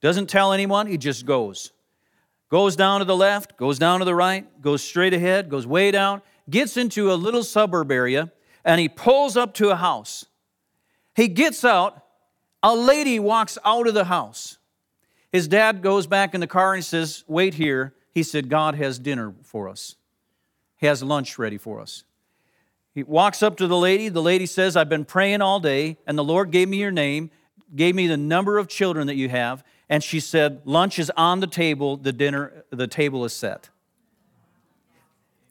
Doesn't 0.00 0.28
tell 0.28 0.52
anyone, 0.52 0.86
he 0.86 0.96
just 0.96 1.26
goes. 1.26 1.72
Goes 2.48 2.74
down 2.74 3.00
to 3.00 3.04
the 3.04 3.16
left, 3.16 3.56
goes 3.56 3.78
down 3.78 4.00
to 4.00 4.04
the 4.04 4.14
right, 4.14 4.60
goes 4.60 4.82
straight 4.82 5.14
ahead, 5.14 5.48
goes 5.48 5.66
way 5.66 5.90
down, 5.90 6.22
gets 6.48 6.76
into 6.76 7.12
a 7.12 7.14
little 7.14 7.44
suburb 7.44 7.92
area, 7.92 8.32
and 8.64 8.80
he 8.80 8.88
pulls 8.88 9.36
up 9.36 9.54
to 9.54 9.70
a 9.70 9.76
house. 9.76 10.26
He 11.14 11.28
gets 11.28 11.64
out, 11.64 12.02
a 12.62 12.74
lady 12.74 13.18
walks 13.18 13.56
out 13.64 13.86
of 13.86 13.94
the 13.94 14.04
house. 14.04 14.58
His 15.30 15.46
dad 15.46 15.82
goes 15.82 16.06
back 16.06 16.34
in 16.34 16.40
the 16.40 16.46
car 16.46 16.74
and 16.74 16.84
says, 16.84 17.24
Wait 17.28 17.54
here. 17.54 17.94
He 18.12 18.24
said, 18.24 18.48
God 18.48 18.74
has 18.74 18.98
dinner 18.98 19.32
for 19.44 19.68
us, 19.68 19.96
He 20.76 20.86
has 20.86 21.02
lunch 21.02 21.38
ready 21.38 21.58
for 21.58 21.80
us. 21.80 22.04
He 22.94 23.02
walks 23.02 23.42
up 23.42 23.56
to 23.58 23.66
the 23.66 23.76
lady. 23.76 24.08
The 24.08 24.22
lady 24.22 24.46
says, 24.46 24.76
I've 24.76 24.88
been 24.88 25.04
praying 25.04 25.42
all 25.42 25.60
day, 25.60 25.98
and 26.06 26.18
the 26.18 26.24
Lord 26.24 26.50
gave 26.50 26.68
me 26.68 26.78
your 26.78 26.90
name, 26.90 27.30
gave 27.74 27.94
me 27.94 28.06
the 28.06 28.16
number 28.16 28.58
of 28.58 28.68
children 28.68 29.06
that 29.06 29.16
you 29.16 29.28
have. 29.28 29.62
And 29.88 30.02
she 30.02 30.20
said, 30.20 30.62
Lunch 30.64 30.98
is 30.98 31.10
on 31.16 31.40
the 31.40 31.46
table, 31.46 31.96
the 31.96 32.12
dinner, 32.12 32.64
the 32.70 32.86
table 32.86 33.24
is 33.24 33.32
set. 33.32 33.70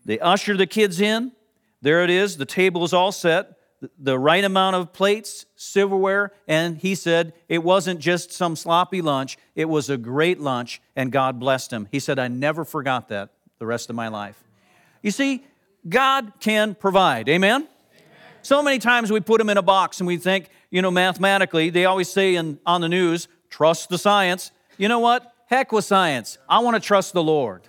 They 0.06 0.20
usher 0.20 0.58
the 0.58 0.68
kids 0.68 1.00
in. 1.00 1.34
There 1.82 2.04
it 2.04 2.10
is. 2.10 2.38
The 2.38 2.46
table 2.46 2.84
is 2.84 2.94
all 2.94 3.12
set. 3.12 3.58
The 3.98 4.20
right 4.20 4.44
amount 4.44 4.76
of 4.76 4.92
plates, 4.92 5.46
silverware, 5.56 6.34
and 6.48 6.78
he 6.78 6.96
said 6.96 7.34
it 7.48 7.64
wasn't 7.64 8.02
just 8.02 8.34
some 8.34 8.58
sloppy 8.58 9.02
lunch, 9.02 9.38
it 9.56 9.66
was 9.66 9.90
a 9.90 9.96
great 9.96 10.42
lunch, 10.42 10.82
and 10.98 11.14
God 11.14 11.40
blessed 11.40 11.72
him. 11.72 11.88
He 11.90 12.00
said, 12.00 12.20
I 12.20 12.28
never 12.28 12.66
forgot 12.66 13.08
that 13.08 13.30
the 13.58 13.66
rest 13.66 13.90
of 13.90 13.96
my 13.96 14.10
life. 14.10 14.44
You 15.02 15.12
see, 15.12 15.46
God 15.88 16.34
can 16.40 16.76
provide. 16.76 17.30
Amen? 17.30 17.62
Amen? 17.62 17.68
So 18.42 18.62
many 18.64 18.80
times 18.80 19.12
we 19.12 19.20
put 19.20 19.38
them 19.38 19.50
in 19.50 19.58
a 19.58 19.62
box 19.62 20.00
and 20.00 20.08
we 20.08 20.18
think, 20.18 20.50
you 20.70 20.82
know, 20.82 20.92
mathematically, 20.92 21.70
they 21.70 21.86
always 21.86 22.10
say 22.10 22.36
in, 22.36 22.60
on 22.66 22.82
the 22.82 22.90
news, 22.90 23.28
trust 23.50 23.90
the 23.90 23.98
science. 23.98 24.52
You 24.78 24.88
know 24.88 25.00
what? 25.00 25.34
Heck 25.48 25.72
with 25.72 25.86
science. 25.86 26.38
I 26.48 26.60
want 26.60 26.76
to 26.76 26.80
trust 26.80 27.14
the 27.14 27.24
Lord. 27.24 27.62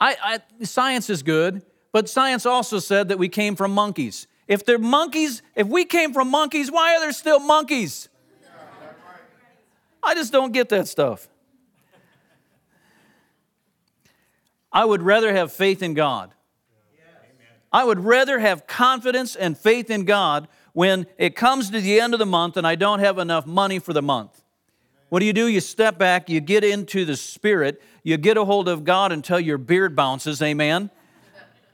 I, 0.00 0.40
I, 0.60 0.64
science 0.64 1.10
is 1.10 1.22
good, 1.22 1.62
but 1.92 2.08
science 2.08 2.46
also 2.46 2.78
said 2.78 3.08
that 3.08 3.18
we 3.18 3.28
came 3.28 3.54
from 3.54 3.72
monkeys. 3.72 4.26
If 4.48 4.64
they're 4.64 4.78
monkeys, 4.78 5.42
if 5.54 5.68
we 5.68 5.84
came 5.84 6.12
from 6.12 6.28
monkeys, 6.28 6.70
why 6.70 6.96
are 6.96 7.00
there 7.00 7.12
still 7.12 7.38
monkeys? 7.38 8.08
I 10.02 10.14
just 10.14 10.32
don't 10.32 10.52
get 10.52 10.70
that 10.70 10.88
stuff. 10.88 11.28
I 14.72 14.84
would 14.84 15.02
rather 15.02 15.32
have 15.32 15.52
faith 15.52 15.82
in 15.82 15.94
God. 15.94 16.32
I 17.72 17.84
would 17.84 18.00
rather 18.00 18.38
have 18.40 18.66
confidence 18.66 19.36
and 19.36 19.56
faith 19.56 19.90
in 19.90 20.04
God 20.04 20.48
when 20.72 21.06
it 21.18 21.36
comes 21.36 21.70
to 21.70 21.80
the 21.80 22.00
end 22.00 22.14
of 22.14 22.18
the 22.18 22.26
month 22.26 22.56
and 22.56 22.66
I 22.66 22.74
don't 22.74 22.98
have 22.98 23.18
enough 23.18 23.46
money 23.46 23.78
for 23.78 23.92
the 23.92 24.02
month. 24.02 24.42
What 25.08 25.20
do 25.20 25.26
you 25.26 25.32
do? 25.32 25.46
You 25.46 25.60
step 25.60 25.98
back, 25.98 26.28
you 26.28 26.40
get 26.40 26.62
into 26.62 27.04
the 27.04 27.16
Spirit, 27.16 27.82
you 28.02 28.16
get 28.16 28.36
a 28.36 28.44
hold 28.44 28.68
of 28.68 28.84
God 28.84 29.12
until 29.12 29.40
your 29.40 29.58
beard 29.58 29.96
bounces, 29.96 30.40
amen? 30.40 30.90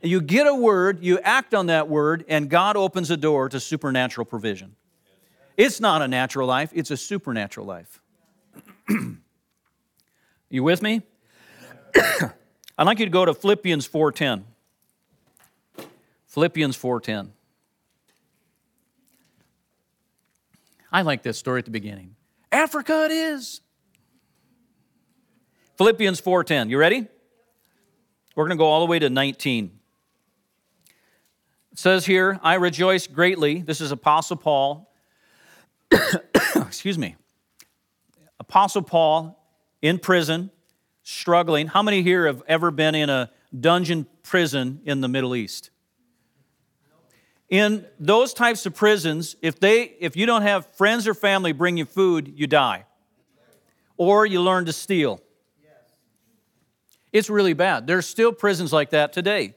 You 0.02 0.20
get 0.20 0.46
a 0.46 0.54
word, 0.54 1.02
you 1.02 1.18
act 1.20 1.54
on 1.54 1.66
that 1.66 1.88
word, 1.88 2.24
and 2.28 2.48
God 2.48 2.76
opens 2.76 3.10
a 3.10 3.16
door 3.16 3.48
to 3.48 3.60
supernatural 3.60 4.24
provision. 4.24 4.76
It's 5.56 5.80
not 5.80 6.02
a 6.02 6.08
natural 6.08 6.46
life, 6.46 6.70
it's 6.74 6.90
a 6.90 6.96
supernatural 6.96 7.66
life. 7.66 8.00
you 10.48 10.62
with 10.62 10.82
me? 10.82 11.02
I'd 12.78 12.84
like 12.84 12.98
you 12.98 13.06
to 13.06 13.10
go 13.10 13.24
to 13.24 13.32
Philippians 13.32 13.88
4:10. 13.88 14.44
Philippians 16.26 16.76
4:10. 16.76 17.32
I 20.92 21.02
like 21.02 21.22
this 21.22 21.38
story 21.38 21.58
at 21.58 21.64
the 21.64 21.70
beginning. 21.70 22.16
Africa 22.52 23.04
it 23.06 23.12
is. 23.12 23.60
Philippians 25.76 26.20
4:10. 26.20 26.70
You 26.70 26.78
ready? 26.78 27.06
We're 28.34 28.44
going 28.44 28.58
to 28.58 28.62
go 28.62 28.66
all 28.66 28.80
the 28.80 28.86
way 28.86 28.98
to 28.98 29.08
19. 29.08 29.78
It 31.72 31.78
says 31.78 32.04
here, 32.04 32.38
I 32.42 32.54
rejoice 32.54 33.06
greatly. 33.06 33.62
This 33.62 33.80
is 33.80 33.92
Apostle 33.92 34.36
Paul. 34.36 34.92
Excuse 36.54 36.98
me. 36.98 37.16
Apostle 38.38 38.82
Paul 38.82 39.42
in 39.80 39.98
prison, 39.98 40.50
struggling. 41.06 41.68
How 41.68 41.82
many 41.82 42.02
here 42.02 42.26
have 42.26 42.42
ever 42.48 42.72
been 42.72 42.96
in 42.96 43.08
a 43.08 43.30
dungeon 43.58 44.08
prison 44.24 44.80
in 44.84 45.00
the 45.00 45.06
Middle 45.08 45.36
East? 45.36 45.70
In 47.48 47.86
those 48.00 48.34
types 48.34 48.66
of 48.66 48.74
prisons, 48.74 49.36
if 49.40 49.60
they 49.60 49.82
if 50.00 50.16
you 50.16 50.26
don't 50.26 50.42
have 50.42 50.66
friends 50.74 51.06
or 51.06 51.14
family 51.14 51.52
bring 51.52 51.76
you 51.76 51.84
food, 51.84 52.32
you 52.34 52.48
die. 52.48 52.86
Or 53.96 54.26
you 54.26 54.42
learn 54.42 54.64
to 54.66 54.72
steal. 54.72 55.20
It's 57.12 57.30
really 57.30 57.54
bad. 57.54 57.86
There's 57.86 58.06
still 58.06 58.32
prisons 58.32 58.72
like 58.72 58.90
that 58.90 59.12
today. 59.12 59.54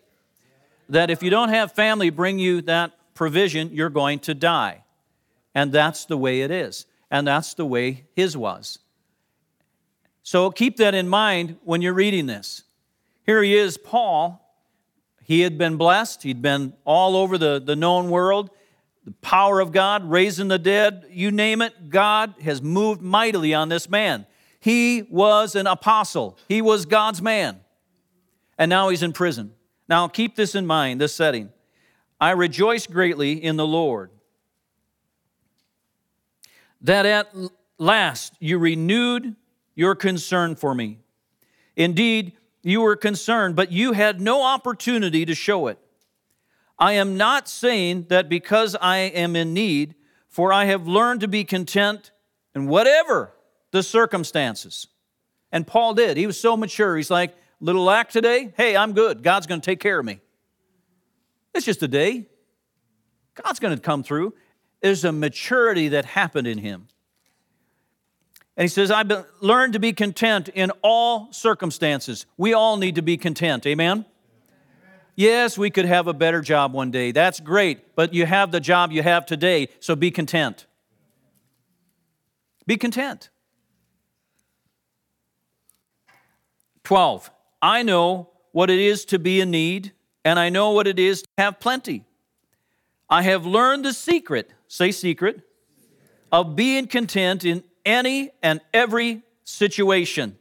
That 0.87 1.09
if 1.09 1.23
you 1.23 1.31
don't 1.31 1.49
have 1.49 1.71
family 1.71 2.11
bring 2.11 2.37
you 2.37 2.61
that 2.61 2.91
provision, 3.15 3.71
you're 3.73 3.89
going 3.89 4.19
to 4.19 4.35
die. 4.35 4.83
And 5.55 5.71
that's 5.71 6.05
the 6.05 6.15
way 6.15 6.41
it 6.41 6.51
is. 6.51 6.85
And 7.09 7.27
that's 7.27 7.55
the 7.55 7.65
way 7.65 8.05
his 8.15 8.37
was. 8.37 8.77
So 10.29 10.51
keep 10.51 10.77
that 10.77 10.93
in 10.93 11.09
mind 11.09 11.57
when 11.63 11.81
you're 11.81 11.91
reading 11.91 12.27
this. 12.27 12.61
Here 13.25 13.41
he 13.41 13.57
is, 13.57 13.79
Paul. 13.79 14.39
He 15.23 15.41
had 15.41 15.57
been 15.57 15.75
blessed, 15.75 16.21
he'd 16.21 16.39
been 16.39 16.73
all 16.85 17.15
over 17.15 17.35
the, 17.35 17.59
the 17.59 17.75
known 17.75 18.11
world. 18.11 18.51
The 19.05 19.11
power 19.23 19.59
of 19.59 19.71
God, 19.71 20.07
raising 20.07 20.47
the 20.47 20.59
dead, 20.59 21.07
you 21.09 21.31
name 21.31 21.63
it, 21.63 21.89
God 21.89 22.35
has 22.43 22.61
moved 22.61 23.01
mightily 23.01 23.55
on 23.55 23.69
this 23.69 23.89
man. 23.89 24.27
He 24.59 25.01
was 25.09 25.55
an 25.55 25.65
apostle, 25.65 26.37
he 26.47 26.61
was 26.61 26.85
God's 26.85 27.23
man. 27.23 27.61
And 28.55 28.69
now 28.69 28.89
he's 28.89 29.01
in 29.01 29.13
prison. 29.13 29.55
Now 29.87 30.07
keep 30.07 30.35
this 30.35 30.53
in 30.53 30.67
mind, 30.67 31.01
this 31.01 31.15
setting. 31.15 31.49
I 32.21 32.31
rejoice 32.33 32.85
greatly 32.85 33.43
in 33.43 33.57
the 33.57 33.65
Lord 33.65 34.11
that 36.81 37.07
at 37.07 37.33
last 37.79 38.35
you 38.39 38.59
renewed 38.59 39.35
your 39.79 39.95
concern 39.95 40.57
for 40.57 40.75
me. 40.75 40.99
Indeed, 41.77 42.33
you 42.61 42.81
were 42.81 42.97
concerned, 42.97 43.55
but 43.55 43.71
you 43.71 43.93
had 43.93 44.19
no 44.19 44.43
opportunity 44.43 45.23
to 45.23 45.33
show 45.33 45.67
it. 45.67 45.79
I 46.77 46.93
am 46.93 47.15
not 47.15 47.47
saying 47.47 48.07
that 48.09 48.27
because 48.27 48.75
I 48.81 48.97
am 48.97 49.37
in 49.37 49.53
need, 49.53 49.95
for 50.27 50.51
I 50.51 50.65
have 50.65 50.85
learned 50.85 51.21
to 51.21 51.29
be 51.29 51.45
content 51.45 52.11
in 52.53 52.67
whatever 52.67 53.31
the 53.71 53.81
circumstances. 53.81 54.87
And 55.49 55.65
Paul 55.65 55.93
did. 55.93 56.17
He 56.17 56.27
was 56.27 56.37
so 56.37 56.57
mature. 56.57 56.97
He's 56.97 57.09
like, 57.09 57.33
little 57.61 57.85
lack 57.85 58.09
today, 58.09 58.53
hey, 58.57 58.75
I'm 58.75 58.91
good. 58.91 59.23
God's 59.23 59.47
going 59.47 59.61
to 59.61 59.65
take 59.65 59.79
care 59.79 59.97
of 59.97 60.05
me. 60.05 60.19
It's 61.55 61.65
just 61.65 61.81
a 61.83 61.87
day. 61.87 62.27
God's 63.33 63.61
going 63.61 63.73
to 63.73 63.81
come 63.81 64.03
through. 64.03 64.33
There's 64.81 65.05
a 65.05 65.13
maturity 65.13 65.87
that 65.87 66.03
happened 66.03 66.47
in 66.47 66.57
him. 66.57 66.89
And 68.59 68.65
he 68.65 68.67
says, 68.67 68.91
I've 68.91 69.09
learned 69.39 69.71
to 69.71 69.79
be 69.79 69.93
content 69.93 70.49
in 70.49 70.69
all 70.81 71.31
circumstances. 71.31 72.25
We 72.35 72.53
all 72.53 72.75
need 72.75 72.95
to 72.95 73.01
be 73.01 73.15
content. 73.15 73.65
Amen? 73.65 74.03
Yes, 75.15 75.57
we 75.57 75.69
could 75.69 75.85
have 75.85 76.07
a 76.07 76.13
better 76.13 76.41
job 76.41 76.73
one 76.73 76.91
day. 76.91 77.13
That's 77.13 77.39
great. 77.39 77.95
But 77.95 78.13
you 78.13 78.25
have 78.25 78.51
the 78.51 78.59
job 78.59 78.91
you 78.91 79.01
have 79.01 79.25
today, 79.25 79.69
so 79.79 79.95
be 79.95 80.11
content. 80.11 80.65
Be 82.65 82.75
content. 82.75 83.29
12. 86.83 87.31
I 87.61 87.81
know 87.81 88.29
what 88.51 88.69
it 88.69 88.79
is 88.79 89.05
to 89.05 89.19
be 89.19 89.39
in 89.39 89.51
need, 89.51 89.93
and 90.25 90.37
I 90.37 90.49
know 90.49 90.71
what 90.71 90.85
it 90.85 90.99
is 90.99 91.21
to 91.21 91.27
have 91.37 91.61
plenty. 91.61 92.03
I 93.09 93.21
have 93.21 93.45
learned 93.45 93.85
the 93.85 93.93
secret, 93.93 94.51
say 94.67 94.91
secret, 94.91 95.43
of 96.29 96.57
being 96.57 96.87
content 96.87 97.45
in 97.45 97.63
any 97.85 98.31
and 98.41 98.61
every 98.73 99.23
situation. 99.43 100.37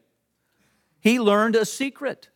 He 1.01 1.21
learned 1.21 1.57
a 1.57 1.65
secret. 1.65 2.29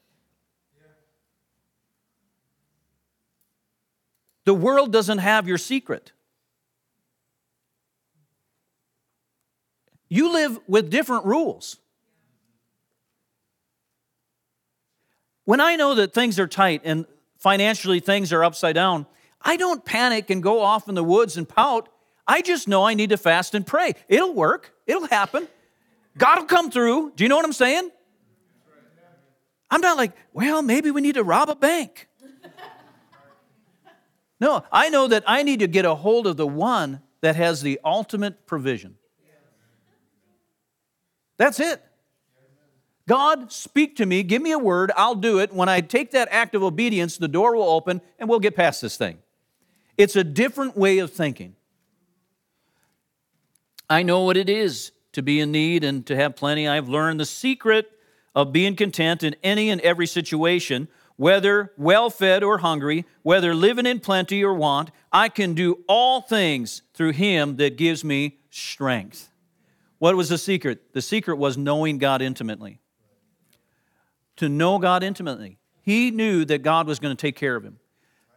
The 4.45 4.55
world 4.55 4.93
doesn't 4.93 5.19
have 5.19 5.47
your 5.47 5.59
secret. 5.59 6.13
You 10.09 10.33
live 10.33 10.59
with 10.67 10.91
different 10.91 11.25
rules. 11.25 11.79
When 15.45 15.61
I 15.61 15.77
know 15.77 15.95
that 15.95 16.13
things 16.13 16.39
are 16.39 16.47
tight 16.47 16.83
and 16.85 17.07
financially 17.39 18.01
things 18.01 18.33
are 18.33 18.45
upside 18.45 18.75
down, 18.75 19.07
I 19.41 19.57
don't 19.57 19.85
panic 19.85 20.31
and 20.31 20.43
go 20.43 20.61
off 20.61 20.89
in 20.89 20.95
the 20.95 21.05
woods 21.05 21.37
and 21.37 21.49
pout. 21.49 21.89
I 22.27 22.43
just 22.43 22.69
know 22.69 22.85
I 22.85 22.95
need 22.95 23.11
to 23.11 23.17
fast 23.17 23.55
and 23.55 23.67
pray. 23.67 23.95
It'll 24.09 24.35
work, 24.35 24.73
it'll 24.87 25.07
happen. 25.07 25.49
God 26.17 26.39
will 26.39 26.47
come 26.47 26.71
through. 26.71 27.13
Do 27.17 27.25
you 27.25 27.29
know 27.29 27.37
what 27.37 27.45
I'm 27.45 27.53
saying? 27.53 27.91
I'm 29.71 29.81
not 29.81 29.97
like, 29.97 30.13
well, 30.33 30.61
maybe 30.61 30.91
we 30.91 31.01
need 31.01 31.15
to 31.15 31.25
rob 31.25 31.49
a 31.49 31.55
bank. 31.55 32.09
No, 34.39 34.65
I 34.73 34.89
know 34.89 35.07
that 35.07 35.25
I 35.27 35.45
need 35.45 35.61
to 35.61 35.69
get 35.69 35.85
a 35.85 35.95
hold 35.95 36.27
of 36.27 36.37
the 36.37 36.47
one 36.47 37.01
that 37.21 37.37
has 37.37 37.63
the 37.63 37.81
ultimate 37.85 38.47
provision. 38.47 38.97
That's 41.39 41.61
it. 41.61 41.83
God, 43.09 43.53
speak 43.53 43.97
to 43.97 44.07
me, 44.07 44.23
give 44.23 44.43
me 44.43 44.53
a 44.53 44.59
word, 44.59 44.93
I'll 44.97 45.15
do 45.15 45.39
it. 45.39 45.53
When 45.53 45.69
I 45.69 45.81
take 45.81 46.11
that 46.13 46.29
act 46.31 46.55
of 46.55 46.63
obedience, 46.63 47.17
the 47.17 47.29
door 47.29 47.57
will 47.57 47.69
open 47.69 48.01
and 48.19 48.29
we'll 48.29 48.41
get 48.41 48.55
past 48.55 48.83
this 48.83 48.97
thing. 48.97 49.19
It's 49.97 50.17
a 50.17 50.25
different 50.25 50.77
way 50.77 50.99
of 50.99 51.13
thinking. 51.13 51.57
I 53.93 54.03
know 54.03 54.23
what 54.23 54.37
it 54.37 54.49
is 54.49 54.93
to 55.13 55.23
be 55.23 55.41
in 55.41 55.53
need 55.53 55.85
and 55.85 56.07
to 56.07 56.17
have 56.17 56.37
plenty. 56.37 56.67
I've 56.67 56.89
learned 56.89 57.21
the 57.21 57.27
secret 57.27 57.91
of 58.35 58.53
being 58.53 58.77
content 58.77 59.23
in 59.23 59.37
any 59.43 59.69
and 59.69 59.81
every 59.83 60.07
situation, 60.07 60.89
whether 61.17 61.73
well 61.77 62.09
fed 62.09 62.43
or 62.43 62.59
hungry, 62.59 63.05
whether 63.23 63.55
living 63.55 63.87
in 63.87 64.01
plenty 64.01 64.43
or 64.43 64.55
want. 64.55 64.91
I 65.13 65.29
can 65.29 65.55
do 65.55 65.85
all 65.89 66.23
things 66.23 66.83
through 66.95 67.13
Him 67.13 67.57
that 67.57 67.77
gives 67.77 68.03
me 68.03 68.39
strength. 68.51 69.31
What 69.99 70.17
was 70.17 70.31
the 70.31 70.39
secret? 70.39 70.95
The 70.95 71.03
secret 71.03 71.37
was 71.37 71.59
knowing 71.59 71.99
God 71.99 72.23
intimately 72.23 72.81
to 74.37 74.49
know 74.49 74.79
God 74.79 75.03
intimately. 75.03 75.59
He 75.83 76.11
knew 76.11 76.45
that 76.47 76.63
God 76.63 76.87
was 76.87 76.99
going 76.99 77.15
to 77.15 77.21
take 77.21 77.37
care 77.37 77.57
of 77.57 77.65
him. 77.65 77.79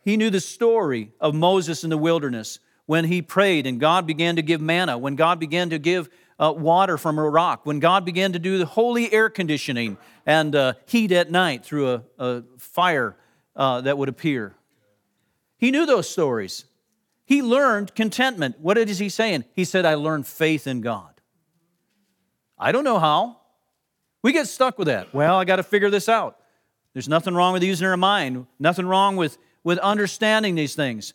He 0.04 0.18
knew 0.18 0.30
the 0.30 0.40
story 0.40 1.14
of 1.20 1.34
Moses 1.34 1.84
in 1.84 1.90
the 1.90 1.98
wilderness 1.98 2.60
when 2.86 3.06
he 3.06 3.22
prayed 3.22 3.66
and 3.66 3.80
God 3.80 4.06
began 4.06 4.36
to 4.36 4.42
give 4.42 4.62
manna, 4.62 4.98
when 4.98 5.16
God 5.16 5.40
began 5.40 5.70
to 5.72 5.80
give 5.80 6.10
uh, 6.40 6.54
water 6.56 6.98
from 6.98 7.18
a 7.18 7.30
rock, 7.30 7.66
when 7.66 7.80
God 7.80 8.06
began 8.06 8.34
to 8.34 8.40
do 8.40 8.58
the 8.58 8.66
holy 8.66 9.12
air 9.12 9.30
conditioning 9.30 9.98
and 10.26 10.56
uh, 10.56 10.74
heat 10.86 11.12
at 11.12 11.32
night 11.32 11.64
through 11.64 11.94
a, 11.94 12.04
a 12.20 12.44
fire 12.58 13.16
uh, 13.56 13.82
that 13.82 13.98
would 13.98 14.10
appear. 14.10 14.56
He 15.58 15.72
knew 15.72 15.86
those 15.86 16.10
stories. 16.10 16.66
He 17.26 17.42
learned 17.42 17.96
contentment. 17.96 18.60
What 18.60 18.78
is 18.78 19.00
he 19.00 19.10
saying? 19.10 19.46
He 19.54 19.64
said, 19.64 19.86
I 19.86 19.96
learned 19.96 20.28
faith 20.28 20.68
in 20.68 20.82
God. 20.82 21.10
I 22.58 22.72
don't 22.72 22.84
know 22.84 23.00
how. 23.00 23.40
We 24.22 24.32
get 24.32 24.48
stuck 24.48 24.78
with 24.78 24.88
that. 24.88 25.14
Well, 25.14 25.36
I 25.36 25.46
got 25.46 25.58
to 25.58 25.64
figure 25.64 25.90
this 25.90 26.10
out. 26.10 26.38
There's 26.94 27.10
nothing 27.10 27.34
wrong 27.34 27.54
with 27.54 27.64
using 27.64 27.88
our 27.88 27.98
mind, 27.98 28.48
nothing 28.60 28.86
wrong 28.86 29.16
with, 29.16 29.38
with 29.64 29.78
understanding 29.80 30.56
these 30.56 30.76
things. 30.76 31.14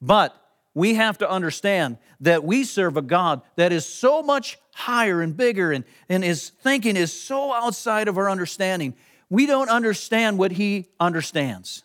But 0.00 0.34
we 0.74 0.94
have 0.94 1.18
to 1.18 1.28
understand 1.28 1.98
that 2.20 2.44
we 2.44 2.64
serve 2.64 2.96
a 2.96 3.02
God 3.02 3.42
that 3.56 3.72
is 3.72 3.84
so 3.84 4.22
much 4.22 4.58
higher 4.74 5.20
and 5.20 5.36
bigger, 5.36 5.72
and, 5.72 5.84
and 6.08 6.22
his 6.22 6.50
thinking 6.50 6.96
is 6.96 7.12
so 7.12 7.52
outside 7.52 8.08
of 8.08 8.18
our 8.18 8.30
understanding. 8.30 8.94
We 9.28 9.46
don't 9.46 9.68
understand 9.68 10.38
what 10.38 10.52
he 10.52 10.88
understands. 10.98 11.82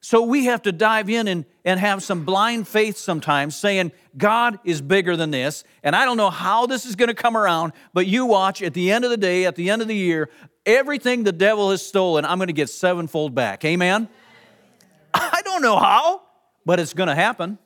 So 0.00 0.22
we 0.22 0.44
have 0.44 0.60
to 0.62 0.72
dive 0.72 1.08
in 1.08 1.28
and, 1.28 1.46
and 1.64 1.80
have 1.80 2.02
some 2.02 2.26
blind 2.26 2.68
faith 2.68 2.98
sometimes, 2.98 3.56
saying, 3.56 3.90
God 4.18 4.58
is 4.62 4.82
bigger 4.82 5.16
than 5.16 5.30
this. 5.30 5.64
And 5.82 5.96
I 5.96 6.04
don't 6.04 6.18
know 6.18 6.28
how 6.28 6.66
this 6.66 6.84
is 6.84 6.94
going 6.94 7.08
to 7.08 7.14
come 7.14 7.38
around, 7.38 7.72
but 7.94 8.06
you 8.06 8.26
watch 8.26 8.60
at 8.60 8.74
the 8.74 8.92
end 8.92 9.04
of 9.04 9.10
the 9.10 9.16
day, 9.16 9.46
at 9.46 9.56
the 9.56 9.70
end 9.70 9.80
of 9.80 9.88
the 9.88 9.96
year, 9.96 10.28
everything 10.66 11.24
the 11.24 11.32
devil 11.32 11.70
has 11.70 11.80
stolen, 11.84 12.26
I'm 12.26 12.36
going 12.36 12.48
to 12.48 12.52
get 12.52 12.68
sevenfold 12.68 13.34
back. 13.34 13.64
Amen? 13.64 14.10
I 15.14 15.40
don't 15.42 15.62
know 15.62 15.78
how, 15.78 16.20
but 16.64 16.80
it's 16.80 16.94
going 16.94 17.08
to 17.08 17.14
happen. 17.14 17.58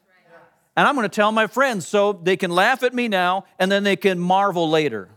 And 0.77 0.87
I'm 0.87 0.95
going 0.95 1.09
to 1.09 1.15
tell 1.15 1.33
my 1.33 1.49
friends 1.49 1.89
so 1.89 2.13
they 2.13 2.37
can 2.37 2.51
laugh 2.53 2.83
at 2.83 2.95
me 2.95 3.09
now 3.09 3.45
and 3.59 3.71
then 3.71 3.83
they 3.83 3.97
can 3.97 4.19
marvel 4.19 4.71
later. 4.71 5.09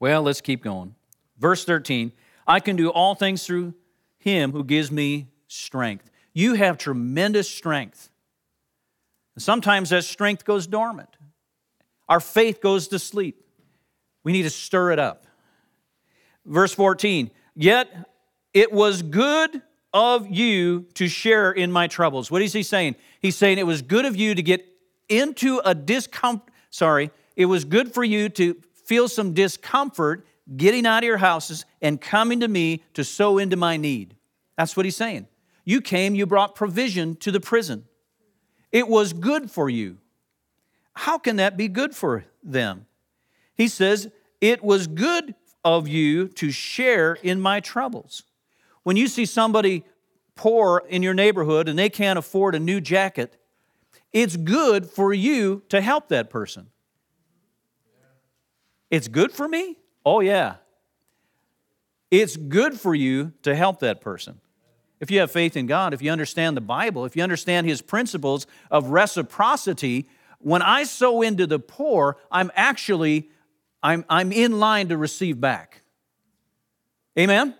Well, 0.00 0.22
let's 0.22 0.40
keep 0.40 0.64
going. 0.64 0.96
Verse 1.38 1.64
13 1.64 2.10
I 2.44 2.58
can 2.58 2.74
do 2.74 2.90
all 2.90 3.14
things 3.14 3.46
through 3.46 3.74
him 4.18 4.50
who 4.50 4.64
gives 4.64 4.90
me 4.90 5.28
strength. 5.46 6.10
You 6.32 6.54
have 6.54 6.76
tremendous 6.76 7.48
strength. 7.48 8.10
And 9.36 9.42
Sometimes 9.42 9.90
that 9.90 10.02
strength 10.02 10.44
goes 10.44 10.66
dormant. 10.66 11.16
Our 12.08 12.18
faith 12.18 12.60
goes 12.60 12.88
to 12.88 12.98
sleep. 12.98 13.46
We 14.24 14.32
need 14.32 14.42
to 14.42 14.50
stir 14.50 14.90
it 14.90 14.98
up. 14.98 15.26
Verse 16.44 16.74
14, 16.74 17.30
yet 17.54 17.88
it 18.54 18.72
was 18.72 19.02
good 19.02 19.62
of 19.92 20.28
you 20.28 20.86
to 20.94 21.08
share 21.08 21.52
in 21.52 21.70
my 21.70 21.86
troubles. 21.86 22.30
What 22.30 22.42
is 22.42 22.52
he 22.52 22.62
saying? 22.62 22.96
He's 23.20 23.36
saying 23.36 23.58
it 23.58 23.66
was 23.66 23.82
good 23.82 24.04
of 24.04 24.16
you 24.16 24.34
to 24.34 24.42
get 24.42 24.66
into 25.08 25.60
a 25.64 25.74
discomfort. 25.74 26.48
Sorry, 26.70 27.10
it 27.36 27.46
was 27.46 27.64
good 27.64 27.92
for 27.92 28.04
you 28.04 28.28
to 28.30 28.56
feel 28.84 29.08
some 29.08 29.34
discomfort 29.34 30.26
getting 30.56 30.86
out 30.86 31.02
of 31.02 31.06
your 31.06 31.18
houses 31.18 31.64
and 31.80 32.00
coming 32.00 32.40
to 32.40 32.48
me 32.48 32.82
to 32.94 33.04
sow 33.04 33.38
into 33.38 33.56
my 33.56 33.76
need. 33.76 34.16
That's 34.56 34.76
what 34.76 34.86
he's 34.86 34.96
saying. 34.96 35.28
You 35.64 35.80
came, 35.80 36.14
you 36.14 36.26
brought 36.26 36.54
provision 36.54 37.16
to 37.16 37.30
the 37.30 37.40
prison. 37.40 37.84
It 38.70 38.88
was 38.88 39.12
good 39.12 39.50
for 39.50 39.68
you. 39.68 39.98
How 40.94 41.18
can 41.18 41.36
that 41.36 41.56
be 41.56 41.68
good 41.68 41.94
for 41.94 42.24
them? 42.42 42.86
He 43.54 43.68
says, 43.68 44.08
It 44.40 44.64
was 44.64 44.86
good 44.86 45.34
of 45.64 45.88
you 45.88 46.28
to 46.28 46.50
share 46.50 47.14
in 47.22 47.40
my 47.40 47.60
troubles. 47.60 48.24
When 48.82 48.96
you 48.96 49.06
see 49.06 49.26
somebody 49.26 49.84
poor 50.34 50.82
in 50.88 51.02
your 51.02 51.14
neighborhood 51.14 51.68
and 51.68 51.78
they 51.78 51.90
can't 51.90 52.18
afford 52.18 52.54
a 52.54 52.58
new 52.58 52.80
jacket, 52.80 53.36
it's 54.12 54.36
good 54.36 54.86
for 54.86 55.12
you 55.12 55.62
to 55.68 55.80
help 55.80 56.08
that 56.08 56.30
person. 56.30 56.68
It's 58.90 59.08
good 59.08 59.32
for 59.32 59.48
me? 59.48 59.78
Oh, 60.04 60.20
yeah. 60.20 60.56
It's 62.10 62.36
good 62.36 62.78
for 62.78 62.94
you 62.94 63.32
to 63.42 63.54
help 63.54 63.80
that 63.80 64.02
person. 64.02 64.40
If 65.00 65.10
you 65.10 65.20
have 65.20 65.30
faith 65.30 65.56
in 65.56 65.66
God, 65.66 65.94
if 65.94 66.02
you 66.02 66.10
understand 66.12 66.56
the 66.56 66.60
Bible, 66.60 67.04
if 67.04 67.16
you 67.16 67.22
understand 67.22 67.66
His 67.66 67.80
principles 67.80 68.46
of 68.70 68.90
reciprocity, 68.90 70.08
when 70.38 70.60
I 70.60 70.84
sow 70.84 71.22
into 71.22 71.46
the 71.46 71.58
poor, 71.58 72.18
I'm 72.30 72.52
actually 72.54 73.30
I'm, 73.82 74.04
I'm 74.08 74.32
in 74.32 74.58
line 74.58 74.88
to 74.88 74.96
receive 74.96 75.40
back. 75.40 75.82
Amen? 77.18 77.54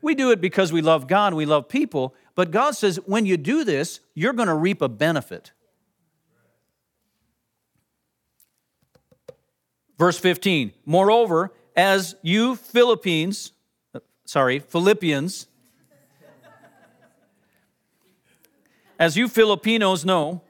We 0.00 0.14
do 0.14 0.30
it 0.32 0.40
because 0.40 0.72
we 0.72 0.82
love 0.82 1.06
God, 1.06 1.34
we 1.34 1.46
love 1.46 1.68
people, 1.68 2.14
but 2.34 2.50
God 2.50 2.72
says 2.72 2.96
when 3.06 3.24
you 3.24 3.36
do 3.36 3.62
this, 3.62 4.00
you're 4.14 4.32
going 4.32 4.48
to 4.48 4.54
reap 4.54 4.82
a 4.82 4.88
benefit. 4.88 5.52
Verse 9.96 10.18
15, 10.18 10.72
moreover, 10.84 11.52
as 11.76 12.16
you 12.22 12.56
Philippines, 12.56 13.52
sorry, 14.24 14.58
Philippians, 14.58 15.46
as 18.98 19.16
you 19.16 19.28
Filipinos 19.28 20.04
know, 20.04 20.42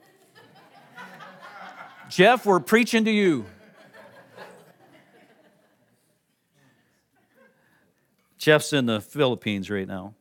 Jeff, 2.09 2.47
we're 2.47 2.61
preaching 2.61 3.05
to 3.05 3.11
you. 3.11 3.45
Jeff's 8.43 8.73
in 8.73 8.87
the 8.87 9.01
Philippines 9.01 9.71
right 9.71 9.87
now. 9.87 10.15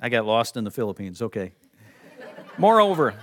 I 0.00 0.08
got 0.08 0.26
lost 0.26 0.56
in 0.56 0.64
the 0.64 0.70
Philippines. 0.72 1.22
Okay. 1.22 1.52
Moreover, 2.58 3.14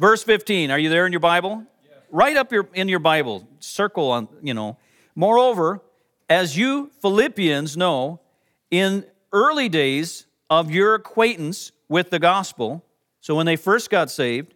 verse 0.00 0.24
15, 0.24 0.72
are 0.72 0.78
you 0.80 0.88
there 0.88 1.06
in 1.06 1.12
your 1.12 1.20
Bible? 1.20 1.64
Right 2.10 2.36
up 2.36 2.50
your, 2.50 2.68
in 2.74 2.88
your 2.88 2.98
Bible, 2.98 3.46
circle 3.60 4.10
on, 4.10 4.26
you 4.42 4.54
know. 4.54 4.76
Moreover, 5.14 5.80
as 6.28 6.56
you 6.56 6.90
Philippians 7.00 7.76
know, 7.76 8.18
in 8.72 9.04
early 9.32 9.68
days 9.68 10.26
of 10.50 10.68
your 10.68 10.96
acquaintance 10.96 11.70
with 11.88 12.10
the 12.10 12.18
gospel, 12.18 12.84
so 13.20 13.36
when 13.36 13.46
they 13.46 13.54
first 13.54 13.88
got 13.88 14.10
saved, 14.10 14.52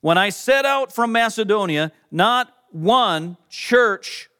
when 0.00 0.16
I 0.16 0.30
set 0.30 0.64
out 0.64 0.94
from 0.94 1.12
Macedonia, 1.12 1.92
not 2.10 2.50
one 2.70 3.36
church 3.50 4.30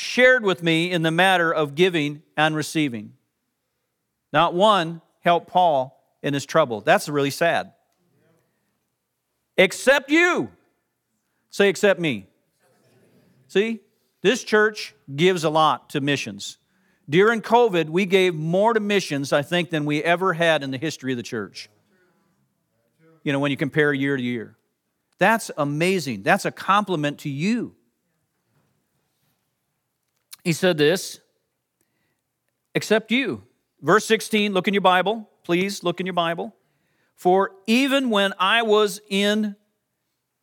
shared 0.00 0.44
with 0.44 0.62
me 0.62 0.90
in 0.90 1.02
the 1.02 1.10
matter 1.10 1.52
of 1.52 1.74
giving 1.74 2.22
and 2.36 2.56
receiving. 2.56 3.12
Not 4.32 4.54
one 4.54 5.02
helped 5.20 5.48
Paul 5.48 6.02
in 6.22 6.34
his 6.34 6.46
trouble. 6.46 6.80
That's 6.80 7.08
really 7.08 7.30
sad. 7.30 7.72
Except 9.56 10.10
you. 10.10 10.50
Say, 11.50 11.68
except 11.68 12.00
me. 12.00 12.26
See, 13.48 13.80
this 14.22 14.44
church 14.44 14.94
gives 15.14 15.44
a 15.44 15.50
lot 15.50 15.90
to 15.90 16.00
missions. 16.00 16.58
During 17.08 17.42
COVID, 17.42 17.88
we 17.88 18.06
gave 18.06 18.34
more 18.34 18.72
to 18.72 18.80
missions, 18.80 19.32
I 19.32 19.42
think, 19.42 19.70
than 19.70 19.84
we 19.84 20.02
ever 20.02 20.32
had 20.32 20.62
in 20.62 20.70
the 20.70 20.78
history 20.78 21.12
of 21.12 21.16
the 21.16 21.24
church. 21.24 21.68
You 23.24 23.32
know, 23.32 23.40
when 23.40 23.50
you 23.50 23.56
compare 23.56 23.92
year 23.92 24.16
to 24.16 24.22
year. 24.22 24.56
That's 25.18 25.50
amazing. 25.58 26.22
That's 26.22 26.44
a 26.44 26.50
compliment 26.50 27.18
to 27.20 27.28
you. 27.28 27.74
He 30.44 30.52
said 30.52 30.78
this, 30.78 31.20
except 32.74 33.10
you. 33.10 33.44
Verse 33.80 34.04
16, 34.06 34.52
look 34.52 34.68
in 34.68 34.74
your 34.74 34.80
Bible. 34.80 35.28
Please 35.44 35.82
look 35.82 36.00
in 36.00 36.06
your 36.06 36.14
Bible. 36.14 36.54
For 37.14 37.52
even 37.66 38.10
when 38.10 38.32
I 38.38 38.62
was 38.62 39.00
in, 39.08 39.56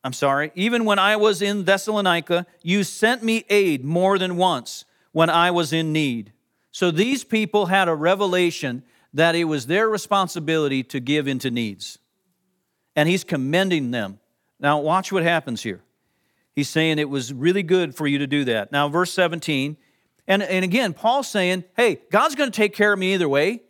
I'm 0.03 0.13
sorry, 0.13 0.51
even 0.55 0.85
when 0.85 0.99
I 0.99 1.15
was 1.15 1.41
in 1.41 1.65
Thessalonica, 1.65 2.45
you 2.61 2.83
sent 2.83 3.23
me 3.23 3.45
aid 3.49 3.83
more 3.83 4.19
than 4.19 4.37
once 4.37 4.85
when 5.11 5.29
I 5.29 5.51
was 5.51 5.73
in 5.73 5.91
need. 5.91 6.33
So 6.71 6.91
these 6.91 7.23
people 7.23 7.67
had 7.67 7.87
a 7.87 7.95
revelation 7.95 8.83
that 9.13 9.33
it 9.35 9.45
was 9.45 9.65
their 9.65 9.89
responsibility 9.89 10.83
to 10.83 10.99
give 10.99 11.27
into 11.27 11.49
needs. 11.49 11.97
And 12.95 13.09
he's 13.09 13.23
commending 13.23 13.91
them. 13.91 14.19
Now, 14.59 14.79
watch 14.79 15.11
what 15.11 15.23
happens 15.23 15.63
here. 15.63 15.81
He's 16.53 16.69
saying 16.69 16.99
it 16.99 17.09
was 17.09 17.33
really 17.33 17.63
good 17.63 17.95
for 17.95 18.07
you 18.07 18.17
to 18.19 18.27
do 18.27 18.43
that. 18.45 18.71
Now, 18.71 18.89
verse 18.89 19.11
17, 19.13 19.77
and, 20.27 20.43
and 20.43 20.65
again, 20.65 20.93
Paul's 20.93 21.27
saying, 21.27 21.63
hey, 21.75 22.01
God's 22.11 22.35
going 22.35 22.51
to 22.51 22.55
take 22.55 22.75
care 22.75 22.91
of 22.91 22.99
me 22.99 23.13
either 23.13 23.29
way. 23.29 23.61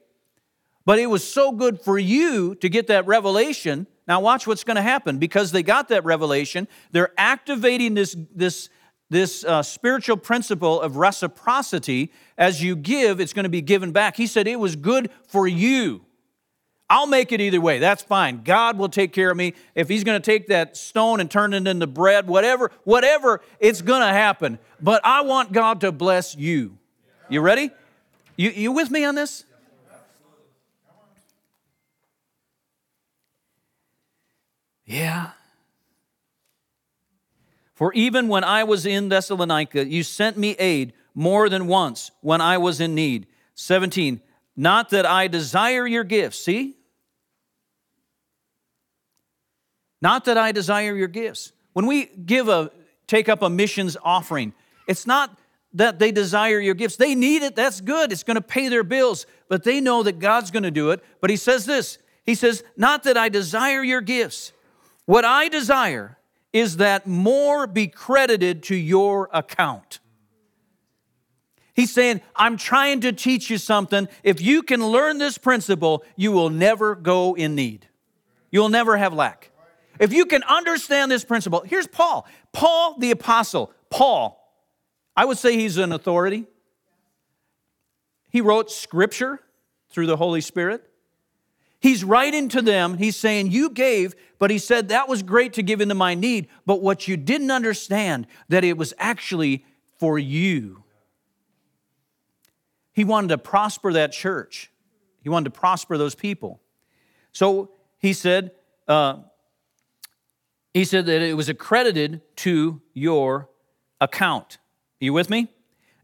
But 0.85 0.99
it 0.99 1.07
was 1.07 1.29
so 1.29 1.51
good 1.51 1.81
for 1.81 1.99
you 1.99 2.55
to 2.55 2.69
get 2.69 2.87
that 2.87 3.05
revelation. 3.05 3.87
Now, 4.07 4.21
watch 4.21 4.47
what's 4.47 4.63
going 4.63 4.77
to 4.77 4.81
happen. 4.81 5.19
Because 5.19 5.51
they 5.51 5.61
got 5.61 5.89
that 5.89 6.05
revelation, 6.05 6.67
they're 6.91 7.11
activating 7.17 7.93
this, 7.93 8.15
this, 8.33 8.69
this 9.09 9.43
uh, 9.43 9.61
spiritual 9.61 10.17
principle 10.17 10.81
of 10.81 10.95
reciprocity. 10.95 12.11
As 12.37 12.63
you 12.63 12.75
give, 12.75 13.19
it's 13.19 13.33
going 13.33 13.43
to 13.43 13.49
be 13.49 13.61
given 13.61 13.91
back. 13.91 14.15
He 14.15 14.27
said 14.27 14.47
it 14.47 14.59
was 14.59 14.75
good 14.75 15.11
for 15.27 15.47
you. 15.47 16.06
I'll 16.89 17.07
make 17.07 17.31
it 17.31 17.41
either 17.41 17.59
way. 17.59 17.79
That's 17.79 18.01
fine. 18.01 18.43
God 18.43 18.77
will 18.77 18.87
take 18.87 19.11
care 19.11 19.29
of 19.29 19.35
me. 19.35 19.53
If 19.75 19.89
He's 19.89 20.03
going 20.03 20.21
to 20.21 20.25
take 20.25 20.47
that 20.47 20.77
stone 20.77 21.19
and 21.19 21.29
turn 21.29 21.53
it 21.53 21.67
into 21.67 21.87
bread, 21.87 22.27
whatever, 22.27 22.71
whatever, 22.85 23.41
it's 23.59 23.81
going 23.81 24.01
to 24.01 24.07
happen. 24.07 24.57
But 24.81 25.01
I 25.03 25.21
want 25.21 25.51
God 25.51 25.81
to 25.81 25.91
bless 25.91 26.35
you. 26.35 26.77
You 27.29 27.41
ready? 27.41 27.71
You, 28.37 28.51
you 28.51 28.71
with 28.71 28.89
me 28.89 29.03
on 29.03 29.15
this? 29.15 29.43
Yeah. 34.85 35.31
For 37.73 37.93
even 37.93 38.29
when 38.29 38.45
I 38.45 38.63
was 38.63 38.85
in 38.85 39.09
Thessalonica, 39.09 39.85
you 39.85 40.03
sent 40.03 40.37
me 40.37 40.51
aid 40.57 40.93
more 41.13 41.49
than 41.49 41.67
once 41.67 42.11
when 42.21 42.39
I 42.39 42.57
was 42.57 42.79
in 42.79 42.95
need. 42.95 43.27
17. 43.55 44.21
Not 44.55 44.89
that 44.91 45.05
I 45.05 45.27
desire 45.27 45.85
your 45.85 46.05
gifts. 46.05 46.39
See? 46.39 46.76
Not 50.01 50.25
that 50.25 50.37
I 50.37 50.51
desire 50.51 50.95
your 50.95 51.07
gifts. 51.07 51.51
When 51.73 51.85
we 51.85 52.05
give 52.05 52.49
a 52.49 52.71
take 53.07 53.29
up 53.29 53.41
a 53.41 53.49
missions 53.49 53.97
offering, 54.03 54.53
it's 54.87 55.07
not 55.07 55.37
that 55.73 55.99
they 55.99 56.11
desire 56.11 56.59
your 56.59 56.73
gifts. 56.73 56.95
They 56.95 57.15
need 57.15 57.43
it. 57.43 57.55
That's 57.55 57.81
good. 57.81 58.11
It's 58.11 58.23
going 58.23 58.35
to 58.35 58.41
pay 58.41 58.67
their 58.67 58.83
bills, 58.83 59.25
but 59.47 59.63
they 59.63 59.79
know 59.81 60.03
that 60.03 60.19
God's 60.19 60.51
going 60.51 60.63
to 60.63 60.71
do 60.71 60.91
it. 60.91 61.03
But 61.21 61.29
he 61.29 61.35
says 61.35 61.65
this. 61.65 61.97
He 62.23 62.35
says, 62.35 62.63
"Not 62.75 63.03
that 63.03 63.17
I 63.17 63.29
desire 63.29 63.83
your 63.83 64.01
gifts. 64.01 64.53
What 65.05 65.25
I 65.25 65.47
desire 65.47 66.17
is 66.51 66.77
that 66.77 67.07
more 67.07 67.67
be 67.67 67.87
credited 67.87 68.63
to 68.63 68.75
your 68.75 69.29
account." 69.33 69.99
He's 71.77 71.93
saying, 71.93 72.21
I'm 72.35 72.57
trying 72.57 73.01
to 73.01 73.11
teach 73.11 73.51
you 73.51 73.59
something. 73.59 74.07
If 74.23 74.41
you 74.41 74.63
can 74.63 74.83
learn 74.83 75.19
this 75.19 75.37
principle, 75.37 76.03
you 76.15 76.31
will 76.31 76.49
never 76.49 76.95
go 76.95 77.35
in 77.35 77.53
need. 77.53 77.87
You'll 78.49 78.69
never 78.69 78.97
have 78.97 79.13
lack. 79.13 79.51
If 79.99 80.13
you 80.13 80.25
can 80.25 80.43
understand 80.43 81.11
this 81.11 81.23
principle, 81.25 81.63
here's 81.65 81.87
Paul. 81.87 82.27
Paul 82.51 82.97
the 82.99 83.11
apostle, 83.11 83.71
Paul, 83.89 84.43
I 85.15 85.25
would 85.25 85.37
say 85.37 85.55
he's 85.55 85.77
an 85.77 85.91
authority. 85.91 86.45
He 88.29 88.41
wrote 88.41 88.71
scripture 88.71 89.39
through 89.89 90.07
the 90.07 90.17
Holy 90.17 90.41
Spirit. 90.41 90.83
He's 91.79 92.03
writing 92.03 92.49
to 92.49 92.61
them. 92.61 92.97
He's 92.97 93.15
saying, 93.15 93.51
You 93.51 93.69
gave, 93.69 94.15
but 94.39 94.49
he 94.49 94.57
said, 94.57 94.89
That 94.89 95.07
was 95.07 95.23
great 95.23 95.53
to 95.53 95.63
give 95.63 95.81
into 95.81 95.95
my 95.95 96.15
need. 96.15 96.47
But 96.65 96.81
what 96.81 97.07
you 97.07 97.17
didn't 97.17 97.51
understand, 97.51 98.27
that 98.49 98.63
it 98.63 98.77
was 98.77 98.93
actually 98.97 99.65
for 99.97 100.17
you. 100.17 100.83
He 102.93 103.03
wanted 103.03 103.29
to 103.29 103.37
prosper 103.37 103.93
that 103.93 104.11
church, 104.11 104.71
he 105.21 105.29
wanted 105.29 105.53
to 105.53 105.59
prosper 105.59 105.97
those 105.97 106.15
people. 106.15 106.59
So 107.31 107.71
he 107.99 108.13
said, 108.13 108.51
uh, 108.87 109.17
he 110.77 110.85
said 110.85 111.05
that 111.07 111.21
it 111.21 111.35
was 111.35 111.49
accredited 111.49 112.21
to 112.37 112.81
your 112.93 113.49
account. 113.99 114.57
You 114.99 115.13
with 115.13 115.29
me? 115.29 115.47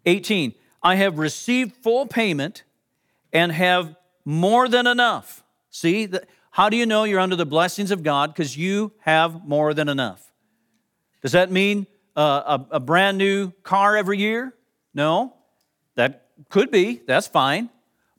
18. 0.05 0.53
I 0.82 0.95
have 0.95 1.17
received 1.17 1.76
full 1.78 2.05
payment 2.05 2.63
and 3.32 3.51
have 3.51 3.95
more 4.26 4.67
than 4.67 4.88
enough. 4.88 5.43
See, 5.69 6.09
how 6.51 6.69
do 6.69 6.78
you 6.78 6.86
know 6.86 7.03
you're 7.03 7.19
under 7.19 7.36
the 7.36 7.45
blessings 7.45 7.91
of 7.91 8.03
God? 8.03 8.34
Because 8.34 8.57
you 8.57 8.91
have 8.99 9.45
more 9.45 9.74
than 9.74 9.89
enough. 9.89 10.32
Does 11.21 11.32
that 11.32 11.51
mean 11.51 11.88
uh, 12.15 12.59
a, 12.71 12.76
a 12.76 12.80
brand 12.80 13.17
new 13.17 13.51
car 13.63 13.95
every 13.95 14.17
year? 14.17 14.53
No, 14.93 15.36
that 15.95 16.28
could 16.49 16.69
be, 16.69 17.01
that's 17.07 17.28
fine. 17.28 17.69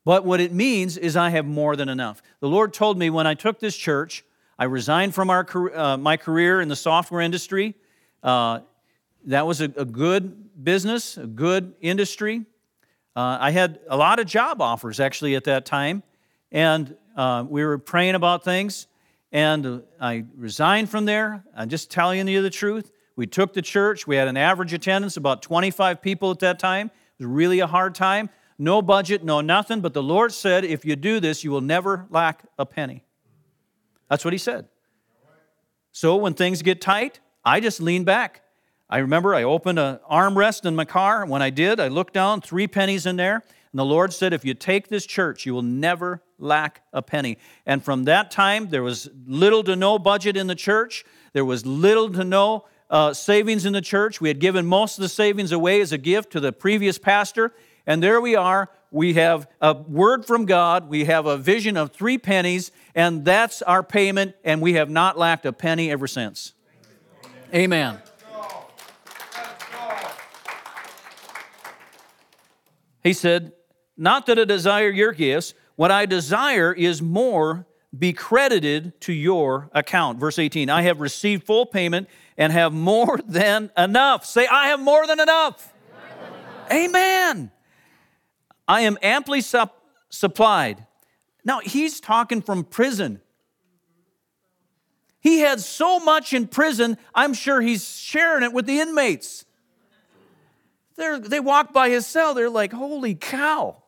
But 0.04 0.24
what 0.24 0.40
it 0.40 0.52
means 0.52 0.96
is 0.96 1.16
I 1.16 1.30
have 1.30 1.46
more 1.46 1.76
than 1.76 1.88
enough. 1.88 2.22
The 2.40 2.48
Lord 2.48 2.72
told 2.72 2.98
me 2.98 3.10
when 3.10 3.26
I 3.26 3.34
took 3.34 3.60
this 3.60 3.76
church, 3.76 4.24
I 4.58 4.64
resigned 4.64 5.14
from 5.14 5.30
our, 5.30 5.46
uh, 5.74 5.96
my 5.96 6.16
career 6.16 6.60
in 6.60 6.68
the 6.68 6.76
software 6.76 7.20
industry. 7.20 7.74
Uh, 8.22 8.60
that 9.26 9.46
was 9.46 9.60
a, 9.60 9.64
a, 9.64 9.84
good 9.84 10.62
business, 10.62 11.16
a 11.16 11.26
good 11.26 11.74
industry. 11.80 12.44
Uh, 13.16 13.38
I 13.40 13.50
had 13.50 13.80
a 13.88 13.96
lot 13.96 14.20
of 14.20 14.26
job 14.26 14.60
offers 14.60 15.00
actually 15.00 15.34
at 15.34 15.44
that 15.44 15.66
time, 15.66 16.02
and 16.52 16.96
uh, 17.16 17.44
we 17.48 17.64
were 17.64 17.78
praying 17.78 18.14
about 18.14 18.44
things. 18.44 18.86
And 19.32 19.82
I 20.00 20.24
resigned 20.36 20.90
from 20.90 21.06
there. 21.06 21.44
I'm 21.56 21.68
just 21.68 21.90
telling 21.90 22.28
you 22.28 22.40
the 22.40 22.50
truth. 22.50 22.92
We 23.16 23.26
took 23.26 23.52
the 23.52 23.62
church. 23.62 24.06
We 24.06 24.14
had 24.14 24.28
an 24.28 24.36
average 24.36 24.72
attendance, 24.72 25.16
about 25.16 25.42
25 25.42 26.00
people 26.00 26.30
at 26.30 26.38
that 26.40 26.60
time. 26.60 26.86
It 27.18 27.24
was 27.24 27.26
really 27.26 27.58
a 27.58 27.66
hard 27.66 27.96
time. 27.96 28.30
No 28.58 28.80
budget, 28.80 29.24
no 29.24 29.40
nothing. 29.40 29.80
But 29.80 29.92
the 29.92 30.02
Lord 30.02 30.32
said, 30.32 30.64
if 30.64 30.84
you 30.84 30.94
do 30.94 31.18
this, 31.18 31.42
you 31.42 31.50
will 31.50 31.60
never 31.60 32.06
lack 32.10 32.44
a 32.58 32.64
penny. 32.64 33.02
That's 34.08 34.24
what 34.24 34.32
He 34.32 34.38
said. 34.38 34.68
So 35.92 36.16
when 36.16 36.34
things 36.34 36.62
get 36.62 36.80
tight, 36.80 37.20
I 37.44 37.60
just 37.60 37.80
lean 37.80 38.04
back. 38.04 38.42
I 38.90 38.98
remember 38.98 39.34
I 39.34 39.44
opened 39.44 39.78
an 39.78 39.98
armrest 40.10 40.66
in 40.66 40.76
my 40.76 40.84
car. 40.84 41.24
When 41.24 41.40
I 41.40 41.50
did, 41.50 41.80
I 41.80 41.88
looked 41.88 42.14
down, 42.14 42.40
three 42.40 42.66
pennies 42.66 43.06
in 43.06 43.16
there. 43.16 43.36
And 43.36 43.78
the 43.78 43.84
Lord 43.84 44.12
said, 44.12 44.32
If 44.32 44.44
you 44.44 44.54
take 44.54 44.88
this 44.88 45.06
church, 45.06 45.46
you 45.46 45.54
will 45.54 45.62
never 45.62 46.22
lack 46.38 46.82
a 46.92 47.02
penny. 47.02 47.38
And 47.66 47.82
from 47.82 48.04
that 48.04 48.30
time, 48.30 48.68
there 48.68 48.82
was 48.82 49.08
little 49.26 49.64
to 49.64 49.74
no 49.74 49.98
budget 49.98 50.36
in 50.36 50.46
the 50.46 50.54
church. 50.54 51.04
There 51.32 51.44
was 51.44 51.66
little 51.66 52.10
to 52.10 52.24
no 52.24 52.66
uh, 52.90 53.12
savings 53.12 53.66
in 53.66 53.72
the 53.72 53.80
church. 53.80 54.20
We 54.20 54.28
had 54.28 54.38
given 54.38 54.66
most 54.66 54.98
of 54.98 55.02
the 55.02 55.08
savings 55.08 55.50
away 55.50 55.80
as 55.80 55.90
a 55.90 55.98
gift 55.98 56.30
to 56.32 56.40
the 56.40 56.52
previous 56.52 56.98
pastor. 56.98 57.52
And 57.86 58.02
there 58.02 58.20
we 58.20 58.36
are. 58.36 58.70
We 58.90 59.14
have 59.14 59.48
a 59.60 59.74
word 59.74 60.24
from 60.24 60.46
God. 60.46 60.88
We 60.88 61.06
have 61.06 61.26
a 61.26 61.36
vision 61.36 61.76
of 61.76 61.90
three 61.90 62.16
pennies, 62.16 62.70
and 62.94 63.24
that's 63.24 63.62
our 63.62 63.82
payment, 63.82 64.34
and 64.44 64.60
we 64.60 64.74
have 64.74 64.88
not 64.88 65.18
lacked 65.18 65.46
a 65.46 65.52
penny 65.52 65.90
ever 65.90 66.06
since. 66.06 66.52
Amen. 67.52 67.98
He 73.02 73.12
said, 73.12 73.52
Not 73.96 74.26
that 74.26 74.38
I 74.38 74.44
desire 74.44 74.90
your 74.90 75.12
gifts, 75.12 75.54
what 75.76 75.90
I 75.90 76.06
desire 76.06 76.72
is 76.72 77.02
more 77.02 77.66
be 77.96 78.12
credited 78.12 79.00
to 79.02 79.12
your 79.12 79.70
account. 79.72 80.18
Verse 80.18 80.38
18, 80.38 80.68
I 80.68 80.82
have 80.82 81.00
received 81.00 81.44
full 81.44 81.66
payment 81.66 82.08
and 82.36 82.52
have 82.52 82.72
more 82.72 83.20
than 83.26 83.70
enough. 83.76 84.24
Say, 84.24 84.46
I 84.46 84.68
have 84.68 84.80
more 84.80 85.06
than 85.06 85.20
enough. 85.20 85.72
Amen. 86.72 87.50
I 88.66 88.80
am 88.82 88.98
amply 89.02 89.42
sup- 89.42 89.84
supplied. 90.08 90.86
Now, 91.44 91.60
he's 91.60 92.00
talking 92.00 92.40
from 92.40 92.64
prison. 92.64 93.20
He 95.20 95.40
had 95.40 95.60
so 95.60 96.00
much 96.00 96.32
in 96.32 96.46
prison, 96.46 96.98
I'm 97.14 97.32
sure 97.34 97.60
he's 97.60 97.88
sharing 97.88 98.42
it 98.42 98.52
with 98.52 98.66
the 98.66 98.80
inmates. 98.80 99.44
They're, 100.96 101.18
they 101.18 101.40
walk 101.40 101.72
by 101.72 101.88
his 101.88 102.06
cell, 102.06 102.34
they're 102.34 102.50
like, 102.50 102.72
holy 102.72 103.14
cow, 103.14 103.82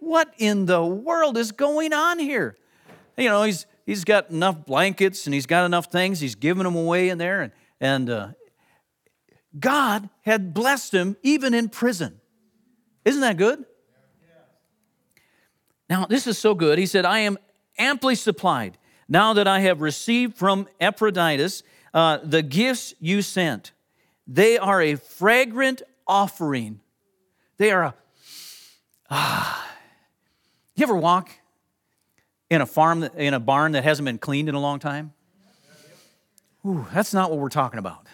what 0.00 0.34
in 0.38 0.66
the 0.66 0.84
world 0.84 1.38
is 1.38 1.52
going 1.52 1.92
on 1.92 2.18
here? 2.18 2.56
You 3.16 3.28
know, 3.28 3.44
he's, 3.44 3.66
he's 3.86 4.04
got 4.04 4.30
enough 4.30 4.66
blankets 4.66 5.26
and 5.26 5.32
he's 5.34 5.46
got 5.46 5.64
enough 5.64 5.86
things, 5.86 6.20
he's 6.20 6.34
giving 6.34 6.64
them 6.64 6.76
away 6.76 7.08
in 7.08 7.18
there. 7.18 7.42
And, 7.42 7.52
and 7.80 8.10
uh, 8.10 8.28
God 9.58 10.08
had 10.22 10.52
blessed 10.52 10.92
him 10.92 11.16
even 11.22 11.54
in 11.54 11.68
prison. 11.68 12.20
Isn't 13.04 13.20
that 13.20 13.36
good? 13.36 13.64
Now, 15.92 16.06
this 16.06 16.26
is 16.26 16.38
so 16.38 16.54
good. 16.54 16.78
He 16.78 16.86
said, 16.86 17.04
I 17.04 17.18
am 17.18 17.36
amply 17.76 18.14
supplied 18.14 18.78
now 19.10 19.34
that 19.34 19.46
I 19.46 19.60
have 19.60 19.82
received 19.82 20.38
from 20.38 20.66
Epaphroditus 20.80 21.62
uh, 21.92 22.16
the 22.24 22.40
gifts 22.40 22.94
you 22.98 23.20
sent. 23.20 23.72
They 24.26 24.56
are 24.56 24.80
a 24.80 24.94
fragrant 24.94 25.82
offering. 26.06 26.80
They 27.58 27.70
are 27.72 27.82
a, 27.82 27.94
ah. 29.10 29.70
You 30.76 30.84
ever 30.84 30.96
walk 30.96 31.28
in 32.48 32.62
a 32.62 32.66
farm, 32.66 33.02
in 33.02 33.34
a 33.34 33.40
barn 33.40 33.72
that 33.72 33.84
hasn't 33.84 34.06
been 34.06 34.16
cleaned 34.16 34.48
in 34.48 34.54
a 34.54 34.60
long 34.60 34.78
time? 34.78 35.12
Ooh, 36.66 36.86
that's 36.94 37.12
not 37.12 37.28
what 37.28 37.38
we're 37.38 37.50
talking 37.50 37.78
about. 37.78 38.06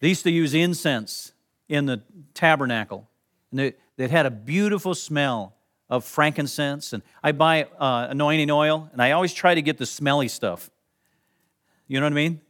They 0.00 0.08
used 0.08 0.24
to 0.24 0.32
use 0.32 0.54
incense 0.54 1.34
in 1.68 1.86
the 1.86 2.02
tabernacle, 2.34 3.08
and 3.50 3.60
it 3.60 4.10
had 4.10 4.26
a 4.26 4.30
beautiful 4.30 4.94
smell 4.94 5.54
of 5.88 6.04
frankincense. 6.04 6.92
And 6.92 7.02
I 7.22 7.32
buy 7.32 7.64
uh, 7.78 8.08
anointing 8.10 8.50
oil, 8.50 8.88
and 8.92 9.02
I 9.02 9.12
always 9.12 9.32
try 9.32 9.54
to 9.54 9.62
get 9.62 9.78
the 9.78 9.86
smelly 9.86 10.28
stuff. 10.28 10.70
You 11.86 11.98
know 12.00 12.06
what 12.06 12.12
I 12.12 12.16
mean? 12.16 12.40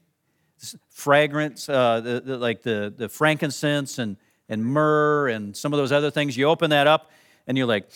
fragrance, 0.91 1.69
uh, 1.69 2.01
the, 2.01 2.21
the, 2.21 2.37
like 2.37 2.63
the, 2.63 2.93
the 2.97 3.09
frankincense 3.09 3.99
and, 3.99 4.17
and 4.49 4.65
myrrh 4.65 5.29
and 5.29 5.57
some 5.57 5.73
of 5.73 5.79
those 5.79 5.93
other 5.93 6.11
things. 6.11 6.37
You 6.37 6.47
open 6.47 6.71
that 6.71 6.87
up 6.87 7.11
and 7.47 7.57
you're 7.57 7.67
like, 7.67 7.89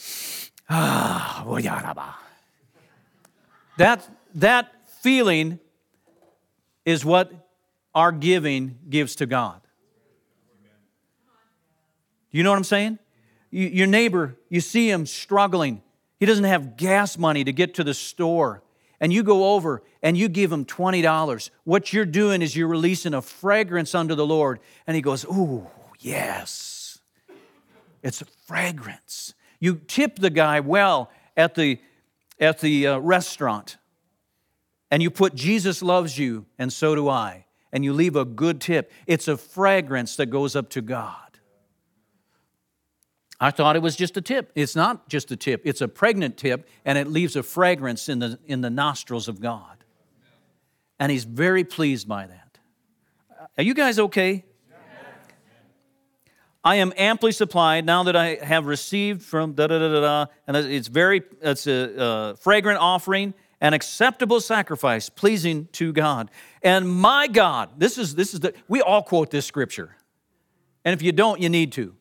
ah, 0.70 1.42
that, 3.76 4.08
that 4.36 4.72
feeling 5.00 5.58
is 6.84 7.04
what 7.04 7.32
our 7.94 8.12
giving 8.12 8.78
gives 8.88 9.16
to 9.16 9.26
God. 9.26 9.61
You 12.32 12.42
know 12.42 12.50
what 12.50 12.56
I'm 12.56 12.64
saying? 12.64 12.98
You, 13.50 13.68
your 13.68 13.86
neighbor, 13.86 14.36
you 14.48 14.60
see 14.60 14.90
him 14.90 15.06
struggling. 15.06 15.82
He 16.18 16.26
doesn't 16.26 16.44
have 16.44 16.76
gas 16.76 17.16
money 17.16 17.44
to 17.44 17.52
get 17.52 17.74
to 17.74 17.84
the 17.84 17.94
store 17.94 18.62
and 19.02 19.12
you 19.12 19.24
go 19.24 19.54
over 19.54 19.82
and 20.00 20.16
you 20.16 20.28
give 20.28 20.52
him 20.52 20.64
$20, 20.64 21.50
what 21.64 21.92
you're 21.92 22.04
doing 22.04 22.40
is 22.40 22.54
you're 22.54 22.68
releasing 22.68 23.14
a 23.14 23.20
fragrance 23.20 23.96
unto 23.96 24.14
the 24.14 24.24
Lord. 24.24 24.60
And 24.86 24.94
he 24.94 25.02
goes, 25.02 25.24
Ooh, 25.24 25.66
yes. 25.98 27.00
It's 28.00 28.22
a 28.22 28.26
fragrance. 28.46 29.34
You 29.58 29.74
tip 29.74 30.20
the 30.20 30.30
guy 30.30 30.60
well 30.60 31.10
at 31.36 31.56
the, 31.56 31.80
at 32.38 32.60
the 32.60 32.86
uh, 32.86 32.98
restaurant, 32.98 33.76
and 34.88 35.02
you 35.02 35.10
put 35.10 35.34
Jesus 35.34 35.82
loves 35.82 36.16
you, 36.16 36.46
and 36.56 36.72
so 36.72 36.94
do 36.94 37.08
I, 37.08 37.46
and 37.72 37.84
you 37.84 37.92
leave 37.92 38.14
a 38.14 38.24
good 38.24 38.60
tip. 38.60 38.92
It's 39.08 39.26
a 39.26 39.36
fragrance 39.36 40.14
that 40.16 40.26
goes 40.26 40.54
up 40.54 40.70
to 40.70 40.80
God. 40.80 41.31
I 43.42 43.50
thought 43.50 43.74
it 43.74 43.82
was 43.82 43.96
just 43.96 44.16
a 44.16 44.20
tip. 44.20 44.52
It's 44.54 44.76
not 44.76 45.08
just 45.08 45.32
a 45.32 45.36
tip, 45.36 45.62
it's 45.64 45.80
a 45.80 45.88
pregnant 45.88 46.36
tip, 46.36 46.68
and 46.84 46.96
it 46.96 47.08
leaves 47.08 47.34
a 47.34 47.42
fragrance 47.42 48.08
in 48.08 48.20
the, 48.20 48.38
in 48.46 48.60
the 48.60 48.70
nostrils 48.70 49.26
of 49.26 49.40
God. 49.40 49.84
And 51.00 51.10
He's 51.10 51.24
very 51.24 51.64
pleased 51.64 52.06
by 52.06 52.28
that. 52.28 52.58
Are 53.58 53.64
you 53.64 53.74
guys 53.74 53.98
okay? 53.98 54.44
I 56.64 56.76
am 56.76 56.92
amply 56.96 57.32
supplied 57.32 57.84
now 57.84 58.04
that 58.04 58.14
I 58.14 58.36
have 58.36 58.66
received 58.66 59.22
from 59.22 59.54
da 59.54 59.66
da 59.66 59.80
da 59.80 59.92
da 59.92 60.00
da, 60.00 60.26
and 60.46 60.56
it's 60.56 60.86
very 60.86 61.22
it's 61.40 61.66
a, 61.66 61.94
a 61.98 62.36
fragrant 62.36 62.78
offering, 62.78 63.34
an 63.60 63.74
acceptable 63.74 64.40
sacrifice, 64.40 65.08
pleasing 65.08 65.66
to 65.72 65.92
God. 65.92 66.30
And 66.62 66.88
my 66.88 67.26
God, 67.26 67.70
this 67.78 67.98
is 67.98 68.14
this 68.14 68.32
is 68.32 68.38
the 68.38 68.54
we 68.68 68.80
all 68.80 69.02
quote 69.02 69.32
this 69.32 69.44
scripture, 69.44 69.96
and 70.84 70.94
if 70.94 71.02
you 71.02 71.10
don't, 71.10 71.40
you 71.40 71.48
need 71.48 71.72
to. 71.72 71.96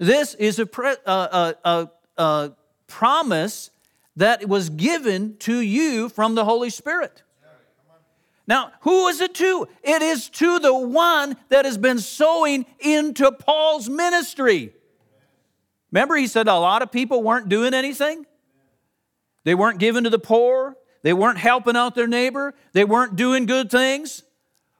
This 0.00 0.34
is 0.34 0.58
a, 0.58 0.64
pre, 0.64 0.96
a, 1.04 1.54
a, 1.62 1.90
a 2.16 2.52
promise 2.86 3.70
that 4.16 4.48
was 4.48 4.70
given 4.70 5.36
to 5.40 5.60
you 5.60 6.08
from 6.08 6.34
the 6.34 6.44
Holy 6.44 6.70
Spirit. 6.70 7.22
Now, 8.46 8.72
who 8.80 9.08
is 9.08 9.20
it 9.20 9.34
to? 9.34 9.68
It 9.82 10.00
is 10.00 10.30
to 10.30 10.58
the 10.58 10.74
one 10.74 11.36
that 11.50 11.66
has 11.66 11.76
been 11.76 11.98
sowing 11.98 12.64
into 12.80 13.30
Paul's 13.30 13.90
ministry. 13.90 14.72
Remember, 15.92 16.16
he 16.16 16.26
said 16.26 16.48
a 16.48 16.54
lot 16.54 16.80
of 16.80 16.90
people 16.90 17.22
weren't 17.22 17.50
doing 17.50 17.74
anything? 17.74 18.24
They 19.44 19.54
weren't 19.54 19.78
giving 19.78 20.04
to 20.04 20.10
the 20.10 20.18
poor. 20.18 20.76
They 21.02 21.12
weren't 21.12 21.38
helping 21.38 21.76
out 21.76 21.94
their 21.94 22.06
neighbor. 22.06 22.54
They 22.72 22.84
weren't 22.84 23.16
doing 23.16 23.44
good 23.44 23.70
things. 23.70 24.22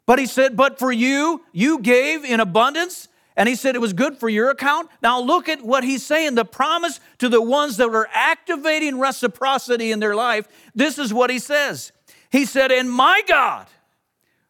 But 0.06 0.18
he 0.18 0.24
said, 0.24 0.56
But 0.56 0.78
for 0.78 0.90
you, 0.90 1.42
you 1.52 1.78
gave 1.78 2.24
in 2.24 2.40
abundance. 2.40 3.08
And 3.36 3.48
he 3.48 3.54
said 3.54 3.74
it 3.74 3.80
was 3.80 3.92
good 3.92 4.18
for 4.18 4.28
your 4.28 4.50
account. 4.50 4.90
Now 5.02 5.20
look 5.20 5.48
at 5.48 5.62
what 5.62 5.84
he's 5.84 6.04
saying 6.04 6.34
the 6.34 6.44
promise 6.44 7.00
to 7.18 7.28
the 7.28 7.40
ones 7.40 7.76
that 7.78 7.88
are 7.88 8.08
activating 8.12 8.98
reciprocity 8.98 9.92
in 9.92 10.00
their 10.00 10.14
life. 10.14 10.46
This 10.74 10.98
is 10.98 11.14
what 11.14 11.30
he 11.30 11.38
says. 11.38 11.92
He 12.30 12.44
said, 12.44 12.70
And 12.70 12.90
my 12.90 13.22
God 13.26 13.66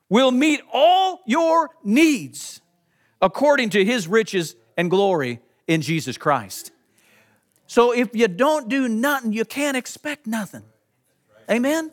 will 0.08 0.30
meet 0.30 0.60
all 0.72 1.20
your 1.26 1.70
needs 1.84 2.60
according 3.22 3.70
to 3.70 3.84
his 3.84 4.08
riches 4.08 4.56
and 4.76 4.90
glory 4.90 5.40
in 5.66 5.82
Jesus 5.82 6.18
Christ. 6.18 6.72
So 7.66 7.92
if 7.92 8.14
you 8.14 8.26
don't 8.26 8.68
do 8.68 8.88
nothing, 8.88 9.32
you 9.32 9.44
can't 9.44 9.76
expect 9.76 10.26
nothing. 10.26 10.64
Amen? 11.48 11.92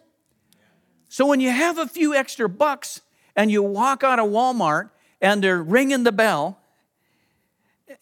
So 1.10 1.26
when 1.26 1.40
you 1.40 1.52
have 1.52 1.78
a 1.78 1.88
few 1.88 2.16
extra 2.16 2.50
bucks 2.50 3.02
and 3.36 3.52
you 3.52 3.62
walk 3.62 4.04
out 4.04 4.20
of 4.20 4.28
Walmart 4.30 4.90
and 5.22 5.44
they're 5.44 5.62
ringing 5.62 6.04
the 6.04 6.12
bell, 6.12 6.60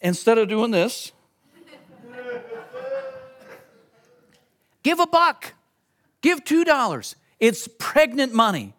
instead 0.02 0.38
of 0.38 0.48
doing 0.48 0.72
this, 0.72 1.12
give 4.84 5.00
a 5.00 5.08
buck, 5.08 5.54
give 6.22 6.44
two 6.44 6.64
dollars. 6.64 7.16
It's 7.40 7.68
pregnant 7.80 8.34
money, 8.34 8.74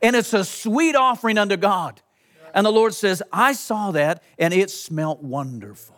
and 0.00 0.14
it's 0.14 0.32
a 0.32 0.44
sweet 0.44 0.94
offering 0.94 1.38
unto 1.38 1.56
God. 1.56 2.00
And 2.54 2.64
the 2.64 2.72
Lord 2.72 2.94
says, 2.94 3.22
I 3.32 3.52
saw 3.52 3.90
that, 3.90 4.22
and 4.38 4.54
it 4.54 4.70
smelt 4.70 5.22
wonderful. 5.22 5.96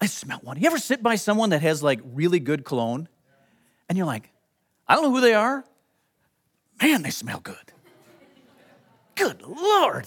I 0.00 0.06
smell 0.06 0.38
one. 0.42 0.60
You 0.60 0.66
ever 0.66 0.78
sit 0.78 1.02
by 1.02 1.16
someone 1.16 1.50
that 1.50 1.62
has 1.62 1.82
like 1.82 2.00
really 2.04 2.38
good 2.38 2.64
cologne 2.64 3.08
and 3.88 3.98
you're 3.98 4.06
like, 4.06 4.30
I 4.86 4.94
don't 4.94 5.04
know 5.04 5.10
who 5.10 5.20
they 5.20 5.34
are. 5.34 5.64
Man, 6.80 7.02
they 7.02 7.10
smell 7.10 7.40
good. 7.40 7.56
Good 9.16 9.42
Lord. 9.42 10.06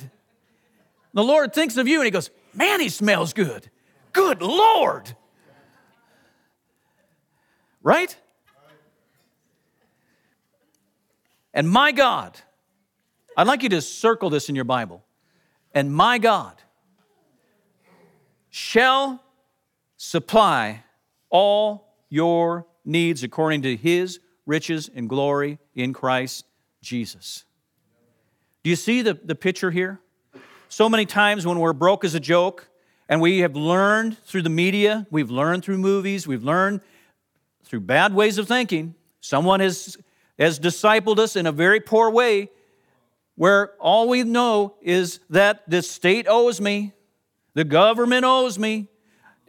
The 1.14 1.24
Lord 1.24 1.54
thinks 1.54 1.76
of 1.76 1.88
you 1.88 2.00
and 2.00 2.06
he 2.06 2.12
goes, 2.12 2.30
Man, 2.54 2.80
he 2.80 2.90
smells 2.90 3.34
good. 3.34 3.70
Good 4.14 4.42
Lord. 4.42 5.16
Right? 7.82 8.16
And 11.54 11.70
my 11.70 11.92
God, 11.92 12.40
I'd 13.36 13.48
like 13.48 13.64
you 13.64 13.70
to 13.70 13.82
circle 13.82 14.30
this 14.30 14.50
in 14.50 14.56
your 14.56 14.66
Bible. 14.66 15.04
And 15.74 15.94
my 15.94 16.18
God 16.18 16.62
shall 18.50 19.24
supply 19.98 20.84
all 21.30 21.96
your 22.10 22.68
needs 22.84 23.24
according 23.24 23.62
to 23.62 23.76
his 23.76 24.20
riches 24.46 24.90
and 24.94 25.08
glory 25.08 25.60
in 25.76 25.94
Christ 25.94 26.46
Jesus. 26.82 27.46
Do 28.64 28.70
you 28.70 28.76
see 28.76 29.02
the, 29.02 29.14
the 29.14 29.36
picture 29.36 29.72
here? 29.72 30.00
So 30.72 30.88
many 30.88 31.06
times 31.06 31.46
when 31.46 31.60
we're 31.60 31.74
broke 31.74 32.06
as 32.06 32.16
a 32.16 32.20
joke, 32.22 32.70
and 33.10 33.20
we 33.20 33.40
have 33.40 33.58
learned 33.58 34.18
through 34.20 34.44
the 34.44 34.50
media, 34.50 35.06
we've 35.12 35.30
learned 35.30 35.66
through 35.66 35.80
movies, 35.80 36.26
we've 36.26 36.46
learned 36.46 36.80
through 37.66 37.82
bad 37.82 38.14
ways 38.14 38.38
of 38.38 38.48
thinking. 38.48 38.96
Someone 39.20 39.60
has, 39.60 39.98
has 40.40 40.62
discipled 40.62 41.20
us 41.20 41.36
in 41.36 41.46
a 41.46 41.52
very 41.52 41.82
poor 41.82 42.10
way 42.10 42.52
where 43.36 43.74
all 43.82 44.08
we 44.08 44.24
know 44.24 44.76
is 44.82 45.20
that 45.30 45.70
the 45.70 45.82
state 45.82 46.26
owes 46.30 46.62
me, 46.62 46.94
the 47.54 47.66
government 47.66 48.24
owes 48.24 48.58
me, 48.58 48.88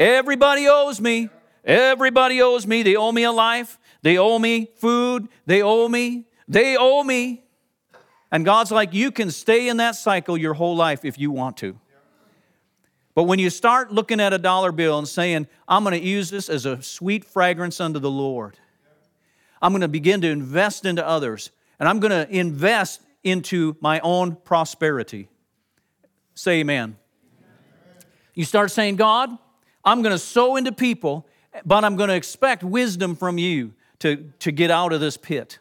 Everybody 0.00 0.66
owes 0.66 1.00
me. 1.00 1.28
Everybody 1.64 2.42
owes 2.42 2.66
me. 2.66 2.82
They 2.82 2.96
owe 2.96 3.12
me 3.12 3.22
a 3.22 3.30
life. 3.30 3.78
They 4.02 4.18
owe 4.18 4.40
me 4.40 4.70
food. 4.74 5.28
They 5.46 5.62
owe 5.62 5.86
me. 5.86 6.24
They 6.48 6.76
owe 6.76 7.04
me. 7.04 7.44
And 8.32 8.46
God's 8.46 8.72
like, 8.72 8.94
you 8.94 9.12
can 9.12 9.30
stay 9.30 9.68
in 9.68 9.76
that 9.76 9.94
cycle 9.94 10.38
your 10.38 10.54
whole 10.54 10.74
life 10.74 11.04
if 11.04 11.18
you 11.18 11.30
want 11.30 11.58
to. 11.58 11.78
But 13.14 13.24
when 13.24 13.38
you 13.38 13.50
start 13.50 13.92
looking 13.92 14.20
at 14.20 14.32
a 14.32 14.38
dollar 14.38 14.72
bill 14.72 14.98
and 14.98 15.06
saying, 15.06 15.46
I'm 15.68 15.84
going 15.84 16.00
to 16.00 16.04
use 16.04 16.30
this 16.30 16.48
as 16.48 16.64
a 16.64 16.80
sweet 16.80 17.26
fragrance 17.26 17.78
unto 17.78 17.98
the 17.98 18.10
Lord, 18.10 18.58
I'm 19.60 19.72
going 19.72 19.82
to 19.82 19.88
begin 19.88 20.22
to 20.22 20.28
invest 20.28 20.86
into 20.86 21.06
others, 21.06 21.50
and 21.78 21.88
I'm 21.88 22.00
going 22.00 22.10
to 22.10 22.26
invest 22.34 23.02
into 23.22 23.76
my 23.80 24.00
own 24.00 24.36
prosperity. 24.36 25.28
Say 26.34 26.60
amen. 26.60 26.96
You 28.34 28.46
start 28.46 28.70
saying, 28.70 28.96
God, 28.96 29.30
I'm 29.84 30.00
going 30.00 30.12
to 30.14 30.18
sow 30.18 30.56
into 30.56 30.72
people, 30.72 31.28
but 31.66 31.84
I'm 31.84 31.96
going 31.96 32.08
to 32.08 32.14
expect 32.14 32.64
wisdom 32.64 33.14
from 33.14 33.36
you 33.36 33.74
to, 33.98 34.32
to 34.38 34.50
get 34.50 34.70
out 34.70 34.94
of 34.94 35.00
this 35.00 35.18
pit. 35.18 35.58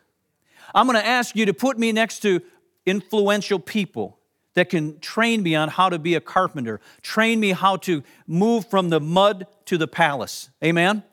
I'm 0.74 0.88
going 0.88 0.98
to 0.98 1.06
ask 1.06 1.36
you 1.36 1.46
to 1.48 1.54
put 1.54 1.78
me 1.78 1.92
next 1.92 2.20
to 2.22 2.42
influential 2.86 3.60
people 3.60 4.20
that 4.54 4.70
can 4.70 5.00
train 5.00 5.44
me 5.44 5.56
on 5.56 5.70
how 5.70 5.90
to 5.90 5.98
be 5.98 6.16
a 6.16 6.22
carpenter, 6.22 6.80
train 7.02 7.40
me 7.40 7.52
how 7.52 7.78
to 7.78 8.04
move 8.28 8.70
from 8.70 8.90
the 8.90 9.00
mud 9.00 9.48
to 9.66 9.78
the 9.78 9.88
palace. 9.88 10.50
Amen? 10.64 11.04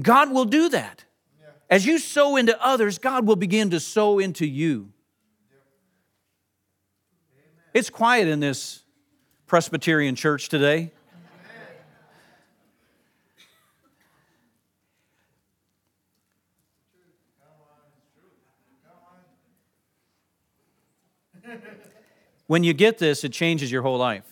God 0.00 0.30
will 0.30 0.44
do 0.44 0.68
that. 0.68 1.04
As 1.68 1.86
you 1.86 1.98
sow 1.98 2.36
into 2.36 2.60
others, 2.64 2.98
God 2.98 3.26
will 3.26 3.36
begin 3.36 3.70
to 3.70 3.80
sow 3.80 4.18
into 4.18 4.46
you. 4.46 4.92
It's 7.72 7.90
quiet 7.90 8.26
in 8.26 8.40
this 8.40 8.82
Presbyterian 9.46 10.16
church 10.16 10.48
today. 10.48 10.92
When 22.50 22.64
you 22.64 22.72
get 22.72 22.98
this, 22.98 23.22
it 23.22 23.32
changes 23.32 23.70
your 23.70 23.82
whole 23.82 23.96
life. 23.96 24.24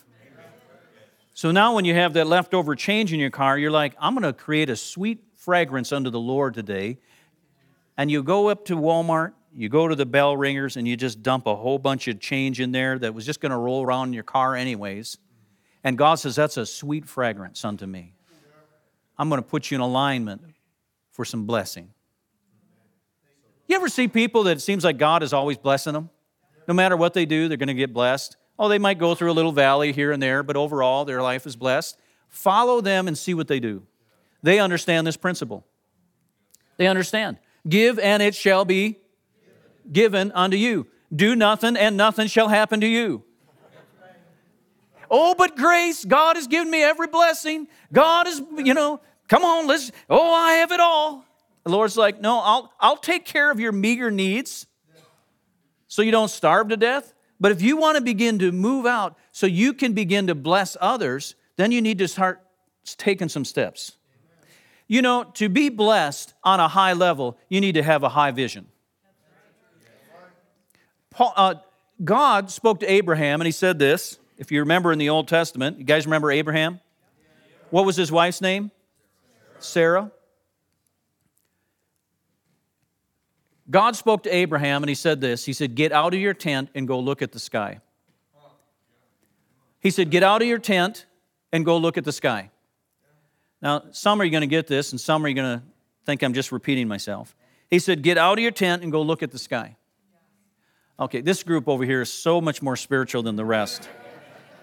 So 1.33 1.51
now, 1.51 1.75
when 1.75 1.85
you 1.85 1.93
have 1.93 2.11
that 2.15 2.27
leftover 2.27 2.75
change 2.75 3.13
in 3.13 3.19
your 3.21 3.29
car, 3.29 3.57
you're 3.57 3.71
like, 3.71 3.95
I'm 3.97 4.13
going 4.13 4.23
to 4.23 4.33
create 4.33 4.69
a 4.69 4.75
sweet 4.75 5.23
fragrance 5.37 5.93
unto 5.93 6.09
the 6.09 6.19
Lord 6.19 6.53
today. 6.53 6.97
And 7.95 8.11
you 8.11 8.21
go 8.21 8.49
up 8.49 8.65
to 8.65 8.75
Walmart, 8.75 9.35
you 9.55 9.69
go 9.69 9.87
to 9.87 9.95
the 9.95 10.05
bell 10.05 10.35
ringers, 10.35 10.75
and 10.75 10.85
you 10.85 10.97
just 10.97 11.23
dump 11.23 11.47
a 11.47 11.55
whole 11.55 11.79
bunch 11.79 12.09
of 12.09 12.19
change 12.19 12.59
in 12.59 12.73
there 12.73 12.99
that 12.99 13.13
was 13.13 13.25
just 13.25 13.39
going 13.39 13.53
to 13.53 13.57
roll 13.57 13.85
around 13.85 14.09
in 14.09 14.13
your 14.13 14.23
car, 14.23 14.53
anyways. 14.53 15.17
And 15.85 15.97
God 15.97 16.15
says, 16.15 16.35
That's 16.35 16.57
a 16.57 16.65
sweet 16.65 17.05
fragrance 17.05 17.63
unto 17.63 17.85
me. 17.85 18.15
I'm 19.17 19.29
going 19.29 19.41
to 19.41 19.47
put 19.47 19.71
you 19.71 19.75
in 19.75 19.81
alignment 19.81 20.41
for 21.11 21.23
some 21.23 21.45
blessing. 21.45 21.93
You 23.69 23.77
ever 23.77 23.87
see 23.87 24.09
people 24.09 24.43
that 24.43 24.57
it 24.57 24.61
seems 24.61 24.83
like 24.83 24.97
God 24.97 25.23
is 25.23 25.31
always 25.31 25.57
blessing 25.57 25.93
them? 25.93 26.09
No 26.69 26.75
matter 26.75 26.95
what 26.95 27.15
they 27.15 27.25
do, 27.25 27.47
they're 27.47 27.57
going 27.57 27.67
to 27.67 27.73
get 27.73 27.91
blessed. 27.91 28.37
Oh, 28.59 28.69
they 28.69 28.77
might 28.77 28.99
go 28.99 29.15
through 29.15 29.31
a 29.31 29.33
little 29.33 29.51
valley 29.51 29.91
here 29.91 30.11
and 30.11 30.21
there, 30.21 30.43
but 30.43 30.55
overall, 30.55 31.03
their 31.03 31.19
life 31.19 31.47
is 31.47 31.55
blessed. 31.55 31.97
Follow 32.27 32.79
them 32.79 33.07
and 33.07 33.17
see 33.17 33.33
what 33.33 33.47
they 33.47 33.59
do. 33.59 33.81
They 34.43 34.59
understand 34.59 35.07
this 35.07 35.17
principle. 35.17 35.65
They 36.77 36.85
understand. 36.85 37.37
Give 37.67 37.97
and 37.97 38.21
it 38.21 38.35
shall 38.35 38.65
be 38.65 38.99
given 39.91 40.31
unto 40.33 40.57
you. 40.57 40.85
Do 41.13 41.35
nothing 41.35 41.75
and 41.75 41.97
nothing 41.97 42.27
shall 42.27 42.49
happen 42.49 42.81
to 42.81 42.87
you. 42.87 43.23
Oh, 45.09 45.33
but 45.35 45.57
grace, 45.57 46.05
God 46.05 46.35
has 46.35 46.45
given 46.45 46.69
me 46.69 46.83
every 46.83 47.07
blessing. 47.07 47.67
God 47.91 48.27
is, 48.27 48.43
you 48.57 48.75
know, 48.75 49.01
come 49.27 49.43
on, 49.43 49.65
let's, 49.65 49.91
oh, 50.07 50.33
I 50.35 50.53
have 50.57 50.71
it 50.71 50.79
all. 50.79 51.25
The 51.63 51.71
Lord's 51.71 51.97
like, 51.97 52.21
no, 52.21 52.39
I'll, 52.39 52.71
I'll 52.79 52.97
take 52.97 53.25
care 53.25 53.49
of 53.49 53.59
your 53.59 53.71
meager 53.71 54.11
needs 54.11 54.67
so 55.89 56.01
you 56.01 56.11
don't 56.11 56.29
starve 56.29 56.69
to 56.69 56.77
death. 56.77 57.13
But 57.41 57.51
if 57.51 57.61
you 57.61 57.75
want 57.75 57.97
to 57.97 58.01
begin 58.01 58.39
to 58.39 58.53
move 58.53 58.85
out 58.85 59.17
so 59.33 59.47
you 59.47 59.73
can 59.73 59.93
begin 59.93 60.27
to 60.27 60.35
bless 60.35 60.77
others, 60.79 61.35
then 61.57 61.73
you 61.73 61.81
need 61.81 61.97
to 61.97 62.07
start 62.07 62.41
taking 62.97 63.27
some 63.27 63.43
steps. 63.43 63.93
You 64.87 65.01
know, 65.01 65.25
to 65.35 65.49
be 65.49 65.69
blessed 65.69 66.33
on 66.43 66.59
a 66.59 66.67
high 66.67 66.93
level, 66.93 67.37
you 67.49 67.59
need 67.59 67.73
to 67.73 67.83
have 67.83 68.03
a 68.03 68.09
high 68.09 68.31
vision. 68.31 68.67
Paul, 71.11 71.33
uh, 71.35 71.55
God 72.03 72.49
spoke 72.49 72.79
to 72.79 72.91
Abraham 72.91 73.41
and 73.41 73.45
he 73.45 73.51
said 73.51 73.77
this. 73.77 74.19
If 74.37 74.51
you 74.51 74.61
remember 74.61 74.93
in 74.93 74.99
the 74.99 75.09
Old 75.09 75.27
Testament, 75.27 75.79
you 75.79 75.83
guys 75.83 76.05
remember 76.05 76.31
Abraham? 76.31 76.79
What 77.71 77.85
was 77.85 77.97
his 77.97 78.11
wife's 78.11 78.41
name? 78.41 78.71
Sarah. 79.59 80.11
God 83.69 83.95
spoke 83.95 84.23
to 84.23 84.33
Abraham 84.33 84.81
and 84.81 84.89
he 84.89 84.95
said 84.95 85.21
this 85.21 85.45
He 85.45 85.53
said, 85.53 85.75
Get 85.75 85.91
out 85.91 86.13
of 86.13 86.19
your 86.19 86.33
tent 86.33 86.69
and 86.75 86.87
go 86.87 86.99
look 86.99 87.21
at 87.21 87.31
the 87.31 87.39
sky. 87.39 87.81
He 89.79 89.91
said, 89.91 90.09
Get 90.09 90.23
out 90.23 90.41
of 90.41 90.47
your 90.47 90.57
tent 90.57 91.05
and 91.51 91.65
go 91.65 91.77
look 91.77 91.97
at 91.97 92.03
the 92.03 92.11
sky. 92.11 92.51
Now, 93.61 93.83
some 93.91 94.21
are 94.21 94.29
going 94.29 94.41
to 94.41 94.47
get 94.47 94.67
this, 94.67 94.91
and 94.91 95.01
some 95.01 95.25
are 95.25 95.33
going 95.33 95.59
to 95.59 95.63
think 96.05 96.23
I'm 96.23 96.33
just 96.33 96.51
repeating 96.51 96.87
myself. 96.87 97.35
He 97.69 97.79
said, 97.79 98.01
Get 98.01 98.17
out 98.17 98.37
of 98.37 98.41
your 98.41 98.51
tent 98.51 98.83
and 98.83 98.91
go 98.91 99.01
look 99.01 99.21
at 99.21 99.31
the 99.31 99.39
sky. 99.39 99.75
Okay, 100.99 101.21
this 101.21 101.43
group 101.43 101.67
over 101.67 101.85
here 101.85 102.01
is 102.01 102.11
so 102.11 102.41
much 102.41 102.61
more 102.61 102.75
spiritual 102.75 103.23
than 103.23 103.35
the 103.35 103.45
rest. 103.45 103.87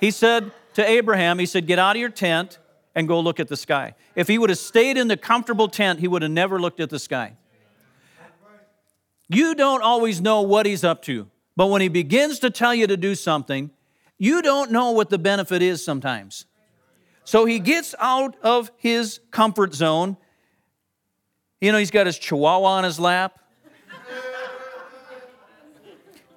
He 0.00 0.10
said 0.10 0.52
to 0.74 0.86
Abraham, 0.86 1.38
He 1.38 1.46
said, 1.46 1.66
Get 1.66 1.78
out 1.78 1.96
of 1.96 2.00
your 2.00 2.10
tent 2.10 2.58
and 2.94 3.06
go 3.06 3.20
look 3.20 3.40
at 3.40 3.48
the 3.48 3.56
sky. 3.56 3.94
If 4.14 4.28
he 4.28 4.38
would 4.38 4.50
have 4.50 4.58
stayed 4.58 4.96
in 4.96 5.08
the 5.08 5.16
comfortable 5.16 5.68
tent, 5.68 6.00
he 6.00 6.08
would 6.08 6.22
have 6.22 6.30
never 6.30 6.60
looked 6.60 6.80
at 6.80 6.90
the 6.90 6.98
sky. 6.98 7.36
You 9.28 9.54
don't 9.54 9.82
always 9.82 10.20
know 10.20 10.42
what 10.42 10.66
he's 10.66 10.84
up 10.84 11.02
to, 11.02 11.28
but 11.56 11.66
when 11.66 11.80
he 11.80 11.88
begins 11.88 12.38
to 12.40 12.50
tell 12.50 12.74
you 12.74 12.86
to 12.86 12.96
do 12.96 13.14
something, 13.14 13.70
you 14.18 14.40
don't 14.40 14.70
know 14.70 14.92
what 14.92 15.10
the 15.10 15.18
benefit 15.18 15.62
is 15.62 15.84
sometimes. 15.84 16.46
So 17.24 17.44
he 17.44 17.58
gets 17.58 17.94
out 17.98 18.36
of 18.42 18.70
his 18.76 19.20
comfort 19.32 19.74
zone. 19.74 20.16
You 21.60 21.72
know, 21.72 21.78
he's 21.78 21.90
got 21.90 22.06
his 22.06 22.18
chihuahua 22.18 22.68
on 22.68 22.84
his 22.84 23.00
lap, 23.00 23.40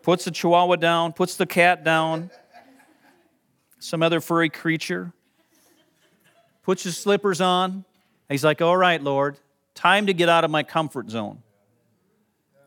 puts 0.01 0.25
the 0.25 0.31
chihuahua 0.31 0.77
down, 0.77 1.13
puts 1.13 1.35
the 1.35 1.45
cat 1.45 1.83
down, 1.83 2.31
some 3.77 4.01
other 4.01 4.19
furry 4.19 4.49
creature, 4.49 5.13
puts 6.63 6.83
his 6.83 6.97
slippers 6.97 7.39
on. 7.39 7.85
He's 8.27 8.43
like, 8.43 8.61
All 8.61 8.75
right, 8.75 9.01
Lord, 9.01 9.37
time 9.75 10.07
to 10.07 10.13
get 10.13 10.27
out 10.27 10.43
of 10.43 10.49
my 10.49 10.63
comfort 10.63 11.09
zone. 11.11 11.43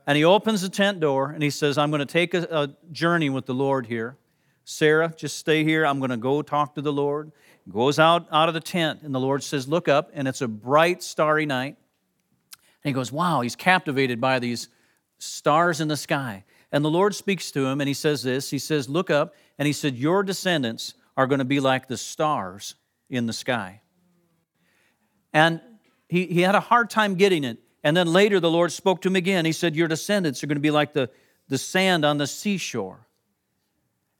And 0.06 0.16
he 0.16 0.24
opens 0.24 0.62
the 0.62 0.68
tent 0.68 1.00
door 1.00 1.30
and 1.30 1.42
he 1.42 1.50
says, 1.50 1.78
I'm 1.78 1.90
going 1.90 2.00
to 2.00 2.06
take 2.06 2.34
a, 2.34 2.42
a 2.50 2.68
journey 2.90 3.30
with 3.30 3.46
the 3.46 3.54
Lord 3.54 3.86
here. 3.86 4.16
Sarah, 4.64 5.12
just 5.16 5.38
stay 5.38 5.64
here. 5.64 5.84
I'm 5.84 5.98
going 5.98 6.10
to 6.10 6.16
go 6.16 6.42
talk 6.42 6.74
to 6.74 6.82
the 6.82 6.92
Lord. 6.92 7.32
Goes 7.70 7.98
out, 7.98 8.26
out 8.32 8.48
of 8.48 8.54
the 8.54 8.60
tent, 8.60 9.02
and 9.02 9.14
the 9.14 9.20
Lord 9.20 9.42
says, 9.42 9.68
Look 9.68 9.88
up, 9.88 10.10
and 10.14 10.26
it's 10.26 10.40
a 10.40 10.48
bright, 10.48 11.02
starry 11.02 11.46
night. 11.46 11.76
And 12.52 12.90
he 12.90 12.92
goes, 12.92 13.12
Wow, 13.12 13.40
he's 13.40 13.54
captivated 13.54 14.20
by 14.20 14.40
these 14.40 14.68
stars 15.18 15.80
in 15.80 15.86
the 15.86 15.96
sky. 15.96 16.44
And 16.72 16.84
the 16.84 16.90
Lord 16.90 17.14
speaks 17.14 17.52
to 17.52 17.66
him, 17.66 17.80
and 17.80 17.86
he 17.86 17.94
says 17.94 18.24
this 18.24 18.50
He 18.50 18.58
says, 18.58 18.88
Look 18.88 19.10
up, 19.10 19.34
and 19.58 19.66
he 19.66 19.72
said, 19.72 19.94
Your 19.94 20.24
descendants 20.24 20.94
are 21.16 21.26
going 21.26 21.38
to 21.38 21.44
be 21.44 21.60
like 21.60 21.86
the 21.86 21.96
stars 21.96 22.74
in 23.08 23.26
the 23.26 23.32
sky. 23.32 23.80
And 25.32 25.60
he, 26.08 26.26
he 26.26 26.40
had 26.40 26.54
a 26.54 26.60
hard 26.60 26.90
time 26.90 27.14
getting 27.14 27.44
it. 27.44 27.58
And 27.84 27.96
then 27.96 28.12
later 28.12 28.38
the 28.40 28.50
Lord 28.50 28.72
spoke 28.72 29.00
to 29.02 29.08
him 29.08 29.16
again. 29.16 29.44
He 29.44 29.52
said, 29.52 29.74
Your 29.74 29.88
descendants 29.88 30.42
are 30.42 30.46
going 30.46 30.56
to 30.56 30.60
be 30.60 30.70
like 30.70 30.92
the, 30.92 31.10
the 31.48 31.58
sand 31.58 32.04
on 32.04 32.18
the 32.18 32.26
seashore. 32.26 33.06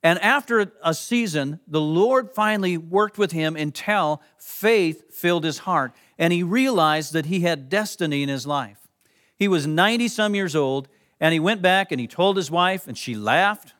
And 0.01 0.19
after 0.19 0.73
a 0.83 0.93
season, 0.93 1.61
the 1.65 1.79
Lord 1.79 2.31
finally 2.31 2.77
worked 2.77 3.17
with 3.17 3.31
him 3.31 3.55
until 3.55 4.21
faith 4.37 5.13
filled 5.13 5.45
his 5.45 5.59
heart. 5.59 5.95
And 6.17 6.33
he 6.33 6.43
realized 6.43 7.13
that 7.13 7.27
he 7.27 7.39
had 7.39 7.69
destiny 7.69 8.21
in 8.21 8.27
his 8.27 8.45
life. 8.45 8.89
He 9.37 9.47
was 9.47 9.65
90 9.65 10.09
some 10.09 10.35
years 10.35 10.57
old, 10.57 10.89
and 11.21 11.33
he 11.33 11.39
went 11.39 11.61
back 11.61 11.91
and 11.91 12.01
he 12.01 12.07
told 12.07 12.35
his 12.35 12.51
wife, 12.51 12.85
and 12.85 12.97
she 12.97 13.15
laughed. 13.15 13.73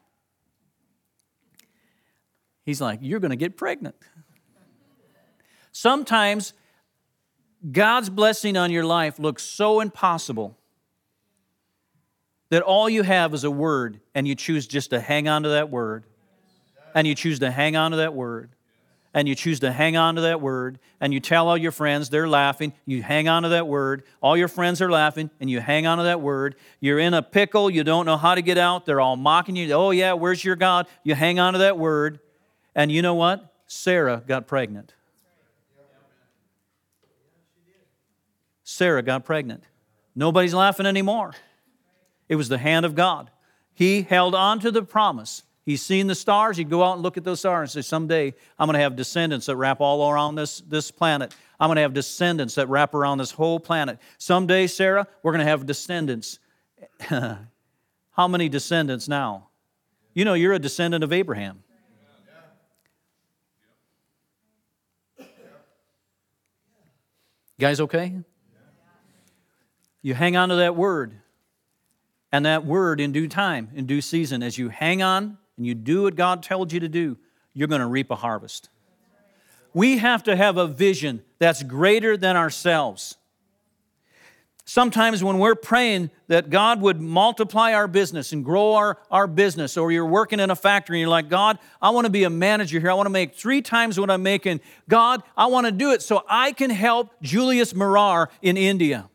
He's 2.66 2.80
like, 2.80 3.00
You're 3.02 3.20
going 3.20 3.32
to 3.32 3.36
get 3.36 3.58
pregnant. 3.58 3.96
Sometimes 5.74 6.54
God's 7.72 8.09
blessing 8.09 8.57
on 8.57 8.72
your 8.72 8.86
life 8.86 9.20
looks 9.20 9.43
so 9.43 9.80
impossible 9.80 10.57
that 12.49 12.61
all 12.61 12.89
you 12.89 13.03
have 13.03 13.34
is 13.34 13.43
a 13.43 13.51
word, 13.51 13.99
and 14.14 14.28
you 14.28 14.36
choose 14.36 14.68
just 14.68 14.91
to 14.91 14.99
hang 14.99 15.28
on 15.28 15.43
to 15.43 15.49
that 15.49 15.70
word, 15.70 16.03
and 16.93 17.07
you 17.07 17.16
choose 17.16 17.39
to 17.39 17.49
hang 17.49 17.76
on 17.76 17.91
to 17.91 17.97
that 17.97 18.14
word, 18.14 18.51
and 19.14 19.28
you 19.28 19.34
choose 19.34 19.59
to 19.61 19.72
hang 19.72 19.95
on 19.95 20.16
to 20.16 20.22
that 20.22 20.41
word, 20.41 20.78
and 20.99 21.14
you 21.14 21.20
tell 21.20 21.47
all 21.47 21.57
your 21.57 21.72
friends, 21.72 22.09
they're 22.09 22.28
laughing, 22.28 22.74
you 22.86 23.01
hang 23.01 23.28
on 23.28 23.43
to 23.43 23.49
that 23.49 23.66
word, 23.66 24.03
all 24.22 24.36
your 24.36 24.47
friends 24.47 24.82
are 24.82 24.91
laughing, 24.91 25.32
and 25.39 25.49
you 25.49 25.61
hang 25.61 25.88
on 25.88 25.97
to 25.97 26.03
that 26.03 26.22
word. 26.22 26.55
You're 26.80 26.99
in 26.99 27.14
a 27.14 27.24
pickle, 27.24 27.70
you 27.70 27.84
don't 27.84 28.05
know 28.05 28.18
how 28.18 28.36
to 28.36 28.41
get 28.41 28.57
out, 28.57 28.86
they're 28.86 29.01
all 29.01 29.16
mocking 29.16 29.55
you. 29.55 29.72
Oh, 29.74 29.91
yeah, 29.91 30.14
where's 30.14 30.43
your 30.43 30.55
God? 30.55 30.88
You 31.03 31.16
hang 31.16 31.39
on 31.39 31.53
to 31.53 31.59
that 31.59 31.80
word, 31.80 32.20
and 32.76 32.91
you 32.91 33.01
know 33.01 33.16
what? 33.16 33.51
Sarah 33.66 34.22
got 34.28 34.47
pregnant. 34.47 34.93
Sarah 38.64 39.01
got 39.01 39.26
pregnant. 39.26 39.64
Nobody's 40.16 40.53
laughing 40.53 40.86
anymore. 40.86 41.34
It 42.30 42.36
was 42.36 42.49
the 42.49 42.57
hand 42.57 42.86
of 42.86 42.95
God. 42.95 43.30
He 43.74 44.03
held 44.03 44.36
on 44.36 44.59
to 44.61 44.72
the 44.72 44.84
promise. 44.84 45.43
He's 45.66 45.82
seen 45.82 46.07
the 46.07 46.16
stars. 46.16 46.57
He'd 46.57 46.70
go 46.70 46.84
out 46.84 46.93
and 46.93 47.01
look 47.03 47.18
at 47.18 47.24
those 47.24 47.39
stars 47.39 47.76
and 47.76 47.84
say, 47.84 47.88
Someday 47.88 48.34
I'm 48.59 48.68
going 48.68 48.76
to 48.76 48.82
have 48.82 48.95
descendants 48.95 49.45
that 49.47 49.55
wrap 49.55 49.82
all 49.82 50.09
around 50.09 50.36
this, 50.36 50.61
this 50.61 50.91
planet. 50.91 51.36
I'm 51.59 51.68
going 51.68 51.78
to 51.78 51.82
have 51.82 51.93
descendants 51.93 52.55
that 52.55 52.68
wrap 52.68 52.93
around 52.93 53.18
this 53.18 53.32
whole 53.32 53.59
planet. 53.59 53.97
Someday, 54.18 54.68
Sarah, 54.68 55.07
we're 55.22 55.32
going 55.32 55.45
to 55.45 55.49
have 55.49 55.66
descendants. 55.66 56.39
How 56.99 58.28
many 58.28 58.49
descendants 58.49 59.07
now? 59.07 59.49
You 60.14 60.26
know, 60.26 60.34
you're 60.34 60.53
a 60.53 60.59
descendant 60.59 61.03
of 61.03 61.11
Abraham. 61.11 61.64
guys 67.59 67.80
okay? 67.80 68.14
You 70.04 70.14
hang 70.14 70.36
on 70.36 70.49
to 70.49 70.56
that 70.56 70.76
word. 70.76 71.16
And 72.32 72.45
that 72.45 72.66
word 72.66 72.99
in 72.99 73.12
due 73.12 73.28
time, 73.28 73.70
in 73.74 73.86
due 73.86 74.01
season, 74.01 74.43
as 74.43 74.58
you 74.58 74.70
hang 74.70 75.01
on 75.01 75.38
and 75.58 75.66
you 75.66 75.74
do 75.74 76.04
what 76.04 76.16
God 76.16 76.43
told 76.43 76.72
you 76.72 76.80
to 76.82 76.89
do, 76.89 77.18
you're 77.54 77.68
going 77.68 77.82
to 77.82 77.88
reap 77.88 78.12
a 78.12 78.16
harvest. 78.16 78.70
We 79.74 79.97
have 79.97 80.24
to 80.24 80.36
have 80.36 80.58
a 80.58 80.68
vision 80.68 81.24
that's 81.39 81.64
greater 81.64 82.18
than 82.18 82.36
ourselves. 82.36 83.18
Sometimes 84.66 85.24
when 85.24 85.39
we're 85.39 85.56
praying 85.56 86.10
that 86.28 86.49
God 86.49 86.82
would 86.82 86.99
multiply 86.99 87.74
our 87.74 87.88
business 87.88 88.32
and 88.32 88.45
grow 88.45 88.74
our, 88.74 88.97
our 89.12 89.28
business, 89.28 89.78
or 89.78 89.91
you're 89.91 90.06
working 90.06 90.39
in 90.39 90.49
a 90.49 90.56
factory 90.56 90.97
and 90.97 91.01
you're 91.01 91.10
like, 91.10 91.30
God, 91.30 91.60
I 91.82 91.89
want 91.91 92.06
to 92.06 92.12
be 92.12 92.24
a 92.24 92.30
manager 92.30 92.80
here. 92.80 92.89
I 92.89 92.93
want 92.93 93.08
to 93.08 93.12
make 93.12 93.36
three 93.36 93.62
times 93.62 93.99
what 93.99 94.10
I'm 94.10 94.24
making. 94.24 94.62
God, 94.88 95.22
I 95.36 95.47
want 95.47 95.66
to 95.66 95.72
do 95.72 95.91
it 95.91 96.01
so 96.01 96.24
I 96.28 96.51
can 96.54 96.70
help 96.70 97.12
Julius 97.22 97.76
Marar 97.76 98.30
in 98.41 98.58
India. 98.58 99.10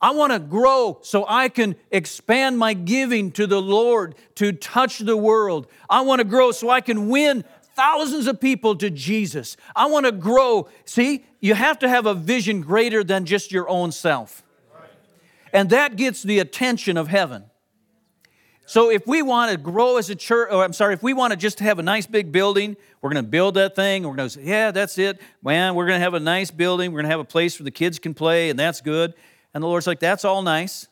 I 0.00 0.12
want 0.12 0.32
to 0.32 0.38
grow 0.38 0.98
so 1.02 1.24
I 1.28 1.48
can 1.48 1.74
expand 1.90 2.58
my 2.58 2.72
giving 2.72 3.32
to 3.32 3.46
the 3.46 3.60
Lord 3.60 4.14
to 4.36 4.52
touch 4.52 4.98
the 5.00 5.16
world. 5.16 5.66
I 5.90 6.02
want 6.02 6.20
to 6.20 6.24
grow 6.24 6.52
so 6.52 6.70
I 6.70 6.80
can 6.80 7.08
win 7.08 7.44
thousands 7.74 8.26
of 8.26 8.40
people 8.40 8.76
to 8.76 8.90
Jesus. 8.90 9.56
I 9.74 9.86
want 9.86 10.06
to 10.06 10.12
grow. 10.12 10.68
See, 10.84 11.24
you 11.40 11.54
have 11.54 11.80
to 11.80 11.88
have 11.88 12.06
a 12.06 12.14
vision 12.14 12.60
greater 12.60 13.02
than 13.02 13.24
just 13.24 13.50
your 13.50 13.68
own 13.68 13.90
self. 13.92 14.44
And 15.52 15.70
that 15.70 15.96
gets 15.96 16.22
the 16.22 16.40
attention 16.40 16.96
of 16.96 17.08
heaven. 17.08 17.44
So 18.66 18.90
if 18.90 19.06
we 19.06 19.22
want 19.22 19.50
to 19.50 19.56
grow 19.56 19.96
as 19.96 20.10
a 20.10 20.14
church, 20.14 20.50
or 20.52 20.62
I'm 20.62 20.74
sorry, 20.74 20.92
if 20.92 21.02
we 21.02 21.14
want 21.14 21.30
to 21.30 21.38
just 21.38 21.58
have 21.60 21.78
a 21.78 21.82
nice 21.82 22.06
big 22.06 22.30
building, 22.30 22.76
we're 23.00 23.10
going 23.10 23.24
to 23.24 23.30
build 23.30 23.54
that 23.54 23.74
thing. 23.74 24.02
We're 24.02 24.14
going 24.14 24.28
to 24.28 24.34
say, 24.34 24.42
yeah, 24.44 24.72
that's 24.72 24.98
it. 24.98 25.20
Man, 25.42 25.74
we're 25.74 25.86
going 25.86 25.98
to 25.98 26.04
have 26.04 26.12
a 26.12 26.20
nice 26.20 26.50
building. 26.50 26.92
We're 26.92 26.98
going 26.98 27.08
to 27.08 27.12
have 27.12 27.20
a 27.20 27.24
place 27.24 27.58
where 27.58 27.64
the 27.64 27.70
kids 27.70 27.98
can 27.98 28.12
play, 28.12 28.50
and 28.50 28.58
that's 28.58 28.82
good. 28.82 29.14
And 29.54 29.62
the 29.62 29.68
Lord's 29.68 29.86
like, 29.86 30.00
that's 30.00 30.24
all 30.24 30.42
nice. 30.42 30.88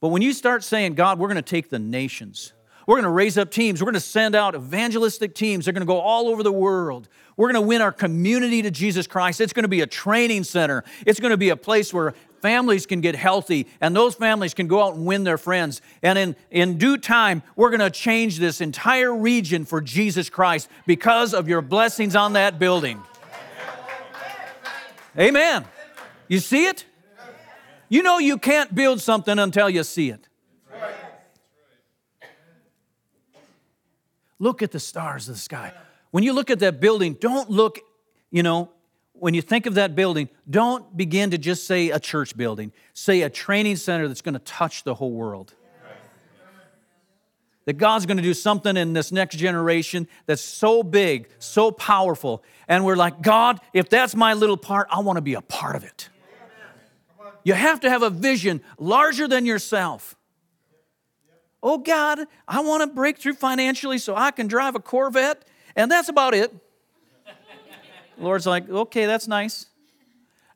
But 0.00 0.08
when 0.08 0.22
you 0.22 0.32
start 0.32 0.64
saying, 0.64 0.94
God, 0.94 1.18
we're 1.18 1.28
going 1.28 1.36
to 1.36 1.42
take 1.42 1.68
the 1.68 1.78
nations, 1.78 2.52
we're 2.86 2.96
going 2.96 3.04
to 3.04 3.10
raise 3.10 3.38
up 3.38 3.50
teams, 3.50 3.80
we're 3.80 3.86
going 3.86 3.94
to 3.94 4.00
send 4.00 4.34
out 4.34 4.54
evangelistic 4.54 5.34
teams, 5.34 5.64
they're 5.64 5.74
going 5.74 5.82
to 5.82 5.86
go 5.86 6.00
all 6.00 6.28
over 6.28 6.42
the 6.42 6.52
world. 6.52 7.08
We're 7.36 7.50
going 7.52 7.62
to 7.62 7.66
win 7.66 7.80
our 7.80 7.92
community 7.92 8.62
to 8.62 8.70
Jesus 8.70 9.06
Christ. 9.06 9.40
It's 9.40 9.52
going 9.52 9.62
to 9.62 9.68
be 9.68 9.80
a 9.80 9.86
training 9.86 10.44
center, 10.44 10.84
it's 11.06 11.20
going 11.20 11.30
to 11.30 11.36
be 11.36 11.50
a 11.50 11.56
place 11.56 11.92
where 11.92 12.14
families 12.40 12.86
can 12.86 13.00
get 13.00 13.14
healthy 13.14 13.66
and 13.80 13.94
those 13.94 14.14
families 14.14 14.54
can 14.54 14.66
go 14.66 14.82
out 14.82 14.94
and 14.94 15.04
win 15.04 15.24
their 15.24 15.38
friends. 15.38 15.82
And 16.02 16.18
in, 16.18 16.36
in 16.50 16.78
due 16.78 16.96
time, 16.96 17.42
we're 17.54 17.70
going 17.70 17.80
to 17.80 17.90
change 17.90 18.38
this 18.38 18.60
entire 18.60 19.14
region 19.14 19.64
for 19.64 19.80
Jesus 19.80 20.30
Christ 20.30 20.68
because 20.86 21.34
of 21.34 21.48
your 21.48 21.60
blessings 21.60 22.16
on 22.16 22.32
that 22.32 22.58
building. 22.58 23.02
Amen. 25.18 25.64
You 26.28 26.38
see 26.38 26.66
it? 26.66 26.84
You 27.90 28.04
know 28.04 28.18
you 28.18 28.38
can't 28.38 28.74
build 28.74 29.02
something 29.02 29.38
until 29.38 29.68
you 29.68 29.82
see 29.82 30.10
it. 30.10 30.28
Look 34.38 34.62
at 34.62 34.70
the 34.70 34.80
stars 34.80 35.28
of 35.28 35.34
the 35.34 35.40
sky. 35.40 35.72
When 36.12 36.24
you 36.24 36.32
look 36.32 36.50
at 36.50 36.60
that 36.60 36.80
building, 36.80 37.14
don't 37.14 37.50
look, 37.50 37.78
you 38.30 38.42
know, 38.42 38.70
when 39.12 39.34
you 39.34 39.42
think 39.42 39.66
of 39.66 39.74
that 39.74 39.94
building, 39.94 40.30
don't 40.48 40.96
begin 40.96 41.32
to 41.32 41.38
just 41.38 41.66
say 41.66 41.90
a 41.90 41.98
church 41.98 42.36
building. 42.36 42.72
Say 42.94 43.22
a 43.22 43.28
training 43.28 43.76
center 43.76 44.08
that's 44.08 44.22
going 44.22 44.34
to 44.34 44.40
touch 44.40 44.84
the 44.84 44.94
whole 44.94 45.12
world. 45.12 45.52
That 47.66 47.74
God's 47.74 48.06
going 48.06 48.16
to 48.16 48.22
do 48.22 48.34
something 48.34 48.76
in 48.76 48.94
this 48.94 49.12
next 49.12 49.36
generation 49.36 50.08
that's 50.26 50.42
so 50.42 50.82
big, 50.82 51.28
so 51.38 51.70
powerful. 51.70 52.42
And 52.66 52.84
we're 52.84 52.96
like, 52.96 53.20
God, 53.20 53.60
if 53.74 53.90
that's 53.90 54.14
my 54.14 54.32
little 54.34 54.56
part, 54.56 54.88
I 54.90 55.00
want 55.00 55.18
to 55.18 55.22
be 55.22 55.34
a 55.34 55.42
part 55.42 55.76
of 55.76 55.84
it. 55.84 56.08
You 57.44 57.54
have 57.54 57.80
to 57.80 57.90
have 57.90 58.02
a 58.02 58.10
vision 58.10 58.62
larger 58.78 59.26
than 59.26 59.46
yourself. 59.46 60.16
Oh, 61.62 61.78
God, 61.78 62.20
I 62.48 62.60
want 62.60 62.82
to 62.82 62.86
break 62.86 63.18
through 63.18 63.34
financially 63.34 63.98
so 63.98 64.16
I 64.16 64.30
can 64.30 64.46
drive 64.46 64.74
a 64.74 64.80
Corvette, 64.80 65.44
and 65.76 65.90
that's 65.90 66.08
about 66.08 66.34
it. 66.34 66.54
Lord's 68.18 68.46
like, 68.46 68.68
okay, 68.68 69.06
that's 69.06 69.28
nice. 69.28 69.66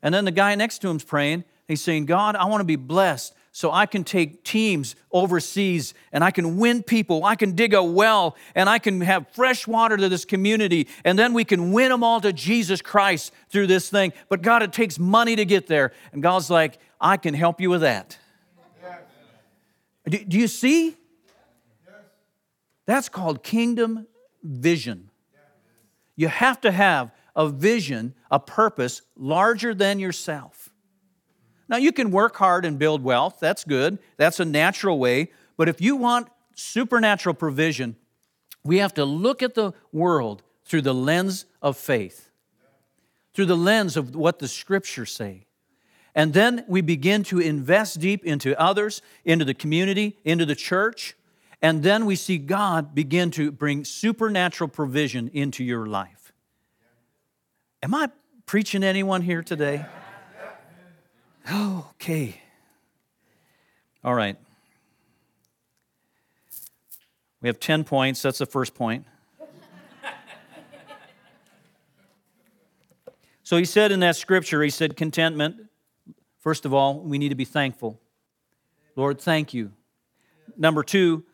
And 0.03 0.15
then 0.15 0.25
the 0.25 0.31
guy 0.31 0.55
next 0.55 0.79
to 0.79 0.89
him's 0.89 1.05
praying. 1.05 1.45
He's 1.67 1.83
saying, 1.83 2.07
God, 2.07 2.37
I 2.37 2.45
want 2.45 2.61
to 2.61 2.67
be 2.67 2.77
blessed 2.77 3.35
so 3.57 3.71
I 3.71 3.87
can 3.87 4.03
take 4.03 4.43
teams 4.43 4.97
overseas 5.13 5.95
and 6.11 6.25
I 6.25 6.33
can 6.33 6.59
win 6.59 6.83
people. 6.83 7.25
I 7.25 7.37
can 7.37 7.53
dig 7.53 7.73
a 7.73 7.85
well 7.85 8.35
and 8.57 8.69
I 8.69 8.81
can 8.81 9.01
have 9.03 9.29
fresh 9.29 9.65
water 9.65 9.97
to 9.97 10.09
this 10.09 10.25
community 10.25 10.89
and 11.05 11.17
then 11.17 11.33
we 11.33 11.45
can 11.45 11.71
win 11.71 11.91
them 11.91 12.03
all 12.03 12.21
to 12.23 12.33
Jesus 12.33 12.83
Christ 12.83 13.33
through 13.51 13.69
this 13.69 13.89
thing. 13.89 14.13
But 14.29 14.43
God, 14.43 14.65
it 14.65 14.73
takes 14.73 14.99
money 14.99 15.37
to 15.37 15.45
get 15.45 15.69
there. 15.69 15.93
And 16.13 16.21
God's 16.21 16.51
like, 16.51 16.79
I 17.01 17.17
can 17.17 17.33
help 17.33 17.61
you 17.61 17.71
with 17.71 17.83
that. 17.83 18.19
Do, 20.09 20.19
do 20.19 20.37
you 20.37 20.49
see? 20.49 20.97
That's 22.87 23.09
called 23.09 23.45
kingdom 23.45 24.09
vision. 24.43 25.11
You 26.17 26.27
have 26.27 26.61
to 26.63 26.73
have 26.73 27.13
a 27.37 27.49
vision, 27.49 28.15
a 28.33 28.41
purpose 28.41 29.01
larger 29.17 29.75
than 29.75 30.01
yourself. 30.01 30.64
Now, 31.69 31.77
you 31.77 31.93
can 31.93 32.11
work 32.11 32.37
hard 32.37 32.65
and 32.65 32.79
build 32.79 33.03
wealth. 33.03 33.39
That's 33.41 33.65
good. 33.65 33.99
That's 34.17 34.41
a 34.41 34.45
natural 34.45 34.99
way. 34.99 35.31
But 35.57 35.69
if 35.69 35.81
you 35.81 35.97
want 35.97 36.29
supernatural 36.55 37.35
provision, 37.35 37.97
we 38.65 38.79
have 38.79 38.95
to 38.95 39.05
look 39.05 39.43
at 39.43 39.55
the 39.55 39.73
world 39.93 40.43
through 40.65 40.83
the 40.83 40.95
lens 40.95 41.47
of 41.63 41.77
faith, 41.77 42.31
through 43.35 43.47
the 43.47 43.57
lens 43.57 43.97
of 43.97 44.15
what 44.15 44.39
the 44.39 44.49
scriptures 44.49 45.13
say. 45.13 45.47
And 46.15 46.33
then 46.33 46.65
we 46.69 46.81
begin 46.81 47.25
to 47.25 47.41
invest 47.41 47.99
deep 48.01 48.25
into 48.25 48.59
others, 48.61 49.03
into 49.25 49.45
the 49.45 49.55
community, 49.55 50.17
into 50.25 50.47
the 50.47 50.55
church. 50.55 51.17
And 51.61 51.83
then 51.83 52.07
we 52.07 52.15
see 52.15 52.39
God 52.39 52.95
begin 52.95 53.31
to 53.33 53.51
bring 53.51 53.85
supernatural 53.85 54.69
provision 54.69 55.29
into 55.33 55.65
your 55.65 55.87
life. 55.87 56.33
Am 57.83 57.95
I 57.95 58.11
preaching 58.47 58.83
to 58.83 58.87
anyone 58.87 59.23
here 59.23 59.43
today? 59.43 59.87
Okay. 61.51 62.41
All 64.03 64.15
right. 64.15 64.37
We 67.41 67.49
have 67.49 67.61
10 67.61 67.85
points. 67.85 68.23
That's 68.23 68.39
the 68.39 68.47
first 68.47 68.75
point. 68.75 69.05
so 73.43 73.57
he 73.59 73.65
said 73.67 73.93
in 73.93 74.01
that 74.01 74.17
scripture, 74.17 74.63
he 74.63 74.71
said, 74.71 74.97
contentment. 74.97 75.57
First 76.39 76.65
of 76.65 76.73
all, 76.73 77.01
we 77.01 77.19
need 77.19 77.29
to 77.31 77.35
be 77.35 77.45
thankful. 77.45 78.01
Lord, 78.97 79.21
thank 79.21 79.53
you. 79.53 79.73
Number 80.57 80.83
two, 80.83 81.25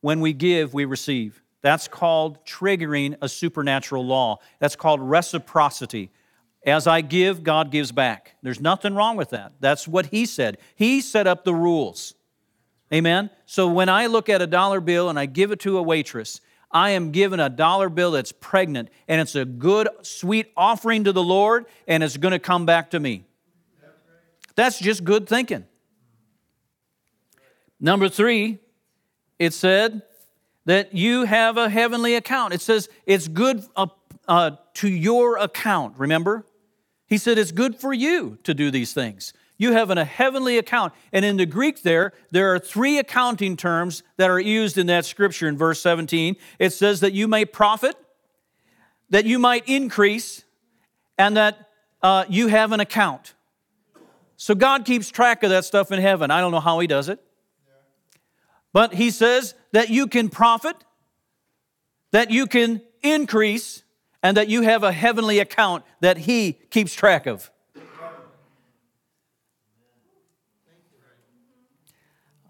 when 0.00 0.20
we 0.20 0.32
give, 0.32 0.74
we 0.74 0.84
receive. 0.84 1.42
That's 1.62 1.88
called 1.88 2.44
triggering 2.44 3.16
a 3.22 3.28
supernatural 3.28 4.04
law. 4.04 4.38
That's 4.58 4.76
called 4.76 5.00
reciprocity. 5.00 6.10
As 6.64 6.86
I 6.86 7.02
give, 7.02 7.42
God 7.42 7.70
gives 7.70 7.92
back. 7.92 8.36
There's 8.42 8.60
nothing 8.60 8.94
wrong 8.94 9.16
with 9.16 9.30
that. 9.30 9.52
That's 9.60 9.86
what 9.86 10.06
He 10.06 10.24
said. 10.24 10.58
He 10.74 11.00
set 11.00 11.26
up 11.26 11.44
the 11.44 11.54
rules. 11.54 12.14
Amen? 12.92 13.30
So 13.46 13.68
when 13.68 13.88
I 13.88 14.06
look 14.06 14.28
at 14.28 14.40
a 14.40 14.46
dollar 14.46 14.80
bill 14.80 15.08
and 15.10 15.18
I 15.18 15.26
give 15.26 15.50
it 15.50 15.60
to 15.60 15.78
a 15.78 15.82
waitress, 15.82 16.40
I 16.70 16.90
am 16.90 17.12
given 17.12 17.40
a 17.40 17.48
dollar 17.48 17.88
bill 17.88 18.12
that's 18.12 18.32
pregnant 18.32 18.88
and 19.08 19.20
it's 19.20 19.34
a 19.34 19.44
good, 19.44 19.88
sweet 20.02 20.52
offering 20.56 21.04
to 21.04 21.12
the 21.12 21.22
Lord 21.22 21.66
and 21.86 22.02
it's 22.02 22.16
going 22.16 22.32
to 22.32 22.38
come 22.38 22.66
back 22.66 22.90
to 22.90 23.00
me. 23.00 23.24
That's 24.56 24.78
just 24.78 25.04
good 25.04 25.28
thinking. 25.28 25.64
Number 27.80 28.08
three, 28.08 28.58
it 29.38 29.52
said 29.52 30.02
that 30.64 30.94
you 30.94 31.24
have 31.24 31.56
a 31.56 31.68
heavenly 31.68 32.14
account. 32.14 32.54
It 32.54 32.60
says 32.60 32.88
it's 33.06 33.28
good 33.28 33.64
uh, 33.76 33.86
uh, 34.26 34.52
to 34.74 34.88
your 34.88 35.38
account, 35.38 35.98
remember? 35.98 36.46
He 37.06 37.18
said, 37.18 37.38
It's 37.38 37.52
good 37.52 37.76
for 37.76 37.92
you 37.92 38.38
to 38.44 38.54
do 38.54 38.70
these 38.70 38.92
things. 38.92 39.32
You 39.56 39.72
have 39.72 39.90
an, 39.90 39.98
a 39.98 40.04
heavenly 40.04 40.58
account. 40.58 40.92
And 41.12 41.24
in 41.24 41.36
the 41.36 41.46
Greek, 41.46 41.82
there, 41.82 42.12
there 42.30 42.52
are 42.54 42.58
three 42.58 42.98
accounting 42.98 43.56
terms 43.56 44.02
that 44.16 44.28
are 44.30 44.40
used 44.40 44.78
in 44.78 44.86
that 44.88 45.04
scripture 45.04 45.46
in 45.46 45.56
verse 45.56 45.80
17. 45.80 46.36
It 46.58 46.70
says 46.70 47.00
that 47.00 47.12
you 47.12 47.28
may 47.28 47.44
profit, 47.44 47.94
that 49.10 49.24
you 49.26 49.38
might 49.38 49.68
increase, 49.68 50.44
and 51.16 51.36
that 51.36 51.68
uh, 52.02 52.24
you 52.28 52.48
have 52.48 52.72
an 52.72 52.80
account. 52.80 53.34
So 54.36 54.54
God 54.54 54.84
keeps 54.84 55.08
track 55.10 55.44
of 55.44 55.50
that 55.50 55.64
stuff 55.64 55.92
in 55.92 56.00
heaven. 56.00 56.30
I 56.30 56.40
don't 56.40 56.50
know 56.50 56.60
how 56.60 56.80
He 56.80 56.88
does 56.88 57.08
it. 57.08 57.20
But 58.72 58.94
He 58.94 59.10
says 59.10 59.54
that 59.70 59.88
you 59.88 60.08
can 60.08 60.28
profit, 60.28 60.76
that 62.10 62.32
you 62.32 62.48
can 62.48 62.82
increase, 63.02 63.83
and 64.24 64.38
that 64.38 64.48
you 64.48 64.62
have 64.62 64.82
a 64.82 64.90
heavenly 64.90 65.38
account 65.38 65.84
that 66.00 66.16
He 66.16 66.54
keeps 66.70 66.94
track 66.94 67.26
of. 67.26 67.50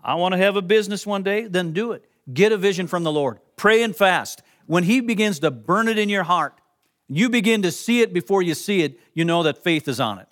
I 0.02 0.14
want 0.14 0.32
to 0.32 0.38
have 0.38 0.54
a 0.54 0.62
business 0.62 1.04
one 1.04 1.24
day, 1.24 1.48
then 1.48 1.72
do 1.72 1.92
it. 1.92 2.04
Get 2.32 2.52
a 2.52 2.56
vision 2.56 2.86
from 2.86 3.02
the 3.02 3.10
Lord. 3.10 3.40
Pray 3.56 3.82
and 3.82 3.94
fast. 3.94 4.40
When 4.66 4.84
He 4.84 5.00
begins 5.00 5.40
to 5.40 5.50
burn 5.50 5.88
it 5.88 5.98
in 5.98 6.08
your 6.08 6.22
heart, 6.22 6.54
you 7.08 7.28
begin 7.28 7.62
to 7.62 7.72
see 7.72 8.02
it 8.02 8.14
before 8.14 8.40
you 8.40 8.54
see 8.54 8.82
it, 8.82 9.00
you 9.12 9.24
know 9.24 9.42
that 9.42 9.64
faith 9.64 9.88
is 9.88 9.98
on 9.98 10.20
it. 10.20 10.28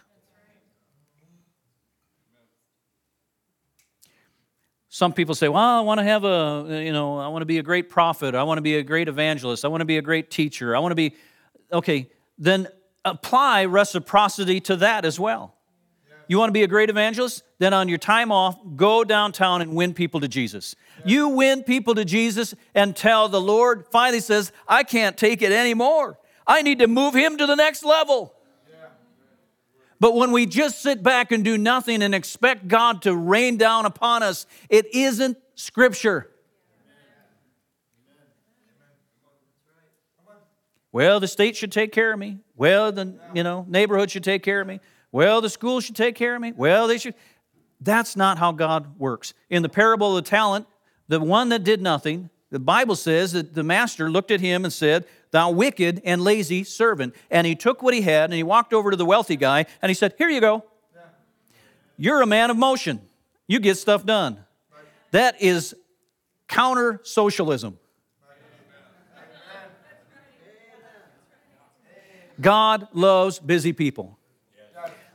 Some 4.88 5.12
people 5.12 5.34
say, 5.34 5.48
well, 5.48 5.78
I 5.78 5.80
want 5.80 5.98
to 5.98 6.04
have 6.04 6.22
a, 6.22 6.82
you 6.84 6.92
know, 6.92 7.18
I 7.18 7.28
want 7.28 7.42
to 7.42 7.46
be 7.46 7.58
a 7.58 7.62
great 7.62 7.88
prophet. 7.88 8.34
I 8.34 8.42
want 8.44 8.58
to 8.58 8.62
be 8.62 8.76
a 8.76 8.82
great 8.82 9.08
evangelist. 9.08 9.64
I 9.64 9.68
want 9.68 9.80
to 9.80 9.86
be 9.86 9.96
a 9.96 10.02
great 10.02 10.30
teacher. 10.30 10.76
I 10.76 10.78
want 10.78 10.92
to 10.92 10.96
be 10.96 11.14
okay, 11.72 12.10
then 12.38 12.68
apply 13.04 13.64
reciprocity 13.64 14.60
to 14.60 14.76
that 14.76 15.04
as 15.04 15.18
well. 15.18 15.54
You 16.28 16.38
want 16.38 16.48
to 16.48 16.52
be 16.52 16.62
a 16.62 16.68
great 16.68 16.88
evangelist? 16.88 17.42
Then 17.58 17.74
on 17.74 17.88
your 17.88 17.98
time 17.98 18.32
off, 18.32 18.56
go 18.76 19.04
downtown 19.04 19.60
and 19.60 19.74
win 19.74 19.92
people 19.92 20.20
to 20.20 20.28
Jesus. 20.28 20.74
You 21.04 21.28
win 21.28 21.62
people 21.62 21.94
to 21.94 22.04
Jesus 22.04 22.54
and 22.74 22.96
tell 22.96 23.28
the 23.28 23.40
Lord, 23.40 23.86
finally 23.90 24.20
says, 24.20 24.52
I 24.66 24.82
can't 24.82 25.16
take 25.16 25.42
it 25.42 25.52
anymore. 25.52 26.18
I 26.46 26.62
need 26.62 26.78
to 26.78 26.86
move 26.86 27.14
him 27.14 27.36
to 27.36 27.46
the 27.46 27.54
next 27.54 27.84
level. 27.84 28.34
But 30.00 30.16
when 30.16 30.32
we 30.32 30.46
just 30.46 30.82
sit 30.82 31.02
back 31.02 31.30
and 31.30 31.44
do 31.44 31.56
nothing 31.56 32.02
and 32.02 32.14
expect 32.14 32.66
God 32.66 33.02
to 33.02 33.14
rain 33.14 33.56
down 33.56 33.86
upon 33.86 34.22
us, 34.22 34.46
it 34.68 34.92
isn't 34.94 35.38
scripture. 35.54 36.31
Well, 40.92 41.20
the 41.20 41.28
state 41.28 41.56
should 41.56 41.72
take 41.72 41.90
care 41.90 42.12
of 42.12 42.18
me. 42.18 42.38
Well, 42.54 42.92
the 42.92 43.18
you 43.34 43.42
know 43.42 43.64
neighborhood 43.68 44.10
should 44.10 44.24
take 44.24 44.42
care 44.42 44.60
of 44.60 44.66
me. 44.66 44.80
Well, 45.10 45.40
the 45.40 45.50
school 45.50 45.80
should 45.80 45.96
take 45.96 46.14
care 46.14 46.34
of 46.34 46.40
me. 46.40 46.52
Well, 46.54 46.86
they 46.86 46.98
should. 46.98 47.14
That's 47.80 48.14
not 48.14 48.38
how 48.38 48.52
God 48.52 48.98
works. 48.98 49.34
In 49.50 49.62
the 49.62 49.68
parable 49.68 50.16
of 50.16 50.24
the 50.24 50.30
talent, 50.30 50.66
the 51.08 51.18
one 51.18 51.48
that 51.48 51.64
did 51.64 51.82
nothing, 51.82 52.30
the 52.50 52.60
Bible 52.60 52.94
says 52.94 53.32
that 53.32 53.54
the 53.54 53.62
master 53.62 54.10
looked 54.10 54.30
at 54.30 54.40
him 54.40 54.64
and 54.64 54.72
said, 54.72 55.06
Thou 55.30 55.50
wicked 55.50 56.02
and 56.04 56.22
lazy 56.22 56.64
servant. 56.64 57.14
And 57.30 57.46
he 57.46 57.54
took 57.56 57.82
what 57.82 57.94
he 57.94 58.02
had 58.02 58.24
and 58.24 58.34
he 58.34 58.42
walked 58.42 58.74
over 58.74 58.90
to 58.90 58.96
the 58.96 59.06
wealthy 59.06 59.36
guy 59.36 59.64
and 59.80 59.90
he 59.90 59.94
said, 59.94 60.14
Here 60.18 60.28
you 60.28 60.40
go. 60.40 60.64
You're 61.96 62.20
a 62.20 62.26
man 62.26 62.50
of 62.50 62.56
motion. 62.56 63.00
You 63.46 63.58
get 63.58 63.76
stuff 63.76 64.04
done. 64.04 64.38
That 65.12 65.40
is 65.40 65.74
counter 66.48 67.00
socialism. 67.04 67.78
God 72.40 72.88
loves 72.92 73.38
busy 73.38 73.72
people. 73.72 74.18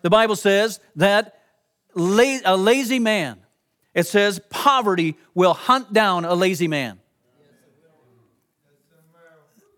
The 0.01 0.09
Bible 0.09 0.35
says 0.35 0.79
that 0.95 1.41
a 1.95 2.55
lazy 2.55 2.99
man, 2.99 3.39
it 3.93 4.05
says 4.05 4.39
poverty 4.49 5.17
will 5.33 5.53
hunt 5.53 5.91
down 5.91 6.25
a 6.25 6.35
lazy 6.35 6.67
man. 6.67 6.99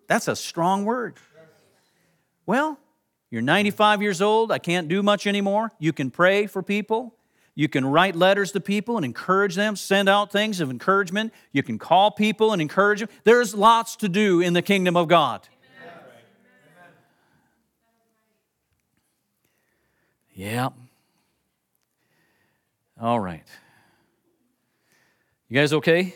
That's 0.08 0.28
a 0.28 0.36
strong 0.36 0.86
word. 0.86 1.18
Well, 2.46 2.80
you're 3.30 3.44
95 3.44 4.02
years 4.02 4.22
old. 4.22 4.52
I 4.52 4.58
can't 4.58 4.88
do 4.88 5.04
much 5.04 5.28
anymore. 5.28 5.72
You 5.78 5.94
can 5.94 6.10
pray 6.10 6.48
for 6.48 6.64
people. 6.64 7.16
You 7.54 7.70
can 7.70 7.86
write 7.86 8.16
letters 8.16 8.52
to 8.54 8.60
people 8.60 8.96
and 8.96 9.06
encourage 9.06 9.56
them, 9.56 9.76
send 9.76 10.10
out 10.10 10.32
things 10.32 10.62
of 10.62 10.70
encouragement. 10.70 11.34
You 11.52 11.62
can 11.62 11.78
call 11.78 12.10
people 12.10 12.54
and 12.54 12.62
encourage 12.62 13.02
them. 13.02 13.10
There's 13.24 13.54
lots 13.54 13.96
to 13.98 14.10
do 14.10 14.40
in 14.42 14.54
the 14.54 14.62
kingdom 14.62 14.96
of 14.98 15.08
God. 15.08 15.48
Yeah. 20.40 20.70
All 22.98 23.20
right. 23.20 23.44
You 25.50 25.60
guys 25.60 25.74
okay? 25.74 26.16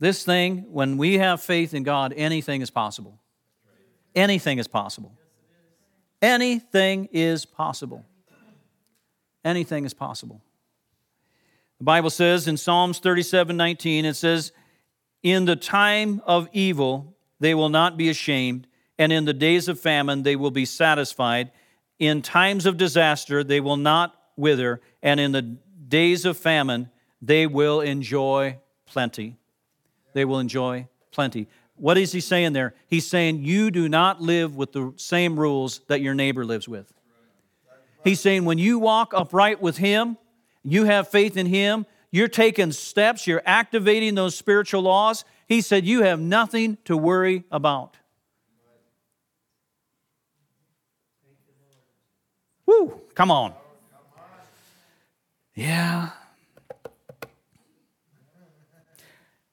This 0.00 0.24
thing, 0.24 0.72
when 0.72 0.98
we 0.98 1.18
have 1.18 1.40
faith 1.40 1.72
in 1.72 1.84
God, 1.84 2.12
anything 2.16 2.62
is 2.62 2.70
possible. 2.70 3.20
Anything 4.16 4.58
is 4.58 4.66
possible. 4.66 5.12
Anything 6.20 7.08
is 7.12 7.46
possible. 7.46 8.04
Anything 9.44 9.84
is 9.84 9.94
possible. 9.94 10.42
The 11.78 11.84
Bible 11.84 12.10
says 12.10 12.48
in 12.48 12.56
Psalms 12.56 12.98
37 12.98 13.56
19, 13.56 14.04
it 14.04 14.14
says, 14.14 14.50
In 15.22 15.44
the 15.44 15.54
time 15.54 16.20
of 16.26 16.48
evil, 16.52 17.14
they 17.38 17.54
will 17.54 17.68
not 17.68 17.96
be 17.96 18.08
ashamed 18.08 18.66
and 18.98 19.12
in 19.12 19.24
the 19.24 19.32
days 19.32 19.68
of 19.68 19.78
famine 19.78 20.22
they 20.22 20.36
will 20.36 20.50
be 20.50 20.64
satisfied. 20.64 21.50
In 21.98 22.22
times 22.22 22.66
of 22.66 22.76
disaster 22.76 23.42
they 23.42 23.60
will 23.60 23.76
not 23.76 24.14
wither, 24.36 24.80
and 25.02 25.18
in 25.18 25.32
the 25.32 25.42
days 25.88 26.24
of 26.24 26.36
famine, 26.36 26.90
they 27.20 27.46
will 27.46 27.80
enjoy 27.80 28.58
plenty. 28.86 29.36
They 30.12 30.24
will 30.24 30.38
enjoy 30.38 30.88
plenty. 31.10 31.48
What 31.76 31.98
is 31.98 32.12
he 32.12 32.20
saying 32.20 32.52
there? 32.52 32.74
He's 32.86 33.06
saying, 33.06 33.44
You 33.44 33.70
do 33.70 33.88
not 33.88 34.20
live 34.20 34.56
with 34.56 34.72
the 34.72 34.92
same 34.96 35.38
rules 35.38 35.80
that 35.88 36.00
your 36.00 36.14
neighbor 36.14 36.44
lives 36.44 36.68
with. 36.68 36.92
He's 38.04 38.20
saying, 38.20 38.44
When 38.44 38.58
you 38.58 38.78
walk 38.78 39.12
upright 39.14 39.60
with 39.60 39.76
him, 39.76 40.16
you 40.62 40.84
have 40.84 41.08
faith 41.08 41.36
in 41.36 41.46
him, 41.46 41.86
you're 42.10 42.28
taking 42.28 42.72
steps, 42.72 43.26
you're 43.26 43.42
activating 43.44 44.14
those 44.14 44.34
spiritual 44.36 44.82
laws. 44.82 45.24
He 45.46 45.60
said, 45.60 45.84
You 45.84 46.02
have 46.02 46.20
nothing 46.20 46.78
to 46.84 46.96
worry 46.96 47.44
about. 47.50 47.96
Woo, 52.78 53.00
come 53.14 53.30
on. 53.30 53.54
Yeah. 55.54 56.10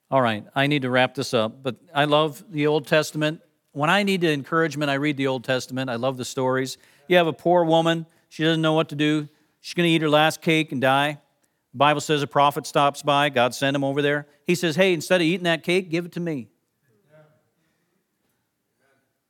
All 0.08 0.22
right, 0.22 0.44
I 0.54 0.68
need 0.68 0.82
to 0.82 0.90
wrap 0.90 1.14
this 1.14 1.34
up, 1.34 1.62
but 1.64 1.76
I 1.92 2.04
love 2.04 2.44
the 2.48 2.68
Old 2.68 2.86
Testament. 2.86 3.40
When 3.72 3.90
I 3.90 4.04
need 4.04 4.22
encouragement, 4.22 4.88
I 4.88 4.94
read 4.94 5.16
the 5.16 5.26
Old 5.26 5.42
Testament. 5.42 5.90
I 5.90 5.96
love 5.96 6.16
the 6.16 6.24
stories. 6.24 6.78
You 7.08 7.16
have 7.16 7.26
a 7.26 7.32
poor 7.32 7.64
woman, 7.64 8.06
she 8.28 8.44
doesn't 8.44 8.62
know 8.62 8.74
what 8.74 8.88
to 8.90 8.94
do. 8.94 9.28
She's 9.60 9.74
going 9.74 9.88
to 9.88 9.90
eat 9.90 10.02
her 10.02 10.08
last 10.08 10.42
cake 10.42 10.70
and 10.70 10.80
die. 10.80 11.18
The 11.72 11.78
Bible 11.78 12.00
says 12.00 12.22
a 12.22 12.26
prophet 12.26 12.66
stops 12.66 13.02
by, 13.02 13.28
God 13.30 13.52
sent 13.52 13.74
him 13.74 13.82
over 13.82 14.00
there. 14.00 14.28
He 14.46 14.54
says, 14.54 14.76
Hey, 14.76 14.92
instead 14.92 15.20
of 15.20 15.26
eating 15.26 15.44
that 15.44 15.64
cake, 15.64 15.90
give 15.90 16.06
it 16.06 16.12
to 16.12 16.20
me. 16.20 16.48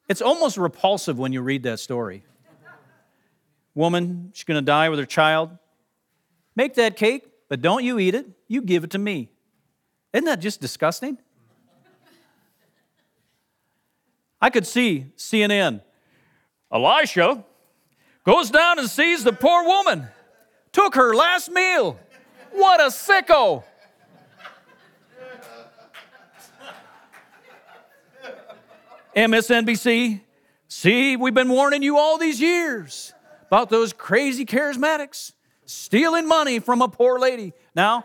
It's 0.08 0.22
almost 0.22 0.56
repulsive 0.56 1.18
when 1.18 1.32
you 1.32 1.40
read 1.40 1.62
that 1.64 1.80
story. 1.80 2.22
Woman, 3.76 4.30
she's 4.32 4.44
going 4.44 4.56
to 4.56 4.64
die 4.64 4.88
with 4.88 4.98
her 4.98 5.04
child. 5.04 5.50
Make 6.56 6.74
that 6.74 6.96
cake, 6.96 7.28
but 7.50 7.60
don't 7.60 7.84
you 7.84 7.98
eat 7.98 8.14
it. 8.14 8.26
You 8.48 8.62
give 8.62 8.84
it 8.84 8.90
to 8.92 8.98
me. 8.98 9.28
Isn't 10.14 10.24
that 10.24 10.40
just 10.40 10.62
disgusting? 10.62 11.18
I 14.40 14.48
could 14.48 14.66
see 14.66 15.12
CNN. 15.18 15.82
Elisha 16.72 17.44
goes 18.24 18.50
down 18.50 18.78
and 18.78 18.88
sees 18.88 19.22
the 19.24 19.32
poor 19.34 19.64
woman, 19.66 20.08
took 20.72 20.94
her 20.94 21.14
last 21.14 21.50
meal. 21.50 22.00
What 22.52 22.80
a 22.80 22.86
sicko! 22.86 23.62
MSNBC, 29.14 30.22
see, 30.66 31.16
we've 31.16 31.34
been 31.34 31.50
warning 31.50 31.82
you 31.82 31.98
all 31.98 32.16
these 32.16 32.40
years 32.40 33.12
about 33.46 33.70
those 33.70 33.92
crazy 33.92 34.44
charismatics 34.44 35.32
stealing 35.64 36.26
money 36.26 36.58
from 36.58 36.82
a 36.82 36.88
poor 36.88 37.18
lady. 37.18 37.52
Now, 37.74 38.04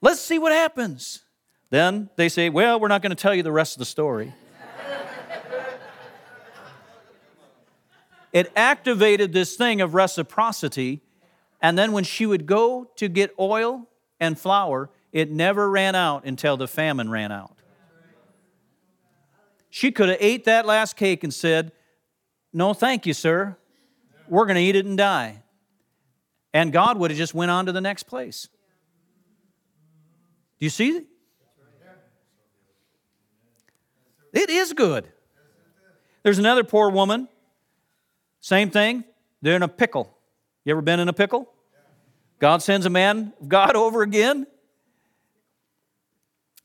let's 0.00 0.20
see 0.20 0.38
what 0.38 0.52
happens. 0.52 1.22
Then 1.70 2.10
they 2.16 2.28
say, 2.28 2.48
Well, 2.48 2.80
we're 2.80 2.88
not 2.88 3.02
going 3.02 3.10
to 3.10 3.20
tell 3.20 3.34
you 3.34 3.42
the 3.42 3.52
rest 3.52 3.76
of 3.76 3.78
the 3.80 3.86
story. 3.86 4.32
it 8.32 8.52
activated 8.56 9.32
this 9.32 9.56
thing 9.56 9.80
of 9.80 9.94
reciprocity. 9.94 11.02
And 11.60 11.76
then 11.76 11.92
when 11.92 12.04
she 12.04 12.24
would 12.24 12.46
go 12.46 12.88
to 12.96 13.08
get 13.08 13.34
oil 13.38 13.88
and 14.20 14.38
flour, 14.38 14.90
it 15.12 15.30
never 15.30 15.68
ran 15.68 15.94
out 15.94 16.24
until 16.24 16.56
the 16.56 16.68
famine 16.68 17.10
ran 17.10 17.32
out. 17.32 17.56
She 19.70 19.90
could 19.90 20.08
have 20.08 20.18
ate 20.20 20.44
that 20.44 20.66
last 20.66 20.96
cake 20.96 21.24
and 21.24 21.34
said, 21.34 21.72
"No, 22.52 22.72
thank 22.72 23.06
you, 23.06 23.12
sir. 23.12 23.56
We're 24.28 24.46
going 24.46 24.56
to 24.56 24.62
eat 24.62 24.76
it 24.76 24.86
and 24.86 24.96
die." 24.96 25.42
And 26.52 26.72
God 26.72 26.98
would 26.98 27.10
have 27.10 27.18
just 27.18 27.34
went 27.34 27.50
on 27.50 27.66
to 27.66 27.72
the 27.72 27.80
next 27.80 28.04
place. 28.04 28.48
Do 30.58 30.66
you 30.66 30.70
see? 30.70 31.04
It 34.32 34.50
is 34.50 34.72
good. 34.72 35.08
There's 36.22 36.38
another 36.38 36.64
poor 36.64 36.90
woman. 36.90 37.28
Same 38.40 38.70
thing. 38.70 39.04
They're 39.40 39.56
in 39.56 39.62
a 39.62 39.68
pickle. 39.68 40.16
You 40.64 40.72
ever 40.72 40.82
been 40.82 41.00
in 41.00 41.08
a 41.08 41.12
pickle? 41.12 41.50
God 42.38 42.62
sends 42.62 42.86
a 42.86 42.90
man 42.90 43.32
of 43.40 43.48
God 43.48 43.74
over 43.76 44.02
again. 44.02 44.46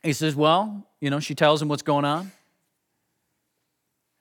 He 0.01 0.13
says, 0.13 0.35
Well, 0.35 0.87
you 0.99 1.09
know, 1.09 1.19
she 1.19 1.35
tells 1.35 1.61
him 1.61 1.67
what's 1.67 1.83
going 1.83 2.05
on. 2.05 2.31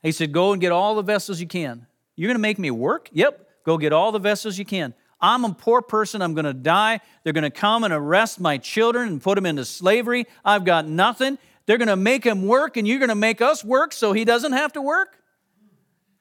He 0.02 0.12
said, 0.12 0.32
Go 0.32 0.52
and 0.52 0.60
get 0.60 0.72
all 0.72 0.94
the 0.94 1.02
vessels 1.02 1.40
you 1.40 1.46
can. 1.46 1.86
You're 2.22 2.28
going 2.28 2.36
to 2.36 2.40
make 2.40 2.60
me 2.60 2.70
work? 2.70 3.08
Yep. 3.10 3.48
Go 3.64 3.76
get 3.76 3.92
all 3.92 4.12
the 4.12 4.20
vessels 4.20 4.56
you 4.56 4.64
can. 4.64 4.94
I'm 5.20 5.44
a 5.44 5.52
poor 5.52 5.82
person. 5.82 6.22
I'm 6.22 6.34
going 6.34 6.44
to 6.44 6.54
die. 6.54 7.00
They're 7.24 7.32
going 7.32 7.42
to 7.42 7.50
come 7.50 7.82
and 7.82 7.92
arrest 7.92 8.38
my 8.38 8.58
children 8.58 9.08
and 9.08 9.20
put 9.20 9.34
them 9.34 9.44
into 9.44 9.64
slavery. 9.64 10.26
I've 10.44 10.64
got 10.64 10.86
nothing. 10.86 11.36
They're 11.66 11.78
going 11.78 11.88
to 11.88 11.96
make 11.96 12.22
him 12.22 12.46
work, 12.46 12.76
and 12.76 12.86
you're 12.86 13.00
going 13.00 13.08
to 13.08 13.16
make 13.16 13.42
us 13.42 13.64
work 13.64 13.92
so 13.92 14.12
he 14.12 14.24
doesn't 14.24 14.52
have 14.52 14.72
to 14.74 14.80
work? 14.80 15.20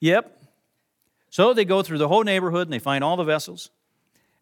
Yep. 0.00 0.42
So 1.30 1.54
they 1.54 1.64
go 1.64 1.84
through 1.84 1.98
the 1.98 2.08
whole 2.08 2.24
neighborhood 2.24 2.66
and 2.66 2.72
they 2.72 2.80
find 2.80 3.04
all 3.04 3.16
the 3.16 3.22
vessels. 3.22 3.70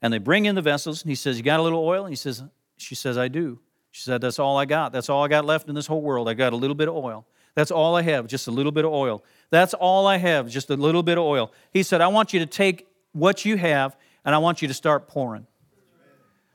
And 0.01 0.15
they 0.15 0.19
bring 0.19 0.47
in 0.47 0.55
the 0.55 0.63
vessels. 0.63 1.03
And 1.03 1.11
he 1.11 1.15
says, 1.15 1.37
You 1.37 1.43
got 1.43 1.61
a 1.61 1.63
little 1.63 1.85
oil? 1.85 2.07
And 2.07 2.13
he 2.13 2.17
says, 2.17 2.43
She 2.79 2.95
says, 2.95 3.19
I 3.19 3.29
do. 3.29 3.61
She 3.91 4.03
said, 4.03 4.23
That's 4.23 4.39
all 4.39 4.57
I 4.57 4.65
got. 4.65 4.93
That's 4.93 5.11
all 5.11 5.23
I 5.23 5.29
got 5.29 5.45
left 5.45 5.69
in 5.69 5.75
this 5.75 5.87
whole 5.87 6.01
world. 6.01 6.27
I 6.27 6.33
got 6.33 6.55
a 6.55 6.57
little 6.57 6.75
bit 6.75 6.89
of 6.89 6.95
oil. 6.95 7.27
That's 7.55 7.71
all 7.71 7.97
I 7.97 8.03
have, 8.03 8.27
just 8.27 8.47
a 8.47 8.51
little 8.51 8.73
bit 8.73 8.85
of 8.85 8.93
oil. 8.93 9.25
That's 9.51 9.75
all 9.75 10.07
I 10.07 10.19
have, 10.19 10.49
just 10.49 10.71
a 10.71 10.77
little 10.77 11.03
bit 11.03 11.19
of 11.19 11.25
oil. 11.25 11.53
He 11.73 11.83
said, 11.83 12.01
I 12.01 12.09
want 12.09 12.33
you 12.33 12.41
to 12.41 12.47
take 12.47 12.87
what 13.13 13.45
you 13.45 13.57
have 13.57 13.97
and 14.25 14.35
I 14.35 14.39
want 14.39 14.63
you 14.63 14.69
to 14.69 14.75
start 14.75 15.09
pouring. 15.09 15.47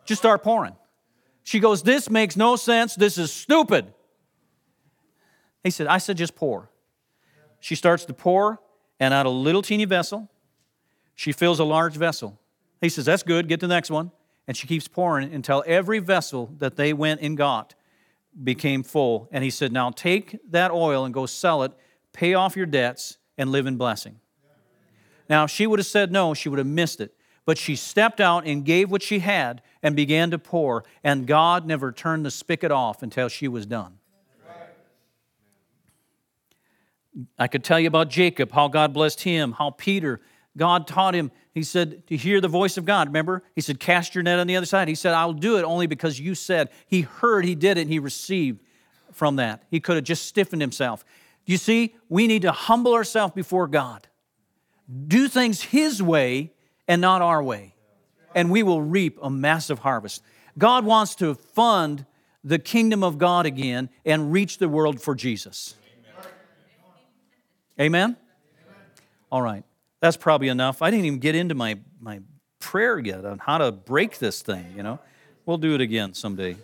Just 0.05 0.21
start 0.21 0.43
pouring. 0.43 0.75
She 1.43 1.59
goes, 1.59 1.83
This 1.83 2.09
makes 2.09 2.35
no 2.35 2.55
sense. 2.55 2.95
This 2.95 3.17
is 3.17 3.31
stupid. 3.31 3.93
He 5.63 5.71
said, 5.71 5.87
I 5.87 5.97
said, 5.97 6.17
just 6.17 6.35
pour. 6.35 6.69
She 7.59 7.75
starts 7.75 8.05
to 8.05 8.13
pour, 8.13 8.59
and 8.99 9.13
out 9.13 9.25
a 9.25 9.29
little 9.29 9.63
teeny 9.63 9.85
vessel, 9.85 10.29
she 11.15 11.31
fills 11.31 11.59
a 11.59 11.63
large 11.63 11.97
vessel. 11.97 12.39
He 12.81 12.89
says, 12.89 13.05
That's 13.05 13.23
good, 13.23 13.47
get 13.47 13.59
the 13.59 13.67
next 13.67 13.89
one. 13.89 14.11
And 14.47 14.55
she 14.55 14.67
keeps 14.67 14.87
pouring 14.87 15.33
until 15.33 15.63
every 15.65 15.97
vessel 15.99 16.53
that 16.59 16.75
they 16.75 16.93
went 16.93 17.21
and 17.21 17.35
got 17.35 17.73
became 18.43 18.83
full. 18.83 19.27
And 19.31 19.43
he 19.43 19.49
said, 19.49 19.71
Now 19.71 19.91
take 19.91 20.37
that 20.51 20.71
oil 20.71 21.05
and 21.05 21.13
go 21.13 21.25
sell 21.25 21.63
it, 21.63 21.71
pay 22.13 22.33
off 22.33 22.55
your 22.55 22.65
debts, 22.65 23.17
and 23.37 23.51
live 23.51 23.65
in 23.65 23.77
blessing. 23.77 24.19
Now, 25.29 25.45
if 25.45 25.51
she 25.51 25.65
would 25.67 25.79
have 25.79 25.87
said 25.87 26.11
no, 26.11 26.33
she 26.33 26.49
would 26.49 26.59
have 26.59 26.67
missed 26.67 27.01
it. 27.01 27.15
But 27.45 27.57
she 27.57 27.75
stepped 27.75 28.19
out 28.19 28.45
and 28.45 28.65
gave 28.65 28.89
what 28.89 29.03
she 29.03 29.19
had 29.19 29.61
and 29.83 29.95
began 29.95 30.31
to 30.31 30.39
pour, 30.39 30.83
and 31.03 31.27
God 31.27 31.65
never 31.65 31.91
turned 31.91 32.25
the 32.25 32.31
spigot 32.31 32.71
off 32.71 33.03
until 33.03 33.27
she 33.29 33.47
was 33.47 33.65
done. 33.65 33.99
I 37.37 37.47
could 37.47 37.63
tell 37.63 37.79
you 37.79 37.87
about 37.87 38.09
Jacob, 38.09 38.51
how 38.51 38.67
God 38.67 38.93
blessed 38.93 39.21
him, 39.21 39.53
how 39.53 39.69
Peter, 39.69 40.21
God 40.57 40.87
taught 40.87 41.13
him, 41.13 41.31
he 41.55 41.63
said, 41.63 42.05
to 42.07 42.17
hear 42.17 42.41
the 42.41 42.49
voice 42.49 42.77
of 42.77 42.83
God. 42.83 43.07
Remember? 43.07 43.41
He 43.55 43.61
said, 43.61 43.79
cast 43.79 44.13
your 44.13 44.23
net 44.23 44.39
on 44.39 44.45
the 44.45 44.57
other 44.57 44.65
side. 44.65 44.89
He 44.89 44.93
said, 44.93 45.13
I'll 45.13 45.31
do 45.31 45.57
it 45.57 45.63
only 45.63 45.87
because 45.87 46.19
you 46.19 46.35
said. 46.35 46.69
He 46.85 47.01
heard, 47.01 47.45
he 47.45 47.55
did 47.55 47.77
it, 47.77 47.83
and 47.83 47.89
he 47.89 47.97
received 47.97 48.59
from 49.13 49.37
that. 49.37 49.63
He 49.71 49.79
could 49.79 49.95
have 49.95 50.03
just 50.03 50.25
stiffened 50.25 50.61
himself. 50.61 51.05
You 51.45 51.55
see, 51.55 51.95
we 52.09 52.27
need 52.27 52.41
to 52.41 52.51
humble 52.51 52.93
ourselves 52.93 53.33
before 53.33 53.67
God, 53.67 54.07
do 55.07 55.29
things 55.29 55.61
His 55.61 56.03
way 56.03 56.51
and 56.87 57.01
not 57.01 57.21
our 57.21 57.41
way, 57.41 57.73
and 58.33 58.51
we 58.51 58.61
will 58.61 58.81
reap 58.81 59.17
a 59.21 59.29
massive 59.29 59.79
harvest. 59.79 60.21
God 60.57 60.83
wants 60.85 61.15
to 61.15 61.35
fund 61.35 62.05
the 62.43 62.59
kingdom 62.59 63.03
of 63.03 63.17
God 63.17 63.45
again 63.45 63.89
and 64.05 64.31
reach 64.31 64.57
the 64.57 64.67
world 64.67 65.01
for 65.01 65.15
Jesus. 65.15 65.75
Amen? 67.79 68.17
All 69.31 69.41
right. 69.41 69.63
That's 70.01 70.17
probably 70.17 70.49
enough. 70.49 70.81
I 70.81 70.91
didn't 70.91 71.05
even 71.05 71.19
get 71.19 71.35
into 71.35 71.55
my, 71.55 71.79
my 71.99 72.21
prayer 72.59 72.99
yet 72.99 73.25
on 73.25 73.39
how 73.39 73.57
to 73.57 73.71
break 73.71 74.19
this 74.19 74.41
thing, 74.41 74.73
you 74.75 74.83
know. 74.83 74.99
We'll 75.45 75.57
do 75.57 75.75
it 75.75 75.81
again 75.81 76.13
someday. 76.13 76.57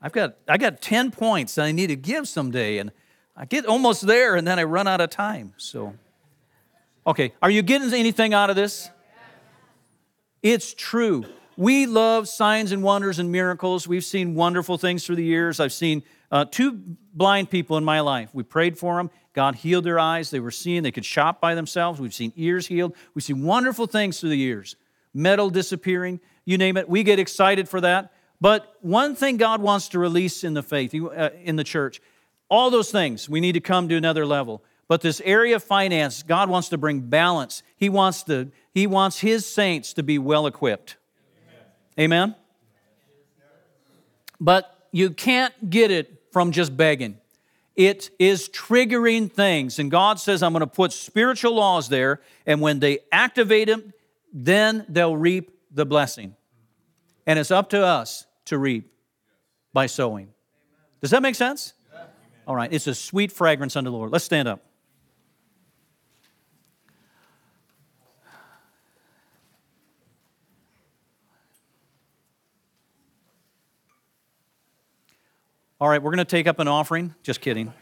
I've 0.00 0.12
got 0.12 0.36
I 0.46 0.58
got 0.58 0.80
10 0.80 1.10
points 1.10 1.56
that 1.56 1.64
I 1.64 1.72
need 1.72 1.88
to 1.88 1.96
give 1.96 2.28
someday 2.28 2.78
and 2.78 2.92
I 3.36 3.46
get 3.46 3.66
almost 3.66 4.06
there 4.06 4.36
and 4.36 4.46
then 4.46 4.58
I 4.58 4.64
run 4.64 4.86
out 4.86 5.00
of 5.00 5.10
time. 5.10 5.54
So 5.56 5.94
Okay, 7.08 7.32
are 7.40 7.50
you 7.50 7.62
getting 7.62 7.92
anything 7.94 8.34
out 8.34 8.50
of 8.50 8.56
this? 8.56 8.90
It's 10.42 10.74
true. 10.74 11.24
We 11.58 11.86
love 11.86 12.28
signs 12.28 12.70
and 12.70 12.84
wonders 12.84 13.18
and 13.18 13.32
miracles. 13.32 13.88
We've 13.88 14.04
seen 14.04 14.36
wonderful 14.36 14.78
things 14.78 15.04
through 15.04 15.16
the 15.16 15.24
years. 15.24 15.58
I've 15.58 15.72
seen 15.72 16.04
uh, 16.30 16.44
two 16.44 16.80
blind 17.12 17.50
people 17.50 17.76
in 17.76 17.82
my 17.82 17.98
life. 17.98 18.30
We 18.32 18.44
prayed 18.44 18.78
for 18.78 18.94
them. 18.94 19.10
God 19.32 19.56
healed 19.56 19.82
their 19.82 19.98
eyes. 19.98 20.30
They 20.30 20.38
were 20.38 20.52
seeing. 20.52 20.84
They 20.84 20.92
could 20.92 21.04
shop 21.04 21.40
by 21.40 21.56
themselves. 21.56 21.98
We've 21.98 22.14
seen 22.14 22.32
ears 22.36 22.68
healed. 22.68 22.94
We've 23.12 23.24
seen 23.24 23.42
wonderful 23.42 23.88
things 23.88 24.20
through 24.20 24.28
the 24.28 24.38
years. 24.38 24.76
Metal 25.12 25.50
disappearing, 25.50 26.20
you 26.44 26.58
name 26.58 26.76
it. 26.76 26.88
We 26.88 27.02
get 27.02 27.18
excited 27.18 27.68
for 27.68 27.80
that. 27.80 28.12
But 28.40 28.76
one 28.80 29.16
thing 29.16 29.36
God 29.36 29.60
wants 29.60 29.88
to 29.88 29.98
release 29.98 30.44
in 30.44 30.54
the 30.54 30.62
faith, 30.62 30.94
uh, 30.94 31.30
in 31.42 31.56
the 31.56 31.64
church, 31.64 32.00
all 32.48 32.70
those 32.70 32.92
things, 32.92 33.28
we 33.28 33.40
need 33.40 33.54
to 33.54 33.60
come 33.60 33.88
to 33.88 33.96
another 33.96 34.24
level. 34.24 34.62
But 34.86 35.00
this 35.00 35.20
area 35.24 35.56
of 35.56 35.64
finance, 35.64 36.22
God 36.22 36.48
wants 36.48 36.68
to 36.68 36.78
bring 36.78 37.00
balance. 37.00 37.64
He 37.76 37.88
wants 37.88 38.22
to, 38.22 38.52
he 38.72 38.82
He 38.82 38.86
wants 38.86 39.18
His 39.18 39.44
saints 39.44 39.92
to 39.94 40.04
be 40.04 40.20
well 40.20 40.46
equipped. 40.46 40.98
Amen? 41.98 42.34
But 44.40 44.88
you 44.92 45.10
can't 45.10 45.70
get 45.70 45.90
it 45.90 46.22
from 46.32 46.52
just 46.52 46.76
begging. 46.76 47.18
It 47.74 48.10
is 48.18 48.48
triggering 48.48 49.30
things. 49.30 49.78
And 49.78 49.90
God 49.90 50.18
says, 50.18 50.42
I'm 50.42 50.52
going 50.52 50.60
to 50.60 50.66
put 50.66 50.92
spiritual 50.92 51.54
laws 51.54 51.88
there, 51.88 52.20
and 52.46 52.60
when 52.60 52.80
they 52.80 53.00
activate 53.12 53.68
them, 53.68 53.92
then 54.32 54.84
they'll 54.88 55.16
reap 55.16 55.50
the 55.70 55.86
blessing. 55.86 56.34
And 57.26 57.38
it's 57.38 57.50
up 57.50 57.70
to 57.70 57.84
us 57.84 58.26
to 58.46 58.58
reap 58.58 58.92
by 59.72 59.86
sowing. 59.86 60.28
Does 61.00 61.10
that 61.10 61.22
make 61.22 61.34
sense? 61.34 61.74
All 62.46 62.56
right, 62.56 62.72
it's 62.72 62.86
a 62.86 62.94
sweet 62.94 63.30
fragrance 63.30 63.76
unto 63.76 63.90
the 63.90 63.96
Lord. 63.96 64.10
Let's 64.10 64.24
stand 64.24 64.48
up. 64.48 64.62
All 75.80 75.88
right, 75.88 76.02
we're 76.02 76.10
going 76.10 76.18
to 76.18 76.24
take 76.24 76.48
up 76.48 76.58
an 76.58 76.66
offering. 76.66 77.14
Just 77.22 77.40
kidding. 77.40 77.72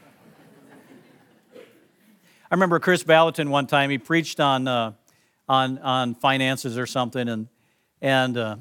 I 1.55 2.55
remember 2.55 2.79
Chris 2.79 3.03
Valentin 3.03 3.49
one 3.49 3.67
time, 3.67 3.89
he 3.89 3.97
preached 3.97 4.39
on, 4.39 4.69
uh, 4.69 4.93
on, 5.49 5.79
on 5.79 6.15
finances 6.15 6.77
or 6.77 6.85
something, 6.85 7.27
and, 7.27 7.49
and 8.03 8.37
uh, 8.37 8.57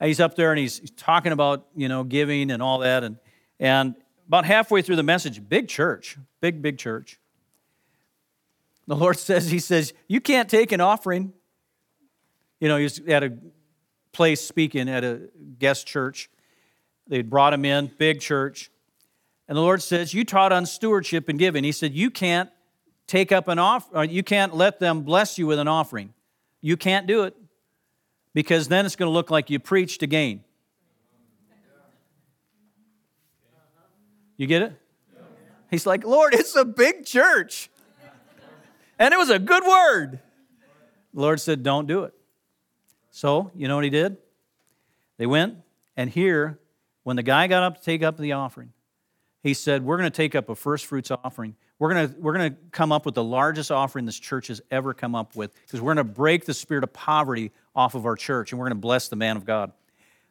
he's 0.00 0.20
up 0.20 0.36
there 0.36 0.52
and 0.52 0.60
he's, 0.60 0.78
he's 0.78 0.92
talking 0.92 1.32
about, 1.32 1.66
you 1.74 1.88
know, 1.88 2.04
giving 2.04 2.52
and 2.52 2.62
all 2.62 2.78
that. 2.78 3.02
And, 3.02 3.16
and 3.58 3.96
about 4.28 4.44
halfway 4.44 4.80
through 4.80 4.94
the 4.94 5.02
message, 5.02 5.48
big 5.48 5.66
church, 5.66 6.16
big, 6.40 6.62
big 6.62 6.78
church. 6.78 7.18
The 8.86 8.94
Lord 8.94 9.18
says, 9.18 9.50
He 9.50 9.58
says, 9.58 9.92
You 10.06 10.20
can't 10.20 10.48
take 10.48 10.70
an 10.70 10.80
offering. 10.80 11.32
You 12.60 12.68
know, 12.68 12.76
he's 12.76 13.00
at 13.08 13.24
a 13.24 13.36
place 14.12 14.40
speaking 14.40 14.88
at 14.88 15.02
a 15.02 15.30
guest 15.58 15.88
church. 15.88 16.30
They'd 17.08 17.28
brought 17.28 17.52
him 17.52 17.64
in, 17.64 17.90
big 17.98 18.20
church. 18.20 18.70
And 19.48 19.56
the 19.56 19.62
Lord 19.62 19.82
says, 19.82 20.12
You 20.12 20.24
taught 20.24 20.52
on 20.52 20.66
stewardship 20.66 21.28
and 21.28 21.38
giving. 21.38 21.64
He 21.64 21.72
said, 21.72 21.94
You 21.94 22.10
can't 22.10 22.50
take 23.06 23.32
up 23.32 23.48
an 23.48 23.58
offer, 23.58 23.96
uh, 23.96 24.02
you 24.02 24.22
can't 24.22 24.54
let 24.54 24.78
them 24.78 25.02
bless 25.02 25.38
you 25.38 25.46
with 25.46 25.58
an 25.58 25.68
offering. 25.68 26.12
You 26.60 26.76
can't 26.76 27.06
do 27.06 27.24
it 27.24 27.34
because 28.34 28.68
then 28.68 28.84
it's 28.84 28.96
going 28.96 29.08
to 29.08 29.12
look 29.12 29.30
like 29.30 29.48
you 29.48 29.58
preached 29.58 30.02
again. 30.02 30.44
You 34.36 34.46
get 34.46 34.62
it? 34.62 34.72
He's 35.70 35.86
like, 35.86 36.04
Lord, 36.04 36.34
it's 36.34 36.54
a 36.54 36.64
big 36.64 37.04
church. 37.04 37.70
And 38.98 39.14
it 39.14 39.16
was 39.16 39.30
a 39.30 39.38
good 39.38 39.64
word. 39.64 40.20
The 41.14 41.20
Lord 41.20 41.40
said, 41.40 41.62
Don't 41.62 41.86
do 41.86 42.04
it. 42.04 42.14
So, 43.10 43.50
you 43.54 43.66
know 43.66 43.74
what 43.74 43.84
he 43.84 43.90
did? 43.90 44.18
They 45.16 45.26
went, 45.26 45.56
and 45.96 46.08
here 46.10 46.60
when 47.08 47.16
the 47.16 47.22
guy 47.22 47.46
got 47.46 47.62
up 47.62 47.78
to 47.78 47.82
take 47.82 48.02
up 48.02 48.18
the 48.18 48.32
offering, 48.32 48.70
he 49.42 49.54
said, 49.54 49.82
We're 49.82 49.96
going 49.96 50.10
to 50.10 50.14
take 50.14 50.34
up 50.34 50.50
a 50.50 50.54
first 50.54 50.84
fruits 50.84 51.10
offering. 51.10 51.56
We're 51.78 51.94
going 51.94 52.06
to, 52.06 52.20
we're 52.20 52.34
going 52.34 52.52
to 52.52 52.58
come 52.70 52.92
up 52.92 53.06
with 53.06 53.14
the 53.14 53.24
largest 53.24 53.72
offering 53.72 54.04
this 54.04 54.18
church 54.18 54.48
has 54.48 54.60
ever 54.70 54.92
come 54.92 55.14
up 55.14 55.34
with 55.34 55.54
because 55.54 55.80
we're 55.80 55.94
going 55.94 56.06
to 56.06 56.12
break 56.12 56.44
the 56.44 56.52
spirit 56.52 56.84
of 56.84 56.92
poverty 56.92 57.50
off 57.74 57.94
of 57.94 58.04
our 58.04 58.14
church 58.14 58.52
and 58.52 58.58
we're 58.58 58.66
going 58.66 58.76
to 58.76 58.80
bless 58.82 59.08
the 59.08 59.16
man 59.16 59.38
of 59.38 59.46
God. 59.46 59.72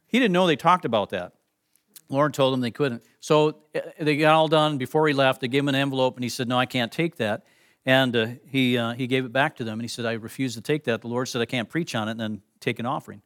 He 0.05 0.19
didn't 0.19 0.33
know 0.33 0.45
they 0.45 0.55
talked 0.55 0.85
about 0.85 1.09
that. 1.09 1.33
Lord 2.09 2.35
told 2.35 2.53
them 2.53 2.61
they 2.61 2.69
couldn't. 2.69 3.01
So 3.21 3.57
uh, 3.73 3.79
they 3.99 4.15
got 4.15 4.35
all 4.35 4.47
done. 4.47 4.77
Before 4.77 5.07
he 5.07 5.15
left, 5.15 5.41
they 5.41 5.47
gave 5.47 5.63
him 5.63 5.69
an 5.69 5.75
envelope 5.75 6.15
and 6.15 6.23
he 6.23 6.29
said, 6.29 6.47
No, 6.47 6.59
I 6.59 6.67
can't 6.67 6.91
take 6.91 7.15
that. 7.15 7.43
And 7.87 8.15
uh, 8.15 8.27
he, 8.45 8.77
uh, 8.77 8.93
he 8.93 9.07
gave 9.07 9.25
it 9.25 9.33
back 9.33 9.55
to 9.55 9.63
them 9.63 9.79
and 9.79 9.81
he 9.81 9.87
said, 9.87 10.05
I 10.05 10.13
refuse 10.13 10.53
to 10.53 10.61
take 10.61 10.83
that. 10.83 11.01
The 11.01 11.07
Lord 11.07 11.27
said, 11.27 11.41
I 11.41 11.45
can't 11.45 11.69
preach 11.69 11.95
on 11.95 12.07
it 12.07 12.11
and 12.11 12.19
then 12.19 12.41
take 12.59 12.77
an 12.77 12.85
offering. 12.85 13.23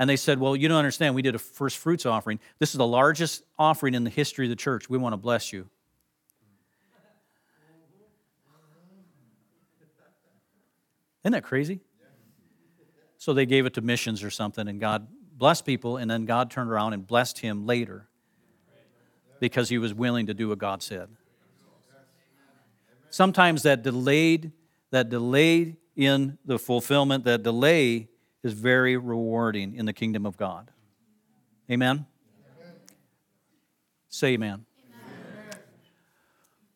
And 0.00 0.08
they 0.08 0.16
said, 0.16 0.40
Well, 0.40 0.56
you 0.56 0.66
don't 0.66 0.78
understand. 0.78 1.14
We 1.14 1.20
did 1.20 1.34
a 1.34 1.38
first 1.38 1.76
fruits 1.76 2.06
offering. 2.06 2.40
This 2.58 2.70
is 2.70 2.78
the 2.78 2.86
largest 2.86 3.44
offering 3.58 3.92
in 3.92 4.02
the 4.02 4.10
history 4.10 4.46
of 4.46 4.50
the 4.50 4.56
church. 4.56 4.88
We 4.88 4.96
want 4.96 5.12
to 5.12 5.18
bless 5.18 5.52
you. 5.52 5.68
Isn't 11.22 11.32
that 11.32 11.44
crazy? 11.44 11.80
So 13.18 13.34
they 13.34 13.44
gave 13.44 13.66
it 13.66 13.74
to 13.74 13.82
missions 13.82 14.24
or 14.24 14.30
something, 14.30 14.66
and 14.66 14.80
God 14.80 15.06
blessed 15.36 15.66
people, 15.66 15.98
and 15.98 16.10
then 16.10 16.24
God 16.24 16.50
turned 16.50 16.70
around 16.70 16.94
and 16.94 17.06
blessed 17.06 17.38
him 17.38 17.66
later 17.66 18.08
because 19.38 19.68
he 19.68 19.76
was 19.76 19.92
willing 19.92 20.26
to 20.28 20.34
do 20.34 20.48
what 20.48 20.56
God 20.56 20.82
said. 20.82 21.10
Sometimes 23.10 23.64
that 23.64 23.82
delayed, 23.82 24.52
that 24.92 25.10
delayed 25.10 25.76
in 25.94 26.38
the 26.46 26.58
fulfillment, 26.58 27.24
that 27.24 27.42
delay 27.42 28.09
is 28.42 28.52
very 28.52 28.96
rewarding 28.96 29.74
in 29.74 29.86
the 29.86 29.92
kingdom 29.92 30.26
of 30.26 30.36
God. 30.36 30.70
Amen? 31.70 32.06
amen. 32.58 32.74
Say 34.08 34.28
amen. 34.34 34.64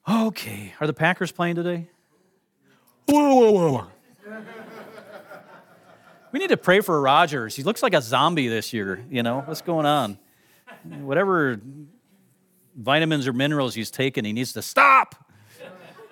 amen. 0.07 0.27
Okay. 0.27 0.75
Are 0.81 0.87
the 0.87 0.93
Packers 0.93 1.33
playing 1.33 1.57
today? 1.57 1.89
Whoa, 3.07 3.35
whoa, 3.35 3.73
whoa. 3.73 3.87
we 6.33 6.39
need 6.39 6.51
to 6.51 6.57
pray 6.57 6.81
for 6.81 7.01
Rodgers. 7.01 7.57
He 7.57 7.63
looks 7.63 7.83
like 7.83 7.95
a 7.95 8.03
zombie 8.03 8.49
this 8.49 8.73
year. 8.73 9.05
You 9.11 9.23
know, 9.23 9.41
what's 9.41 9.63
going 9.63 9.87
on? 9.87 10.19
Whatever 11.01 11.61
vitamins 12.77 13.27
or 13.27 13.33
minerals 13.33 13.75
he's 13.75 13.91
taking, 13.91 14.25
he 14.25 14.33
needs 14.33 14.53
to 14.53 14.63
stop. 14.63 15.15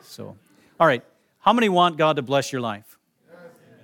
So, 0.00 0.36
all 0.78 0.86
right. 0.86 1.03
How 1.38 1.53
many 1.53 1.68
want 1.68 1.96
God 1.96 2.16
to 2.16 2.22
bless 2.22 2.53
your 2.53 2.61
life? 2.61 2.98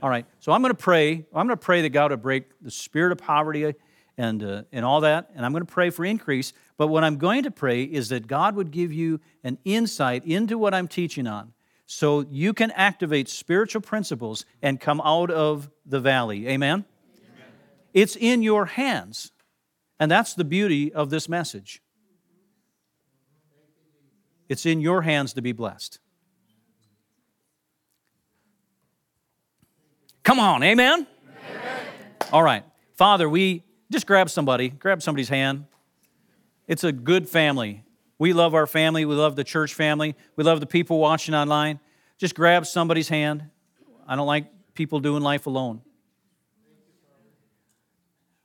All 0.00 0.08
right. 0.08 0.26
So 0.38 0.52
I'm 0.52 0.62
going 0.62 0.74
to 0.74 0.80
pray. 0.80 1.12
I'm 1.12 1.46
going 1.46 1.48
to 1.48 1.56
pray 1.56 1.82
that 1.82 1.90
God 1.90 2.10
would 2.12 2.22
break 2.22 2.44
the 2.60 2.70
spirit 2.70 3.10
of 3.10 3.18
poverty 3.18 3.74
and, 4.16 4.42
uh, 4.42 4.62
and 4.72 4.84
all 4.84 5.00
that. 5.00 5.30
And 5.34 5.44
I'm 5.44 5.52
going 5.52 5.64
to 5.64 5.72
pray 5.72 5.90
for 5.90 6.04
increase. 6.04 6.52
But 6.76 6.88
what 6.88 7.02
I'm 7.02 7.16
going 7.16 7.42
to 7.44 7.50
pray 7.50 7.82
is 7.82 8.10
that 8.10 8.26
God 8.26 8.54
would 8.54 8.70
give 8.70 8.92
you 8.92 9.20
an 9.42 9.58
insight 9.64 10.24
into 10.24 10.56
what 10.56 10.72
I'm 10.72 10.86
teaching 10.86 11.26
on 11.26 11.52
so 11.86 12.24
you 12.30 12.52
can 12.52 12.70
activate 12.72 13.28
spiritual 13.28 13.80
principles 13.80 14.44
and 14.62 14.78
come 14.78 15.00
out 15.04 15.30
of 15.30 15.68
the 15.84 15.98
valley. 15.98 16.46
Amen? 16.48 16.84
Amen? 16.84 16.84
It's 17.94 18.14
in 18.14 18.42
your 18.42 18.66
hands. 18.66 19.32
And 19.98 20.10
that's 20.10 20.34
the 20.34 20.44
beauty 20.44 20.92
of 20.92 21.10
this 21.10 21.28
message. 21.28 21.82
It's 24.48 24.64
in 24.64 24.80
your 24.80 25.02
hands 25.02 25.32
to 25.34 25.42
be 25.42 25.52
blessed. 25.52 25.98
Come 30.28 30.40
on, 30.40 30.62
amen? 30.62 31.06
amen? 31.48 31.86
All 32.34 32.42
right. 32.42 32.62
Father, 32.96 33.30
we 33.30 33.62
just 33.90 34.06
grab 34.06 34.28
somebody, 34.28 34.68
grab 34.68 35.00
somebody's 35.00 35.30
hand. 35.30 35.64
It's 36.66 36.84
a 36.84 36.92
good 36.92 37.26
family. 37.26 37.82
We 38.18 38.34
love 38.34 38.54
our 38.54 38.66
family. 38.66 39.06
We 39.06 39.14
love 39.14 39.36
the 39.36 39.42
church 39.42 39.72
family. 39.72 40.14
We 40.36 40.44
love 40.44 40.60
the 40.60 40.66
people 40.66 40.98
watching 40.98 41.34
online. 41.34 41.80
Just 42.18 42.34
grab 42.34 42.66
somebody's 42.66 43.08
hand. 43.08 43.44
I 44.06 44.16
don't 44.16 44.26
like 44.26 44.48
people 44.74 45.00
doing 45.00 45.22
life 45.22 45.46
alone. 45.46 45.80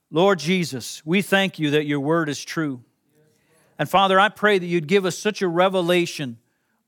Lord 0.10 0.40
Jesus, 0.40 1.06
we 1.06 1.22
thank 1.22 1.60
you 1.60 1.72
that 1.72 1.86
your 1.86 2.00
word 2.00 2.30
is 2.30 2.42
true. 2.42 2.82
And 3.78 3.90
Father, 3.90 4.18
I 4.22 4.30
pray 4.30 4.58
that 4.58 4.66
you'd 4.66 4.88
give 4.88 5.04
us 5.04 5.18
such 5.18 5.42
a 5.42 5.50
revelation 5.50 6.38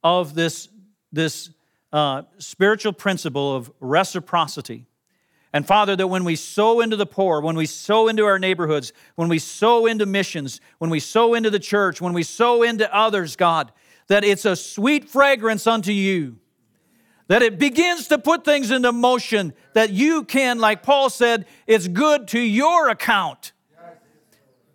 of 0.01 0.35
this, 0.35 0.69
this 1.11 1.49
uh, 1.95 2.23
spiritual 2.39 2.91
principle 2.91 3.55
of 3.55 3.71
reciprocity. 3.79 4.85
And 5.53 5.65
Father, 5.65 5.95
that 5.95 6.07
when 6.07 6.25
we 6.25 6.35
sow 6.35 6.81
into 6.81 6.97
the 6.97 7.05
poor, 7.05 7.39
when 7.39 7.55
we 7.55 7.65
sow 7.65 8.09
into 8.09 8.25
our 8.25 8.37
neighborhoods, 8.37 8.91
when 9.15 9.29
we 9.29 9.39
sow 9.39 9.85
into 9.85 10.05
missions, 10.05 10.59
when 10.77 10.89
we 10.89 10.99
sow 10.99 11.33
into 11.33 11.49
the 11.49 11.57
church, 11.57 12.01
when 12.01 12.11
we 12.11 12.23
sow 12.23 12.63
into 12.63 12.93
others, 12.93 13.37
God, 13.37 13.71
that 14.07 14.25
it's 14.25 14.43
a 14.43 14.57
sweet 14.57 15.07
fragrance 15.07 15.65
unto 15.67 15.93
you. 15.93 16.35
That 17.29 17.41
it 17.41 17.57
begins 17.57 18.09
to 18.09 18.17
put 18.17 18.43
things 18.43 18.71
into 18.71 18.91
motion 18.91 19.53
that 19.71 19.91
you 19.91 20.25
can, 20.25 20.59
like 20.59 20.83
Paul 20.83 21.09
said, 21.09 21.45
it's 21.65 21.87
good 21.87 22.27
to 22.27 22.39
your 22.41 22.89
account. 22.89 23.53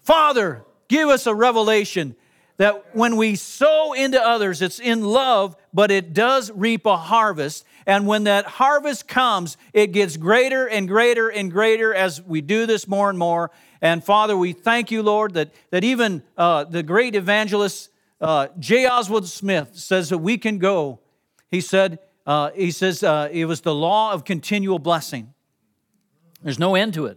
Father, 0.00 0.64
give 0.88 1.10
us 1.10 1.26
a 1.26 1.34
revelation 1.34 2.16
that 2.60 2.94
when 2.94 3.16
we 3.16 3.36
sow 3.36 3.94
into 3.94 4.22
others, 4.22 4.60
it's 4.60 4.78
in 4.78 5.02
love, 5.02 5.56
but 5.72 5.90
it 5.90 6.12
does 6.12 6.50
reap 6.50 6.84
a 6.84 6.94
harvest. 6.94 7.64
And 7.86 8.06
when 8.06 8.24
that 8.24 8.44
harvest 8.44 9.08
comes, 9.08 9.56
it 9.72 9.92
gets 9.92 10.18
greater 10.18 10.68
and 10.68 10.86
greater 10.86 11.30
and 11.30 11.50
greater 11.50 11.94
as 11.94 12.20
we 12.20 12.42
do 12.42 12.66
this 12.66 12.86
more 12.86 13.08
and 13.08 13.18
more. 13.18 13.50
And 13.80 14.04
Father, 14.04 14.36
we 14.36 14.52
thank 14.52 14.90
you, 14.90 15.02
Lord, 15.02 15.32
that, 15.32 15.54
that 15.70 15.84
even 15.84 16.22
uh, 16.36 16.64
the 16.64 16.82
great 16.82 17.14
evangelist 17.14 17.88
uh, 18.20 18.48
J. 18.58 18.86
Oswald 18.86 19.26
Smith 19.26 19.70
says 19.72 20.10
that 20.10 20.18
we 20.18 20.36
can 20.36 20.58
go. 20.58 21.00
He 21.48 21.62
said, 21.62 21.98
uh, 22.26 22.50
he 22.50 22.72
says 22.72 23.02
uh, 23.02 23.30
it 23.32 23.46
was 23.46 23.62
the 23.62 23.74
law 23.74 24.12
of 24.12 24.26
continual 24.26 24.78
blessing. 24.78 25.32
There's 26.42 26.58
no 26.58 26.74
end 26.74 26.92
to 26.92 27.06
it. 27.06 27.16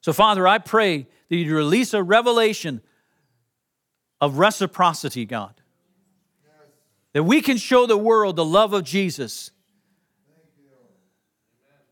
So, 0.00 0.12
Father, 0.12 0.48
I 0.48 0.58
pray 0.58 1.06
that 1.28 1.36
you 1.36 1.54
release 1.54 1.94
a 1.94 2.02
revelation 2.02 2.80
of 4.20 4.38
reciprocity, 4.38 5.24
God. 5.24 5.54
That 7.12 7.22
we 7.22 7.40
can 7.40 7.56
show 7.56 7.86
the 7.86 7.96
world 7.96 8.36
the 8.36 8.44
love 8.44 8.72
of 8.72 8.84
Jesus. 8.84 9.50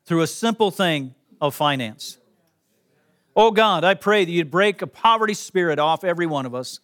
through 0.04 0.22
a 0.22 0.26
simple 0.26 0.70
thing 0.70 1.14
of 1.40 1.54
finance. 1.54 2.18
Oh 3.36 3.50
God, 3.50 3.84
I 3.84 3.94
pray 3.94 4.24
that 4.24 4.30
you'd 4.30 4.50
break 4.50 4.82
a 4.82 4.86
poverty 4.86 5.34
spirit 5.34 5.78
off 5.78 6.04
every 6.04 6.26
one 6.26 6.46
of 6.46 6.54
us 6.54 6.80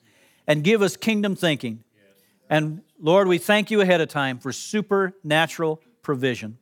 and 0.47 0.65
give 0.65 0.83
us 0.83 0.97
kingdom 0.97 1.37
thinking. 1.37 1.85
And 2.49 2.83
Lord, 3.01 3.29
we 3.29 3.39
thank 3.39 3.71
you 3.71 3.81
ahead 3.81 4.01
of 4.01 4.09
time 4.09 4.39
for 4.39 4.53
supernatural 4.53 5.81
provision. 6.03 6.59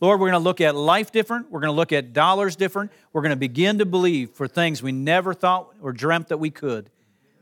Lord, 0.00 0.20
we're 0.20 0.30
going 0.30 0.40
to 0.40 0.44
look 0.44 0.60
at 0.60 0.74
life 0.74 1.10
different. 1.10 1.50
We're 1.50 1.60
going 1.60 1.72
to 1.72 1.76
look 1.76 1.92
at 1.92 2.12
dollars 2.12 2.56
different. 2.56 2.92
We're 3.12 3.22
going 3.22 3.30
to 3.30 3.36
begin 3.36 3.78
to 3.78 3.86
believe 3.86 4.30
for 4.30 4.46
things 4.46 4.82
we 4.82 4.92
never 4.92 5.34
thought 5.34 5.74
or 5.82 5.92
dreamt 5.92 6.28
that 6.28 6.38
we 6.38 6.50
could. 6.50 6.90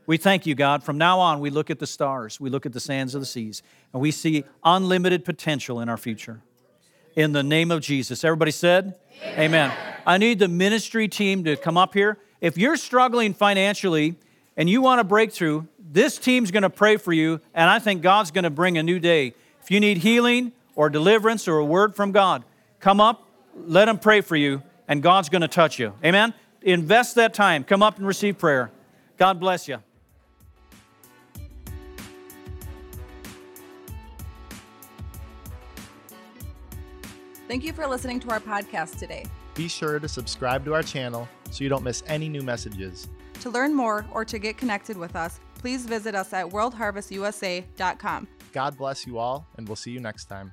We 0.07 0.17
thank 0.17 0.45
you, 0.45 0.53
God. 0.53 0.83
From 0.83 0.97
now 0.97 1.19
on, 1.19 1.39
we 1.39 1.49
look 1.49 1.69
at 1.69 1.79
the 1.79 1.87
stars, 1.87 2.39
we 2.39 2.49
look 2.49 2.65
at 2.65 2.73
the 2.73 2.79
sands 2.79 3.15
of 3.15 3.21
the 3.21 3.25
seas, 3.25 3.63
and 3.91 4.01
we 4.01 4.11
see 4.11 4.43
unlimited 4.63 5.25
potential 5.25 5.79
in 5.79 5.89
our 5.89 5.97
future. 5.97 6.41
In 7.15 7.31
the 7.31 7.43
name 7.43 7.71
of 7.71 7.81
Jesus. 7.81 8.23
Everybody 8.23 8.51
said, 8.51 8.95
Amen. 9.23 9.71
Amen. 9.71 9.77
I 10.05 10.17
need 10.17 10.39
the 10.39 10.47
ministry 10.47 11.07
team 11.07 11.43
to 11.45 11.55
come 11.55 11.77
up 11.77 11.93
here. 11.93 12.17
If 12.41 12.57
you're 12.57 12.77
struggling 12.77 13.33
financially 13.33 14.15
and 14.57 14.69
you 14.69 14.81
want 14.81 15.01
a 15.01 15.03
breakthrough, 15.03 15.65
this 15.79 16.17
team's 16.17 16.51
going 16.51 16.63
to 16.63 16.69
pray 16.69 16.97
for 16.97 17.13
you, 17.13 17.39
and 17.53 17.69
I 17.69 17.79
think 17.79 18.01
God's 18.01 18.31
going 18.31 18.43
to 18.43 18.49
bring 18.49 18.77
a 18.77 18.83
new 18.83 18.99
day. 18.99 19.33
If 19.61 19.71
you 19.71 19.79
need 19.79 19.97
healing 19.97 20.51
or 20.75 20.89
deliverance 20.89 21.47
or 21.47 21.57
a 21.57 21.65
word 21.65 21.95
from 21.95 22.11
God, 22.11 22.43
come 22.79 22.99
up, 22.99 23.27
let 23.55 23.85
them 23.85 23.97
pray 23.97 24.21
for 24.21 24.35
you, 24.35 24.61
and 24.87 25.01
God's 25.01 25.29
going 25.29 25.41
to 25.41 25.47
touch 25.47 25.79
you. 25.79 25.93
Amen? 26.03 26.33
Invest 26.61 27.15
that 27.15 27.33
time. 27.33 27.63
Come 27.63 27.81
up 27.81 27.97
and 27.97 28.05
receive 28.05 28.37
prayer. 28.37 28.71
God 29.17 29.39
bless 29.39 29.67
you. 29.67 29.77
Thank 37.55 37.63
you 37.63 37.71
for 37.71 37.87
listening 37.87 38.19
to 38.19 38.31
our 38.31 38.41
podcast 38.41 38.99
today. 38.99 39.25
Be 39.53 39.69
sure 39.69 39.97
to 39.97 40.09
subscribe 40.09 40.65
to 40.65 40.73
our 40.73 40.83
channel 40.83 41.25
so 41.51 41.63
you 41.63 41.69
don't 41.69 41.85
miss 41.85 42.03
any 42.05 42.27
new 42.27 42.41
messages. 42.41 43.07
To 43.39 43.49
learn 43.49 43.73
more 43.73 44.05
or 44.11 44.25
to 44.25 44.37
get 44.37 44.57
connected 44.57 44.97
with 44.97 45.15
us, 45.15 45.39
please 45.57 45.85
visit 45.85 46.15
us 46.15 46.33
at 46.33 46.47
worldharvestusa.com. 46.47 48.27
God 48.51 48.77
bless 48.77 49.07
you 49.07 49.19
all, 49.19 49.47
and 49.55 49.69
we'll 49.69 49.77
see 49.77 49.91
you 49.91 50.01
next 50.01 50.25
time. 50.25 50.51